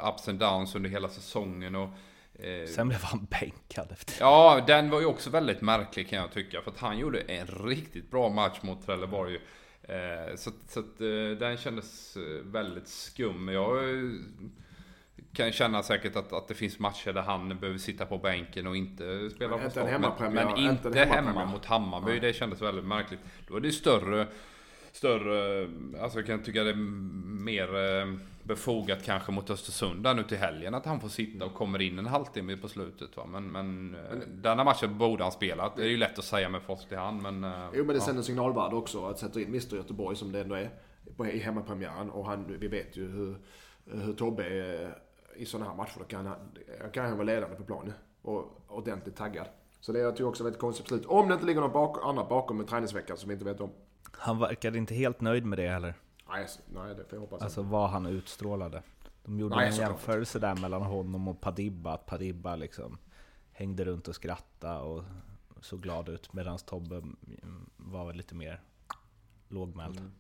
ups 0.09 0.27
and 0.29 0.39
downs 0.39 0.75
under 0.75 0.89
hela 0.89 1.09
säsongen. 1.09 1.75
Och, 1.75 1.89
Sen 2.67 2.87
blev 2.87 3.03
han 3.03 3.27
bänkad 3.39 3.91
efter 3.91 4.15
Ja, 4.19 4.63
den 4.67 4.89
var 4.89 4.99
ju 4.99 5.05
också 5.05 5.29
väldigt 5.29 5.61
märklig 5.61 6.09
kan 6.09 6.19
jag 6.19 6.31
tycka. 6.31 6.61
För 6.61 6.71
att 6.71 6.79
han 6.79 6.97
gjorde 6.97 7.19
en 7.19 7.47
riktigt 7.47 8.11
bra 8.11 8.29
match 8.29 8.59
mot 8.61 8.85
Trelleborg. 8.85 9.39
Eh, 9.83 10.35
så 10.35 10.51
så 10.67 10.79
att, 10.79 11.01
eh, 11.01 11.39
den 11.39 11.57
kändes 11.57 12.17
väldigt 12.43 12.87
skum. 12.87 13.47
Jag 13.47 13.83
kan 15.33 15.51
känna 15.51 15.83
säkert 15.83 16.15
att, 16.15 16.33
att 16.33 16.47
det 16.47 16.53
finns 16.53 16.79
matcher 16.79 17.13
där 17.13 17.21
han 17.21 17.59
behöver 17.59 17.79
sitta 17.79 18.05
på 18.05 18.17
bänken 18.17 18.67
och 18.67 18.77
inte 18.77 19.29
spela 19.29 19.57
på 19.57 19.69
start. 19.69 20.19
Men, 20.19 20.33
men 20.33 20.57
inte, 20.57 20.99
hemma 20.99 21.45
mot 21.45 21.65
Hammarby. 21.65 22.11
Nej. 22.11 22.19
Det 22.19 22.33
kändes 22.33 22.61
väldigt 22.61 22.85
märkligt. 22.85 23.19
Då 23.47 23.55
är 23.55 23.59
det 23.59 23.71
större, 23.71 24.27
större, 24.91 25.69
alltså 26.01 26.19
jag 26.19 26.27
kan 26.27 26.43
tycka 26.43 26.63
det 26.63 26.69
är 26.69 26.75
mer 27.43 27.75
eh, 27.75 28.05
befogat 28.45 29.03
kanske 29.03 29.31
mot 29.31 29.49
Östersund 29.49 30.03
där 30.03 30.13
nu 30.13 30.23
till 30.23 30.37
helgen 30.37 30.73
att 30.73 30.85
han 30.85 30.99
får 30.99 31.09
sitta 31.09 31.45
och 31.45 31.53
kommer 31.53 31.81
in 31.81 31.99
en 31.99 32.05
halvtimme 32.05 32.57
på 32.57 32.67
slutet. 32.67 33.17
Va? 33.17 33.25
Men, 33.25 33.51
men, 33.51 33.95
eh, 33.95 34.01
men 34.09 34.41
denna 34.41 34.63
matchen 34.63 34.97
borde 34.97 35.23
han 35.23 35.31
spela. 35.31 35.73
Det 35.75 35.81
är 35.81 35.87
ju 35.87 35.97
lätt 35.97 36.19
att 36.19 36.25
säga 36.25 36.49
med 36.49 36.61
fast 36.61 36.91
i 36.91 36.95
hand 36.95 37.21
men... 37.21 37.43
Eh, 37.43 37.69
jo 37.73 37.85
men 37.85 37.95
det 37.95 38.01
sänder 38.01 38.21
ja. 38.21 38.25
signalvärde 38.25 38.75
också 38.75 39.05
att 39.05 39.19
sätta 39.19 39.39
in 39.39 39.47
Mr 39.47 39.75
Göteborg 39.75 40.15
som 40.15 40.31
det 40.31 40.41
ändå 40.41 40.55
är 40.55 40.71
i 41.31 41.39
hemmapremiären. 41.39 42.09
Och 42.09 42.25
han, 42.25 42.57
vi 42.59 42.67
vet 42.67 42.97
ju 42.97 43.11
hur, 43.11 43.37
hur 43.85 44.13
Tobbe 44.13 44.43
är 44.43 44.97
i 45.35 45.45
sådana 45.45 45.69
här 45.69 45.77
matcher 45.77 45.99
då 45.99 46.05
kan 46.05 46.25
han, 46.25 46.37
kan 46.93 47.05
han 47.05 47.17
vara 47.17 47.25
ledande 47.25 47.55
på 47.55 47.63
planen. 47.63 47.93
Och 48.21 48.61
ordentligt 48.67 49.15
taggad. 49.15 49.47
Så 49.79 49.91
det 49.91 49.99
är 49.99 50.03
jag 50.03 50.21
också 50.21 50.43
väldigt 50.43 50.61
konstigt 50.61 50.85
beslut. 50.85 51.05
Om 51.05 51.27
det 51.27 51.33
inte 51.33 51.45
ligger 51.45 51.61
något 51.61 51.73
bak, 51.73 51.97
annat 52.03 52.29
bakom 52.29 52.59
en 52.59 52.65
träningsvecka 52.65 53.15
som 53.15 53.29
vi 53.29 53.33
inte 53.33 53.45
vet 53.45 53.61
om. 53.61 53.69
Han 54.11 54.39
verkade 54.39 54.77
inte 54.77 54.95
helt 54.95 55.21
nöjd 55.21 55.45
med 55.45 55.59
det 55.59 55.67
heller. 55.67 55.93
Nej, 56.29 56.47
nej 56.73 56.95
det 56.95 57.03
får 57.03 57.13
jag 57.13 57.19
hoppas. 57.19 57.41
Alltså 57.41 57.61
vad 57.61 57.89
han 57.89 58.05
utstrålade. 58.05 58.83
De 59.23 59.39
gjorde 59.39 59.55
nej, 59.55 59.69
en 59.69 59.75
jämförelse 59.75 60.39
där 60.39 60.55
mellan 60.55 60.81
honom 60.81 61.27
och 61.27 61.41
Padibba. 61.41 61.93
Att 61.93 62.05
Padibba 62.05 62.55
liksom 62.55 62.97
hängde 63.51 63.85
runt 63.85 64.07
och 64.07 64.15
skrattade 64.15 64.79
och 64.79 65.03
såg 65.61 65.81
glad 65.81 66.09
ut. 66.09 66.33
Medan 66.33 66.57
Tobbe 66.57 67.03
var 67.77 68.05
väl 68.05 68.15
lite 68.15 68.35
mer 68.35 68.61
lågmäld. 69.47 69.99
Mm. 69.99 70.11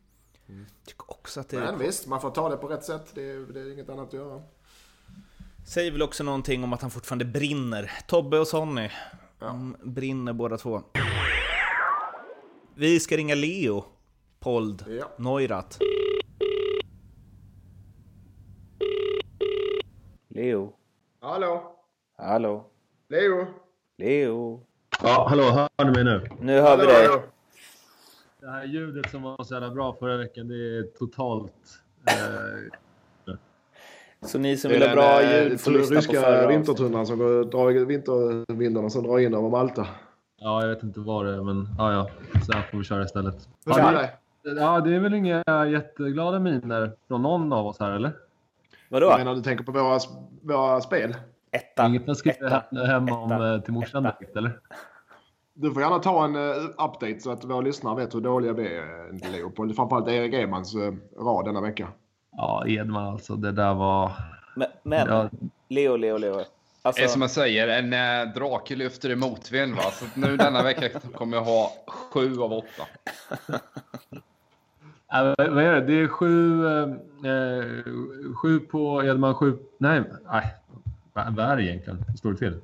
Mm. 0.47 0.65
Tycker 0.85 1.11
också 1.11 1.39
att 1.39 1.49
det 1.49 1.59
Men 1.59 1.77
visst, 1.77 2.07
man 2.07 2.21
får 2.21 2.31
ta 2.31 2.49
det 2.49 2.57
på 2.57 2.67
rätt 2.67 2.83
sätt. 2.83 3.11
Det 3.15 3.31
är, 3.31 3.53
det 3.53 3.61
är 3.61 3.73
inget 3.73 3.89
annat 3.89 4.07
att 4.07 4.13
göra. 4.13 4.41
Säger 5.67 5.91
väl 5.91 6.01
också 6.01 6.23
någonting 6.23 6.63
om 6.63 6.73
att 6.73 6.81
han 6.81 6.91
fortfarande 6.91 7.25
brinner. 7.25 7.91
Tobbe 8.07 8.39
och 8.39 8.47
Sonny. 8.47 8.89
Ja. 9.39 9.45
De 9.47 9.75
brinner 9.83 10.33
båda 10.33 10.57
två. 10.57 10.81
Vi 12.75 12.99
ska 12.99 13.17
ringa 13.17 13.35
Leo. 13.35 13.85
Pold 14.45 14.83
ja. 14.87 15.05
Neurath. 15.17 15.77
Leo. 20.27 20.73
Hallå? 21.21 21.75
Hallå? 22.17 22.65
Leo? 23.09 23.47
Leo? 23.97 24.61
Ja, 25.03 25.27
hallå, 25.29 25.43
hör 25.43 25.85
ni 25.85 25.91
mig 25.91 26.03
nu? 26.03 26.27
Nu 26.39 26.53
hör 26.53 26.61
hallå, 26.61 26.81
vi 26.81 26.87
dig. 26.87 27.07
Hallå. 27.07 27.23
Det 28.39 28.47
här 28.47 28.65
ljudet 28.65 29.11
som 29.11 29.21
var 29.23 29.43
så 29.43 29.53
jävla 29.53 29.69
bra 29.69 29.93
förra 29.93 30.17
veckan, 30.17 30.47
det 30.47 30.55
är 30.55 30.83
totalt... 30.83 31.53
Eh, 32.07 33.37
så 34.21 34.37
ni 34.37 34.57
som 34.57 34.71
vill 34.71 34.83
ha 34.83 34.93
bra 34.93 35.21
eh, 35.21 35.43
ljud 35.43 35.61
får 35.61 35.71
lyssna 35.71 35.97
ryska 35.97 36.13
på 36.13 36.21
förra 36.21 36.47
vintertunnan 36.47 37.07
som 37.07 37.17
går, 37.17 37.43
drar 37.43 37.85
vintervindarna 37.85 38.89
som 38.89 39.03
drar 39.03 39.19
in 39.19 39.33
över 39.33 39.49
Malta. 39.49 39.87
Ja, 40.37 40.61
jag 40.61 40.69
vet 40.69 40.83
inte 40.83 40.99
vad 40.99 41.25
det 41.25 41.33
är, 41.33 41.43
men 41.43 41.67
ja, 41.77 41.93
ja. 41.93 42.09
Så 42.45 42.53
här 42.53 42.61
får 42.71 42.77
vi 42.77 42.83
köra 42.83 43.03
istället. 43.03 43.49
Hur 43.65 43.77
ja, 43.77 43.91
det, 43.91 44.09
ja, 44.45 44.81
det 44.81 44.95
är 44.95 44.99
väl 44.99 45.13
inga 45.13 45.43
jätteglada 45.71 46.39
miner 46.39 46.91
från 47.07 47.21
någon 47.21 47.53
av 47.53 47.67
oss 47.67 47.79
här, 47.79 47.91
eller? 47.91 48.11
Vadå? 48.89 49.05
Jag 49.05 49.17
menar, 49.17 49.35
du 49.35 49.41
tänker 49.41 49.63
på 49.63 49.71
våra, 49.71 49.99
våra 50.41 50.81
spel? 50.81 51.15
Etta. 51.51 51.87
Inget 51.87 52.07
man 52.07 52.15
skriver 52.15 52.87
hem 52.87 53.09
om 53.09 53.31
Etta. 53.31 53.53
Eh, 53.53 53.61
till 53.61 53.73
morsan 53.73 54.03
direkt, 54.03 54.35
eller? 54.35 54.59
Du 55.53 55.73
får 55.73 55.81
gärna 55.81 55.99
ta 55.99 56.25
en 56.25 56.35
uh, 56.35 56.65
update 56.65 57.19
så 57.19 57.31
att 57.31 57.43
våra 57.43 57.61
lyssnare 57.61 57.95
vet 57.95 58.15
hur 58.15 58.21
dåliga 58.21 58.53
vi 58.53 58.75
är, 58.75 59.31
Leopold. 59.31 59.75
Framförallt 59.75 60.07
Erik 60.07 60.33
Edmans 60.33 60.75
uh, 60.75 60.93
rad 61.19 61.45
denna 61.45 61.61
vecka. 61.61 61.87
Ja, 62.31 62.67
Edman 62.67 63.05
alltså. 63.05 63.35
Det 63.35 63.51
där 63.51 63.73
var... 63.73 64.11
Men, 64.55 64.67
men 64.83 65.07
ja. 65.07 65.29
Leo, 65.69 65.95
Leo, 65.95 66.17
Leo. 66.17 66.41
Alltså... 66.81 67.01
Det 67.01 67.05
är 67.05 67.07
som 67.07 67.21
jag 67.21 67.31
säger, 67.31 67.67
en 67.67 67.93
äh, 67.93 68.33
drake 68.33 68.75
lyfter 68.75 69.09
i 69.09 69.15
motvind. 69.15 69.75
Va? 69.75 69.83
Så 69.91 70.19
nu 70.19 70.37
denna 70.37 70.63
vecka 70.63 70.99
kommer 70.99 71.37
jag 71.37 71.43
ha 71.43 71.71
sju 71.87 72.41
av 72.41 72.53
åtta. 72.53 72.83
äh, 75.13 75.53
vad 75.53 75.63
är 75.63 75.73
det? 75.73 75.81
Det 75.81 76.01
är 76.01 76.07
sju, 76.07 76.65
eh, 76.67 77.83
sju 78.35 78.59
på 78.59 79.03
Edman, 79.03 79.35
sju... 79.35 79.57
Nej, 79.77 80.03
nej. 80.31 80.55
Vad 81.13 81.39
är 81.39 81.55
det 81.55 81.63
egentligen? 81.63 82.03
Hur 82.07 82.17
står 82.17 82.31
det 82.31 82.37
till? 82.37 82.61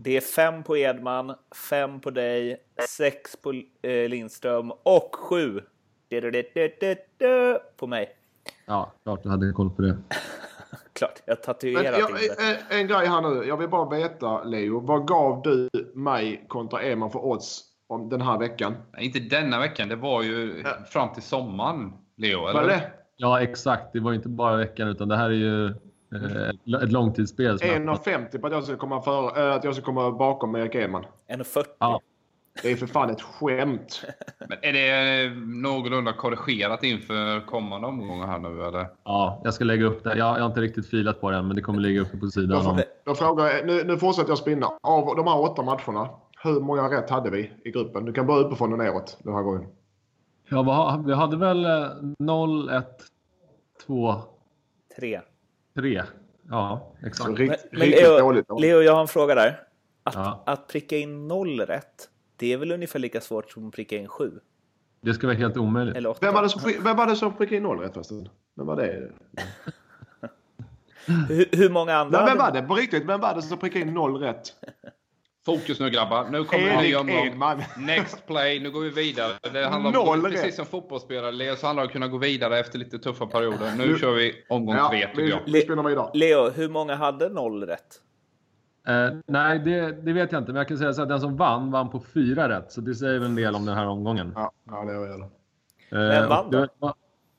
Det 0.00 0.16
är 0.16 0.20
fem 0.20 0.62
på 0.62 0.76
Edman, 0.76 1.34
fem 1.70 2.00
på 2.00 2.10
dig, 2.10 2.56
sex 2.88 3.36
på 3.36 3.52
eh, 3.82 4.08
Lindström 4.08 4.72
och 4.82 5.16
sju 5.18 5.60
på 7.76 7.86
mig. 7.86 8.16
Ja, 8.66 8.92
klart 9.02 9.22
du 9.22 9.28
hade 9.28 9.52
koll 9.52 9.70
på 9.70 9.82
det. 9.82 9.96
klart, 10.92 11.22
jag 11.24 11.42
tatuerat 11.42 11.98
jag, 11.98 12.10
en, 12.10 12.80
en 12.80 12.86
grej 12.86 13.06
här 13.06 13.20
nu. 13.20 13.44
Jag 13.44 13.56
vill 13.56 13.68
bara 13.68 13.88
veta, 13.88 14.44
Leo. 14.44 14.80
Vad 14.80 15.08
gav 15.08 15.42
du 15.42 15.68
mig 15.94 16.44
kontra 16.48 16.82
Eman 16.82 17.10
för 17.10 17.24
odds 17.24 17.64
om 17.88 18.08
den 18.08 18.20
här 18.20 18.38
veckan? 18.38 18.74
Nej, 18.92 19.06
inte 19.06 19.18
denna 19.18 19.58
veckan. 19.58 19.88
Det 19.88 19.96
var 19.96 20.22
ju 20.22 20.62
ja. 20.64 20.70
fram 20.86 21.12
till 21.14 21.22
sommaren, 21.22 21.92
Leo. 22.16 22.46
Eller? 22.46 22.66
det? 22.66 22.90
Ja, 23.16 23.40
exakt. 23.40 23.92
Det 23.92 24.00
var 24.00 24.12
inte 24.12 24.28
bara 24.28 24.56
veckan, 24.56 24.88
utan 24.88 25.08
det 25.08 25.16
här 25.16 25.30
är 25.30 25.30
ju 25.30 25.66
eh, 25.66 26.82
ett 26.82 26.92
långtidsspel. 26.92 27.56
1,50 27.56 28.38
på 28.38 28.46
att 28.46 28.52
jag 28.52 28.64
ska 28.64 28.76
komma, 28.76 29.02
för, 29.02 29.48
äh, 29.48 29.54
att 29.54 29.64
jag 29.64 29.74
ska 29.74 29.84
komma 29.84 30.10
bakom 30.10 30.56
Erik 30.56 30.74
Edman. 30.74 31.04
1,40? 31.28 31.64
Ja. 31.78 32.00
Det 32.62 32.72
är 32.72 32.76
för 32.76 32.86
fan 32.86 33.10
ett 33.10 33.22
skämt. 33.22 34.04
Men 34.48 34.58
är 34.62 34.72
det 34.72 35.30
någorlunda 35.46 36.12
korrigerat 36.12 36.84
inför 36.84 37.46
kommande 37.46 37.86
omgångar 37.86 38.26
här 38.26 38.38
nu 38.38 38.64
eller? 38.64 38.86
Ja, 39.04 39.40
jag 39.44 39.54
ska 39.54 39.64
lägga 39.64 39.86
upp 39.86 40.04
det. 40.04 40.16
Jag, 40.16 40.36
jag 40.36 40.42
har 40.42 40.46
inte 40.46 40.60
riktigt 40.60 40.90
filat 40.90 41.20
på 41.20 41.30
det 41.30 41.36
än, 41.36 41.46
men 41.46 41.56
det 41.56 41.62
kommer 41.62 41.80
ligga 41.80 42.00
uppe 42.00 42.16
på 42.16 42.26
sidan. 42.26 42.64
Då, 42.64 42.82
då 43.04 43.14
frågar 43.14 43.64
nu, 43.64 43.84
nu 43.84 43.98
fortsätter 43.98 44.30
jag 44.30 44.38
spinna. 44.38 44.66
Av 44.82 45.16
de 45.16 45.26
här 45.26 45.40
åtta 45.40 45.62
matcherna, 45.62 46.10
hur 46.46 46.60
många 46.60 46.90
rätt 46.90 47.10
hade 47.10 47.30
vi 47.30 47.52
i 47.64 47.70
gruppen? 47.70 48.04
Du 48.04 48.12
kan 48.12 48.26
börja 48.26 48.46
uppifrån 48.46 48.72
och 48.72 48.78
neråt 48.78 49.18
den 49.22 49.34
här 49.34 49.42
gången. 49.42 49.68
Ja, 50.48 51.02
vi 51.06 51.14
hade 51.14 51.36
väl 51.36 51.66
0, 52.18 52.68
1, 52.68 52.86
2... 53.86 54.14
3. 54.96 55.20
3. 55.74 56.02
Ja, 56.48 56.92
exakt. 57.02 57.38
Rikt, 57.38 57.64
men, 57.70 57.78
men 57.78 57.90
Leo, 57.90 58.58
Leo, 58.58 58.80
jag 58.82 58.92
har 58.92 59.00
en 59.00 59.08
fråga 59.08 59.34
där. 59.34 59.60
Att, 60.02 60.14
ja. 60.14 60.42
att 60.46 60.68
pricka 60.68 60.96
in 60.96 61.28
noll 61.28 61.60
rätt, 61.60 62.10
det 62.36 62.52
är 62.52 62.56
väl 62.56 62.72
ungefär 62.72 62.98
lika 62.98 63.20
svårt 63.20 63.50
som 63.50 63.68
att 63.68 63.74
pricka 63.74 63.96
in 63.96 64.08
sju? 64.08 64.40
Det 65.00 65.14
ska 65.14 65.26
vara 65.26 65.36
helt 65.36 65.56
omöjligt. 65.56 65.96
Eller 65.96 66.16
vem, 66.20 66.34
var 66.34 66.42
det 66.42 66.48
som, 66.48 66.72
vem 66.84 66.96
var 66.96 67.06
det 67.06 67.16
som 67.16 67.36
prickade 67.36 67.56
in 67.56 67.62
noll 67.62 67.78
rätt 67.78 67.94
förresten? 67.94 68.28
Vem 68.56 68.66
var 68.66 68.76
det? 68.76 69.10
hur, 71.28 71.56
hur, 71.56 71.70
många 71.70 71.94
andra? 71.94 72.18
Men 72.18 72.26
vem 72.26 72.38
var 72.38 72.52
det 72.52 72.62
på 72.62 72.74
riktigt? 72.74 73.08
Vem 73.08 73.20
var 73.20 73.34
det 73.34 73.42
som 73.42 73.58
prickade 73.58 73.84
in 73.84 73.94
noll 73.94 74.20
rätt? 74.20 74.54
Fokus 75.46 75.80
nu 75.80 75.90
grabbar. 75.90 76.28
Nu 76.30 76.44
kommer 76.44 76.68
en 76.68 76.82
ny 76.82 76.94
omgång. 76.94 77.64
Next 77.78 78.26
play. 78.26 78.60
Nu 78.60 78.70
går 78.70 78.80
vi 78.80 78.90
vidare. 78.90 79.32
Det 79.52 79.66
handlar 79.66 80.00
om, 80.00 80.06
Noll 80.06 80.22
precis 80.22 80.44
rätt. 80.44 80.54
som 80.54 80.66
fotbollsspelare 80.66 81.56
så 81.56 81.66
handlar 81.66 81.82
det 81.82 81.84
om 81.84 81.88
att 81.88 81.92
kunna 81.92 82.08
gå 82.08 82.18
vidare 82.18 82.58
efter 82.58 82.78
lite 82.78 82.98
tuffa 82.98 83.26
perioder. 83.26 83.72
Nu, 83.78 83.86
nu 83.86 83.98
kör 83.98 84.12
vi 84.12 84.34
omgång 84.48 84.76
ja, 84.76 84.88
tre 84.90 85.06
tycker 85.08 85.22
jag. 85.22 85.48
Le 85.48 86.08
Leo, 86.14 86.50
hur 86.50 86.68
många 86.68 86.94
hade 86.94 87.28
noll 87.28 87.66
rätt? 87.66 88.00
Eh, 88.88 89.18
nej, 89.26 89.58
det, 89.58 89.92
det, 89.92 90.12
vet 90.12 90.32
jag 90.32 90.40
inte. 90.40 90.52
Men 90.52 90.58
jag 90.58 90.68
kan 90.68 90.78
säga 90.78 90.92
så 90.92 91.02
att 91.02 91.08
den 91.08 91.20
som 91.20 91.36
vann 91.36 91.70
vann 91.70 91.90
på 91.90 92.00
fyra 92.00 92.48
rätt. 92.48 92.72
Så 92.72 92.80
det 92.80 92.94
säger 92.94 93.18
väl 93.18 93.28
en 93.28 93.36
del 93.36 93.54
om 93.54 93.66
den 93.66 93.76
här 93.76 93.86
omgången. 93.86 94.32
Ja, 94.34 94.52
ja 94.70 94.84
det 94.84 94.92
gör 94.92 95.18
det. 95.18 95.28
Vem 95.90 96.28
vann 96.28 96.50
då? 96.50 96.94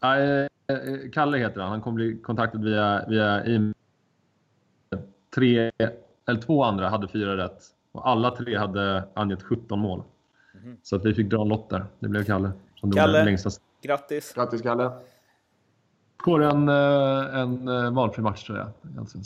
Eh, 0.08 0.48
Kalle 1.14 1.38
heter 1.38 1.62
han. 1.62 1.70
Han 1.70 1.82
kommer 1.82 1.96
bli 1.96 2.18
kontaktad 2.24 2.64
via, 2.64 3.06
via 3.08 3.46
e 3.46 3.74
Tre, 5.36 5.72
eller 6.28 6.42
två 6.42 6.64
andra 6.64 6.90
hade 6.90 7.08
fyra 7.08 7.38
rätt. 7.38 7.77
Och 7.98 8.10
alla 8.10 8.36
tre 8.36 8.58
hade 8.58 9.08
angett 9.14 9.44
17 9.44 9.80
mål. 9.80 10.04
Mm. 10.64 10.78
Så 10.84 10.96
att 10.96 11.06
vi 11.06 11.14
fick 11.14 11.30
dra 11.30 11.42
en 11.42 11.48
lott 11.48 11.70
där. 11.70 11.86
Det 12.00 12.08
blev 12.08 12.24
Kalle. 12.24 12.52
Som 12.76 12.92
Kalle, 12.92 13.26
längsta... 13.26 13.50
grattis! 13.82 14.34
Grattis 14.34 14.62
Kalle! 14.62 14.92
Får 16.26 16.44
en, 16.44 16.70
eh, 16.70 17.40
en 17.40 17.68
eh, 17.68 17.94
valfri 17.94 18.24
match 18.24 18.44
tror 18.44 18.58
jag. 18.58 18.72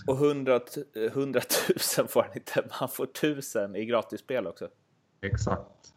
Och 0.07 0.25
100, 0.25 0.59
100 0.95 1.41
000 1.97 2.07
får 2.07 2.21
han 2.21 2.31
inte, 2.35 2.63
han 2.69 2.89
får 2.89 3.03
1000 3.03 3.75
i 3.75 3.85
gratisspel 3.85 4.47
också. 4.47 4.67
Exakt. 5.21 5.93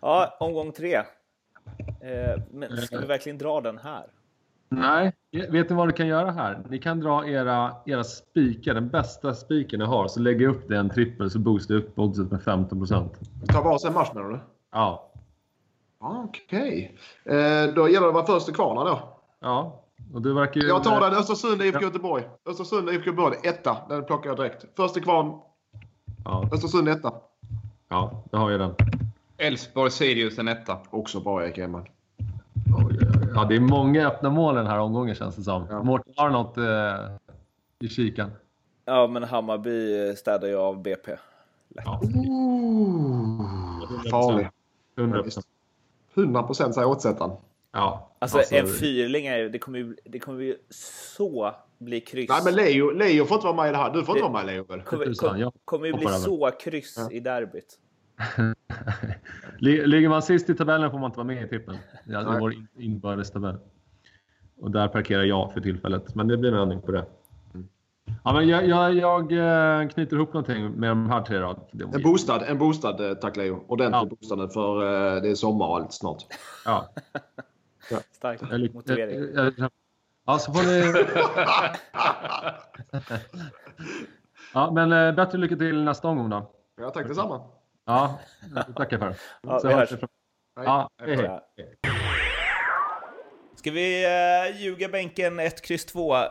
Ja, 0.00 0.36
omgång 0.40 0.72
tre. 0.72 0.94
Eh, 2.00 2.42
men 2.50 2.76
ska 2.76 2.98
vi 2.98 3.06
verkligen 3.06 3.38
dra 3.38 3.60
den 3.60 3.78
här? 3.78 4.06
Nej, 4.72 5.12
vet 5.30 5.70
ni 5.70 5.76
vad 5.76 5.88
du 5.88 5.92
kan 5.92 6.06
göra 6.06 6.30
här? 6.30 6.62
Ni 6.70 6.78
kan 6.78 7.00
dra 7.00 7.28
era, 7.28 7.72
era 7.86 8.04
spikar, 8.04 8.74
den 8.74 8.88
bästa 8.88 9.34
spiken 9.34 9.80
ni 9.80 9.86
har, 9.86 10.08
så 10.08 10.20
lägger 10.20 10.48
upp 10.48 10.68
det 10.68 10.76
en 10.76 10.90
trippel 10.90 11.30
så 11.30 11.38
boostar 11.38 11.74
upp 11.74 11.98
oddset 11.98 12.30
med 12.30 12.40
15% 12.40 13.08
Ta 13.48 13.62
varsin 13.62 13.92
match 13.92 14.10
menar 14.14 14.28
du? 14.28 14.40
Ja. 14.72 15.12
Okej. 15.98 16.96
Okay. 17.24 17.38
Eh, 17.38 17.74
då 17.74 17.88
gäller 17.88 18.00
det 18.00 18.08
att 18.08 18.14
vara 18.14 18.26
först 18.26 18.54
kvar 18.54 18.84
då. 18.84 19.18
Ja, 19.40 19.84
och 20.14 20.22
du 20.22 20.34
verkar 20.34 20.60
ju... 20.60 20.68
Jag 20.68 20.84
tar 20.84 21.00
den. 21.00 21.14
Östersund, 21.14 21.62
IFK 21.62 21.80
Göteborg. 21.80 22.24
Östersund, 22.46 22.90
IFK 22.90 23.06
Göteborg. 23.06 23.36
Etta. 23.42 23.76
Den 23.88 24.04
plockar 24.04 24.30
jag 24.30 24.36
direkt. 24.36 24.66
Första 24.76 25.00
kvarn. 25.00 25.40
Ja. 26.24 26.48
Östersund 26.52 26.88
etta. 26.88 27.12
Ja, 27.88 28.24
det 28.30 28.36
har 28.36 28.50
jag 28.50 28.60
den. 28.60 28.74
Elfsborg, 29.38 29.90
Sirius 29.90 30.38
en 30.38 30.48
etta. 30.48 30.78
Också 30.90 31.20
bra 31.20 31.44
Erik 31.44 31.58
Edman. 31.58 31.86
Ja, 33.34 33.44
det 33.44 33.56
är 33.56 33.60
många 33.60 34.06
öppna 34.06 34.30
mål 34.30 34.54
den 34.54 34.66
här 34.66 34.78
omgången 34.78 35.14
känns 35.14 35.36
det 35.36 35.42
som. 35.42 35.66
Ja. 35.70 35.82
Mårten 35.82 36.14
har 36.16 36.30
något 36.30 36.56
eh, 36.56 37.86
i 37.86 37.88
kikan. 37.88 38.30
Ja, 38.84 39.06
men 39.06 39.22
Hammarby 39.22 40.16
städar 40.16 40.48
ju 40.48 40.56
av 40.56 40.82
BP. 40.82 41.10
Lätt. 41.10 41.84
Ja. 41.84 42.00
Ooh, 42.02 43.42
farlig. 44.10 44.48
100 44.98 45.22
procent. 45.22 45.46
100 46.14 46.42
procent 46.42 46.74
säger 46.74 46.88
åtsättaren. 46.88 47.30
Ja. 47.72 48.16
Alltså, 48.18 48.38
alltså, 48.38 48.54
en 48.54 48.66
fyrling 48.66 49.26
är 49.26 49.48
det 49.48 49.58
kommer 49.58 49.78
ju, 49.78 49.96
det 50.04 50.18
kommer 50.18 50.42
ju 50.42 50.56
så 50.70 51.54
bli 51.78 52.00
kryss. 52.00 52.28
Nej 52.28 52.40
men 52.44 52.54
Leo, 52.54 52.90
Leo 52.90 53.24
får 53.24 53.34
inte 53.34 53.46
vara 53.46 53.56
med 53.56 53.68
i 53.68 53.72
det 53.72 53.78
här. 53.78 53.92
Du 53.92 54.04
får 54.04 54.16
inte 54.16 54.30
vara 54.30 54.44
med 54.44 54.54
Leo 54.54 54.64
väl? 54.64 54.82
Kommer, 54.82 55.14
kom, 55.14 55.52
kommer 55.64 55.86
ju 55.86 55.92
bli 55.92 56.06
så 56.08 56.50
kryss 56.50 56.94
ja. 56.98 57.10
i 57.10 57.20
derbyt. 57.20 57.78
Ligger 59.58 60.08
man 60.08 60.22
sist 60.22 60.50
i 60.50 60.54
tabellen 60.54 60.90
får 60.90 60.98
man 60.98 61.08
inte 61.08 61.16
vara 61.16 61.26
med 61.26 61.44
i 61.44 61.48
trippen. 61.48 61.76
Det 62.04 62.14
är 62.14 62.40
vår 62.40 62.54
inbördes 62.78 63.30
tabell. 63.30 63.58
Och 64.60 64.70
där 64.70 64.88
parkerar 64.88 65.22
jag 65.22 65.52
för 65.52 65.60
tillfället. 65.60 66.14
Men 66.14 66.28
det 66.28 66.36
blir 66.36 66.52
en 66.52 66.58
ändring 66.58 66.80
på 66.80 66.92
det. 66.92 67.06
Mm. 67.54 67.68
Ja, 68.24 68.32
men 68.32 68.48
jag, 68.48 68.66
jag, 68.66 68.94
jag, 68.94 69.32
eh, 69.32 69.88
knyter 69.88 70.16
ihop 70.16 70.32
någonting 70.32 70.70
med 70.70 70.90
de 70.90 71.10
här 71.10 71.22
tre. 71.22 71.38
Då. 71.38 71.68
En 71.72 72.02
boostad, 72.02 72.42
en 72.42 72.58
boostad 72.58 73.10
eh, 73.10 73.14
tack 73.14 73.36
Leo. 73.36 73.64
Ordentligt 73.66 74.10
ja. 74.10 74.16
boostad 74.20 74.48
för 74.48 74.82
uh, 74.82 75.22
det 75.22 75.30
är 75.30 75.34
sommar 75.34 75.66
och 75.66 75.76
allt 75.76 75.92
snart. 75.92 76.26
Ja. 76.64 76.88
Ja. 77.90 77.98
Stark 78.12 78.40
jag, 78.50 78.74
motivering. 78.74 79.34
Jag, 79.34 79.70
ja, 80.26 80.38
så 80.38 80.52
får 80.52 80.62
ni... 80.62 81.06
ja, 84.54 84.70
men 84.70 85.14
bättre 85.14 85.38
lycka 85.38 85.56
till 85.56 85.84
nästa 85.84 86.08
omgång 86.08 86.30
då. 86.30 86.50
Ja, 86.80 86.90
tack 86.90 87.08
detsamma. 87.08 87.40
Ja, 87.86 88.18
tackar 88.76 88.98
för 88.98 89.08
det. 89.08 89.16
Ja, 89.42 89.60
så 89.60 89.68
vi 89.68 89.74
hörs. 89.74 89.90
Ja, 90.56 90.90
hej, 91.02 91.16
hej. 91.16 91.40
Ska 93.60 93.70
vi 93.70 94.06
uh, 94.06 94.60
ljuga 94.60 94.88
bänken 94.88 95.38
1, 95.40 95.70
X 95.70 95.84
2? 95.84 96.14
Uh, 96.14 96.22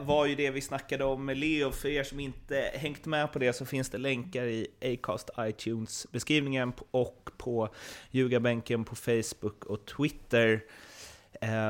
var 0.00 0.26
ju 0.26 0.34
det 0.34 0.50
vi 0.50 0.60
snackade 0.60 1.04
om 1.04 1.24
med 1.24 1.36
Leo. 1.36 1.70
För 1.70 1.88
er 1.88 2.04
som 2.04 2.20
inte 2.20 2.70
hängt 2.74 3.06
med 3.06 3.32
på 3.32 3.38
det 3.38 3.52
så 3.52 3.66
finns 3.66 3.90
det 3.90 3.98
länkar 3.98 4.44
i 4.44 4.66
Acast 4.82 5.30
iTunes 5.38 6.06
beskrivningen 6.12 6.72
och 6.90 7.30
på 7.36 7.68
ljugarbänken 8.10 8.84
på 8.84 8.96
Facebook 8.96 9.64
och 9.64 9.86
Twitter. 9.86 10.64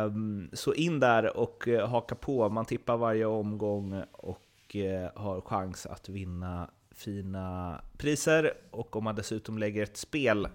Um, 0.04 0.50
så 0.52 0.74
in 0.74 1.00
där 1.00 1.36
och 1.36 1.68
uh, 1.68 1.86
haka 1.86 2.14
på. 2.14 2.48
Man 2.48 2.64
tippar 2.64 2.96
varje 2.96 3.26
omgång 3.26 4.02
och 4.12 4.76
uh, 4.76 5.22
har 5.22 5.40
chans 5.40 5.86
att 5.86 6.08
vinna 6.08 6.70
fina 6.98 7.80
priser. 7.96 8.52
Och 8.70 8.96
om 8.96 9.04
man 9.04 9.14
dessutom 9.14 9.58
lägger 9.58 9.82
ett 9.82 9.96
spel 9.96 10.48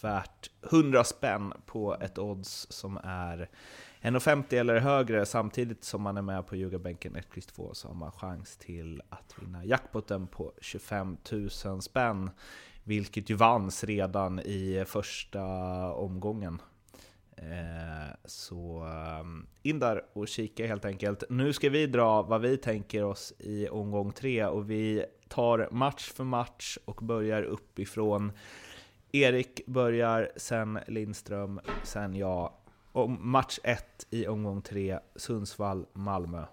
värt 0.00 0.50
100 0.70 1.04
spänn 1.04 1.52
på 1.66 1.96
ett 2.00 2.18
odds 2.18 2.66
som 2.70 2.96
är 3.04 3.48
1,50 4.00 4.54
eller 4.54 4.80
högre 4.80 5.26
samtidigt 5.26 5.84
som 5.84 6.02
man 6.02 6.16
är 6.16 6.22
med 6.22 6.46
på 6.46 6.56
ljugarbänken 6.56 7.16
1x2 7.16 7.72
så 7.72 7.88
har 7.88 7.94
man 7.94 8.12
chans 8.12 8.56
till 8.56 9.02
att 9.08 9.34
vinna 9.38 9.64
jackpoten 9.64 10.26
på 10.26 10.52
25 10.60 11.16
000 11.64 11.82
spänn. 11.82 12.30
Vilket 12.84 13.30
ju 13.30 13.34
vanns 13.34 13.84
redan 13.84 14.40
i 14.40 14.84
första 14.86 15.44
omgången. 15.92 16.60
Eh, 17.36 18.14
så 18.24 18.82
ehm, 18.82 19.46
in 19.62 19.78
där 19.78 20.04
och 20.12 20.28
kika 20.28 20.66
helt 20.66 20.84
enkelt. 20.84 21.24
Nu 21.28 21.52
ska 21.52 21.70
vi 21.70 21.86
dra 21.86 22.22
vad 22.22 22.40
vi 22.40 22.56
tänker 22.56 23.04
oss 23.04 23.32
i 23.38 23.68
omgång 23.68 24.12
tre 24.12 24.46
och 24.46 24.70
vi 24.70 25.04
tar 25.28 25.68
match 25.70 26.12
för 26.12 26.24
match 26.24 26.78
och 26.84 26.96
börjar 26.96 27.42
uppifrån. 27.42 28.32
Erik 29.12 29.66
börjar, 29.66 30.32
sen 30.36 30.78
Lindström, 30.86 31.60
sen 31.82 32.14
jag. 32.16 32.52
Och 32.92 33.10
match 33.10 33.58
1 33.62 34.06
i 34.10 34.26
omgång 34.26 34.62
3, 34.62 34.98
Sundsvall-Malmö. 35.14 36.44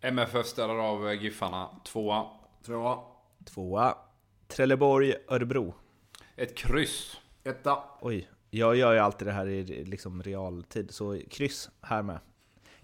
MFF 0.00 0.46
ställer 0.46 0.74
av 0.74 1.08
eh, 1.08 1.22
Giffarna. 1.22 1.68
Tvåa. 1.84 2.26
Tvåa. 2.66 2.98
Tvåa. 3.44 3.94
Trelleborg, 4.48 5.14
Örebro. 5.28 5.74
Ett 6.36 6.56
kryss. 6.56 7.20
Etta. 7.44 7.78
Oj, 8.00 8.28
jag 8.54 8.76
gör 8.76 8.92
ju 8.92 8.98
alltid 8.98 9.28
det 9.28 9.32
här 9.32 9.48
i 9.48 9.84
liksom 9.84 10.22
realtid, 10.22 10.90
så 10.90 11.20
kryss 11.30 11.70
här 11.80 12.02
med. 12.02 12.20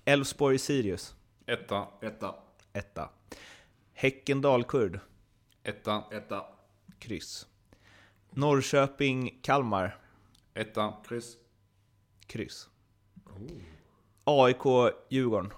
Elfsborg, 0.04 0.58
Sirius. 0.58 1.14
Etta. 1.46 1.86
Etta. 2.02 2.34
Etta. 2.72 3.10
Häcken, 3.92 4.40
Dalkurd. 4.40 5.00
Etta. 5.62 6.04
Etta. 6.12 6.46
Kryss. 6.98 7.46
Norrköping, 8.30 9.40
Kalmar. 9.42 9.98
Etta. 10.54 10.94
Kryss. 11.08 11.36
Kryss. 12.26 12.68
AIK, 14.24 14.92
Djurgården. 15.08 15.52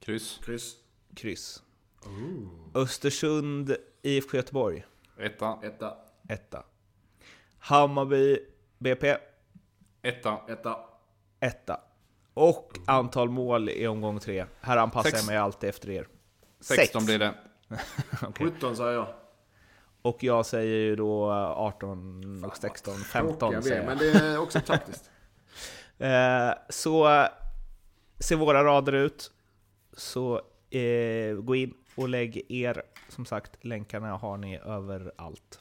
Kryss. 0.00 0.40
Kryss. 0.44 0.76
Kryss. 1.14 1.62
Östersund, 2.74 3.76
IFK 4.02 4.36
Göteborg. 4.36 4.84
Etta. 5.18 5.58
Etta. 5.62 5.96
Etta. 6.28 6.64
Hammarby, 7.58 8.38
BP. 8.78 9.16
Etta. 10.02 10.40
Etta. 10.48 10.76
Etta. 11.40 11.80
Och 12.34 12.78
antal 12.86 13.28
mål 13.30 13.68
i 13.68 13.86
omgång 13.86 14.20
tre. 14.20 14.44
Här 14.60 14.76
anpassar 14.76 15.10
Sex. 15.10 15.22
jag 15.22 15.26
mig 15.26 15.36
alltid 15.36 15.70
efter 15.70 15.90
er. 15.90 16.08
16 16.60 17.00
Sex. 17.00 17.06
blir 17.06 17.18
det. 17.18 17.34
17 18.38 18.76
säger 18.76 18.92
jag. 18.92 19.06
Och 20.02 20.22
jag 20.24 20.46
säger 20.46 20.76
ju 20.76 20.96
då 20.96 21.32
18 21.32 22.44
och 22.44 22.56
16, 22.56 22.94
15 22.94 23.38
Tråkiga 23.38 23.60
vi 23.60 23.68
säger 23.68 23.76
jag. 23.76 23.86
Men 23.86 23.98
det 23.98 24.12
är 24.12 24.38
också 24.38 24.60
taktiskt. 24.66 25.10
Eh, 25.98 26.50
så 26.68 27.26
ser 28.18 28.36
våra 28.36 28.64
rader 28.64 28.92
ut. 28.92 29.32
Så 29.92 30.36
eh, 30.70 31.34
gå 31.34 31.56
in 31.56 31.74
och 31.94 32.08
lägg 32.08 32.46
er. 32.48 32.82
Som 33.08 33.26
sagt, 33.26 33.64
länkarna 33.64 34.16
har 34.16 34.36
ni 34.36 34.58
överallt. 34.58 35.60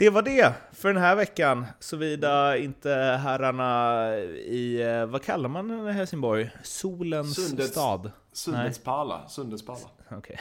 Det 0.00 0.10
var 0.10 0.22
det 0.22 0.54
för 0.72 0.92
den 0.92 1.02
här 1.02 1.16
veckan. 1.16 1.66
Såvida 1.80 2.56
inte 2.56 2.90
herrarna 3.22 4.14
i, 4.28 4.82
eh, 4.82 5.06
vad 5.06 5.22
kallar 5.22 5.48
man 5.48 5.68
den 5.68 5.88
i 5.88 5.92
Helsingborg? 5.92 6.50
Solens 6.62 7.38
Sundets- 7.38 7.66
stad? 7.66 8.10
Sundets 8.32 8.78
pärla. 8.78 9.28
Sundets 9.28 9.66
pärla. 9.66 9.90
Okej. 10.10 10.40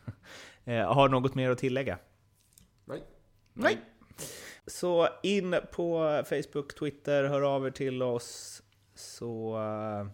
eh, 0.64 0.94
har 0.94 1.08
något 1.08 1.34
mer 1.34 1.50
att 1.50 1.58
tillägga? 1.58 1.98
Nej. 2.84 3.02
Nej. 3.52 3.78
Så 4.66 5.08
in 5.22 5.56
på 5.72 6.22
Facebook, 6.28 6.74
Twitter, 6.78 7.24
hör 7.24 7.42
av 7.42 7.66
er 7.66 7.70
till 7.70 8.02
oss. 8.02 8.62
Så 8.94 9.56
eh, 9.56 10.06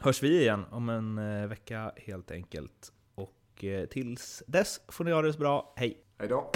hörs 0.00 0.22
vi 0.22 0.40
igen 0.40 0.64
om 0.70 0.88
en 0.88 1.48
vecka 1.48 1.92
helt 1.96 2.30
enkelt. 2.30 2.92
Och 3.14 3.64
tills 3.90 4.42
dess 4.46 4.80
får 4.88 5.04
ni 5.04 5.12
ha 5.12 5.22
det 5.22 5.32
så 5.32 5.38
bra. 5.38 5.74
Hej! 5.76 6.00
Hej 6.24 6.28
då. 6.28 6.50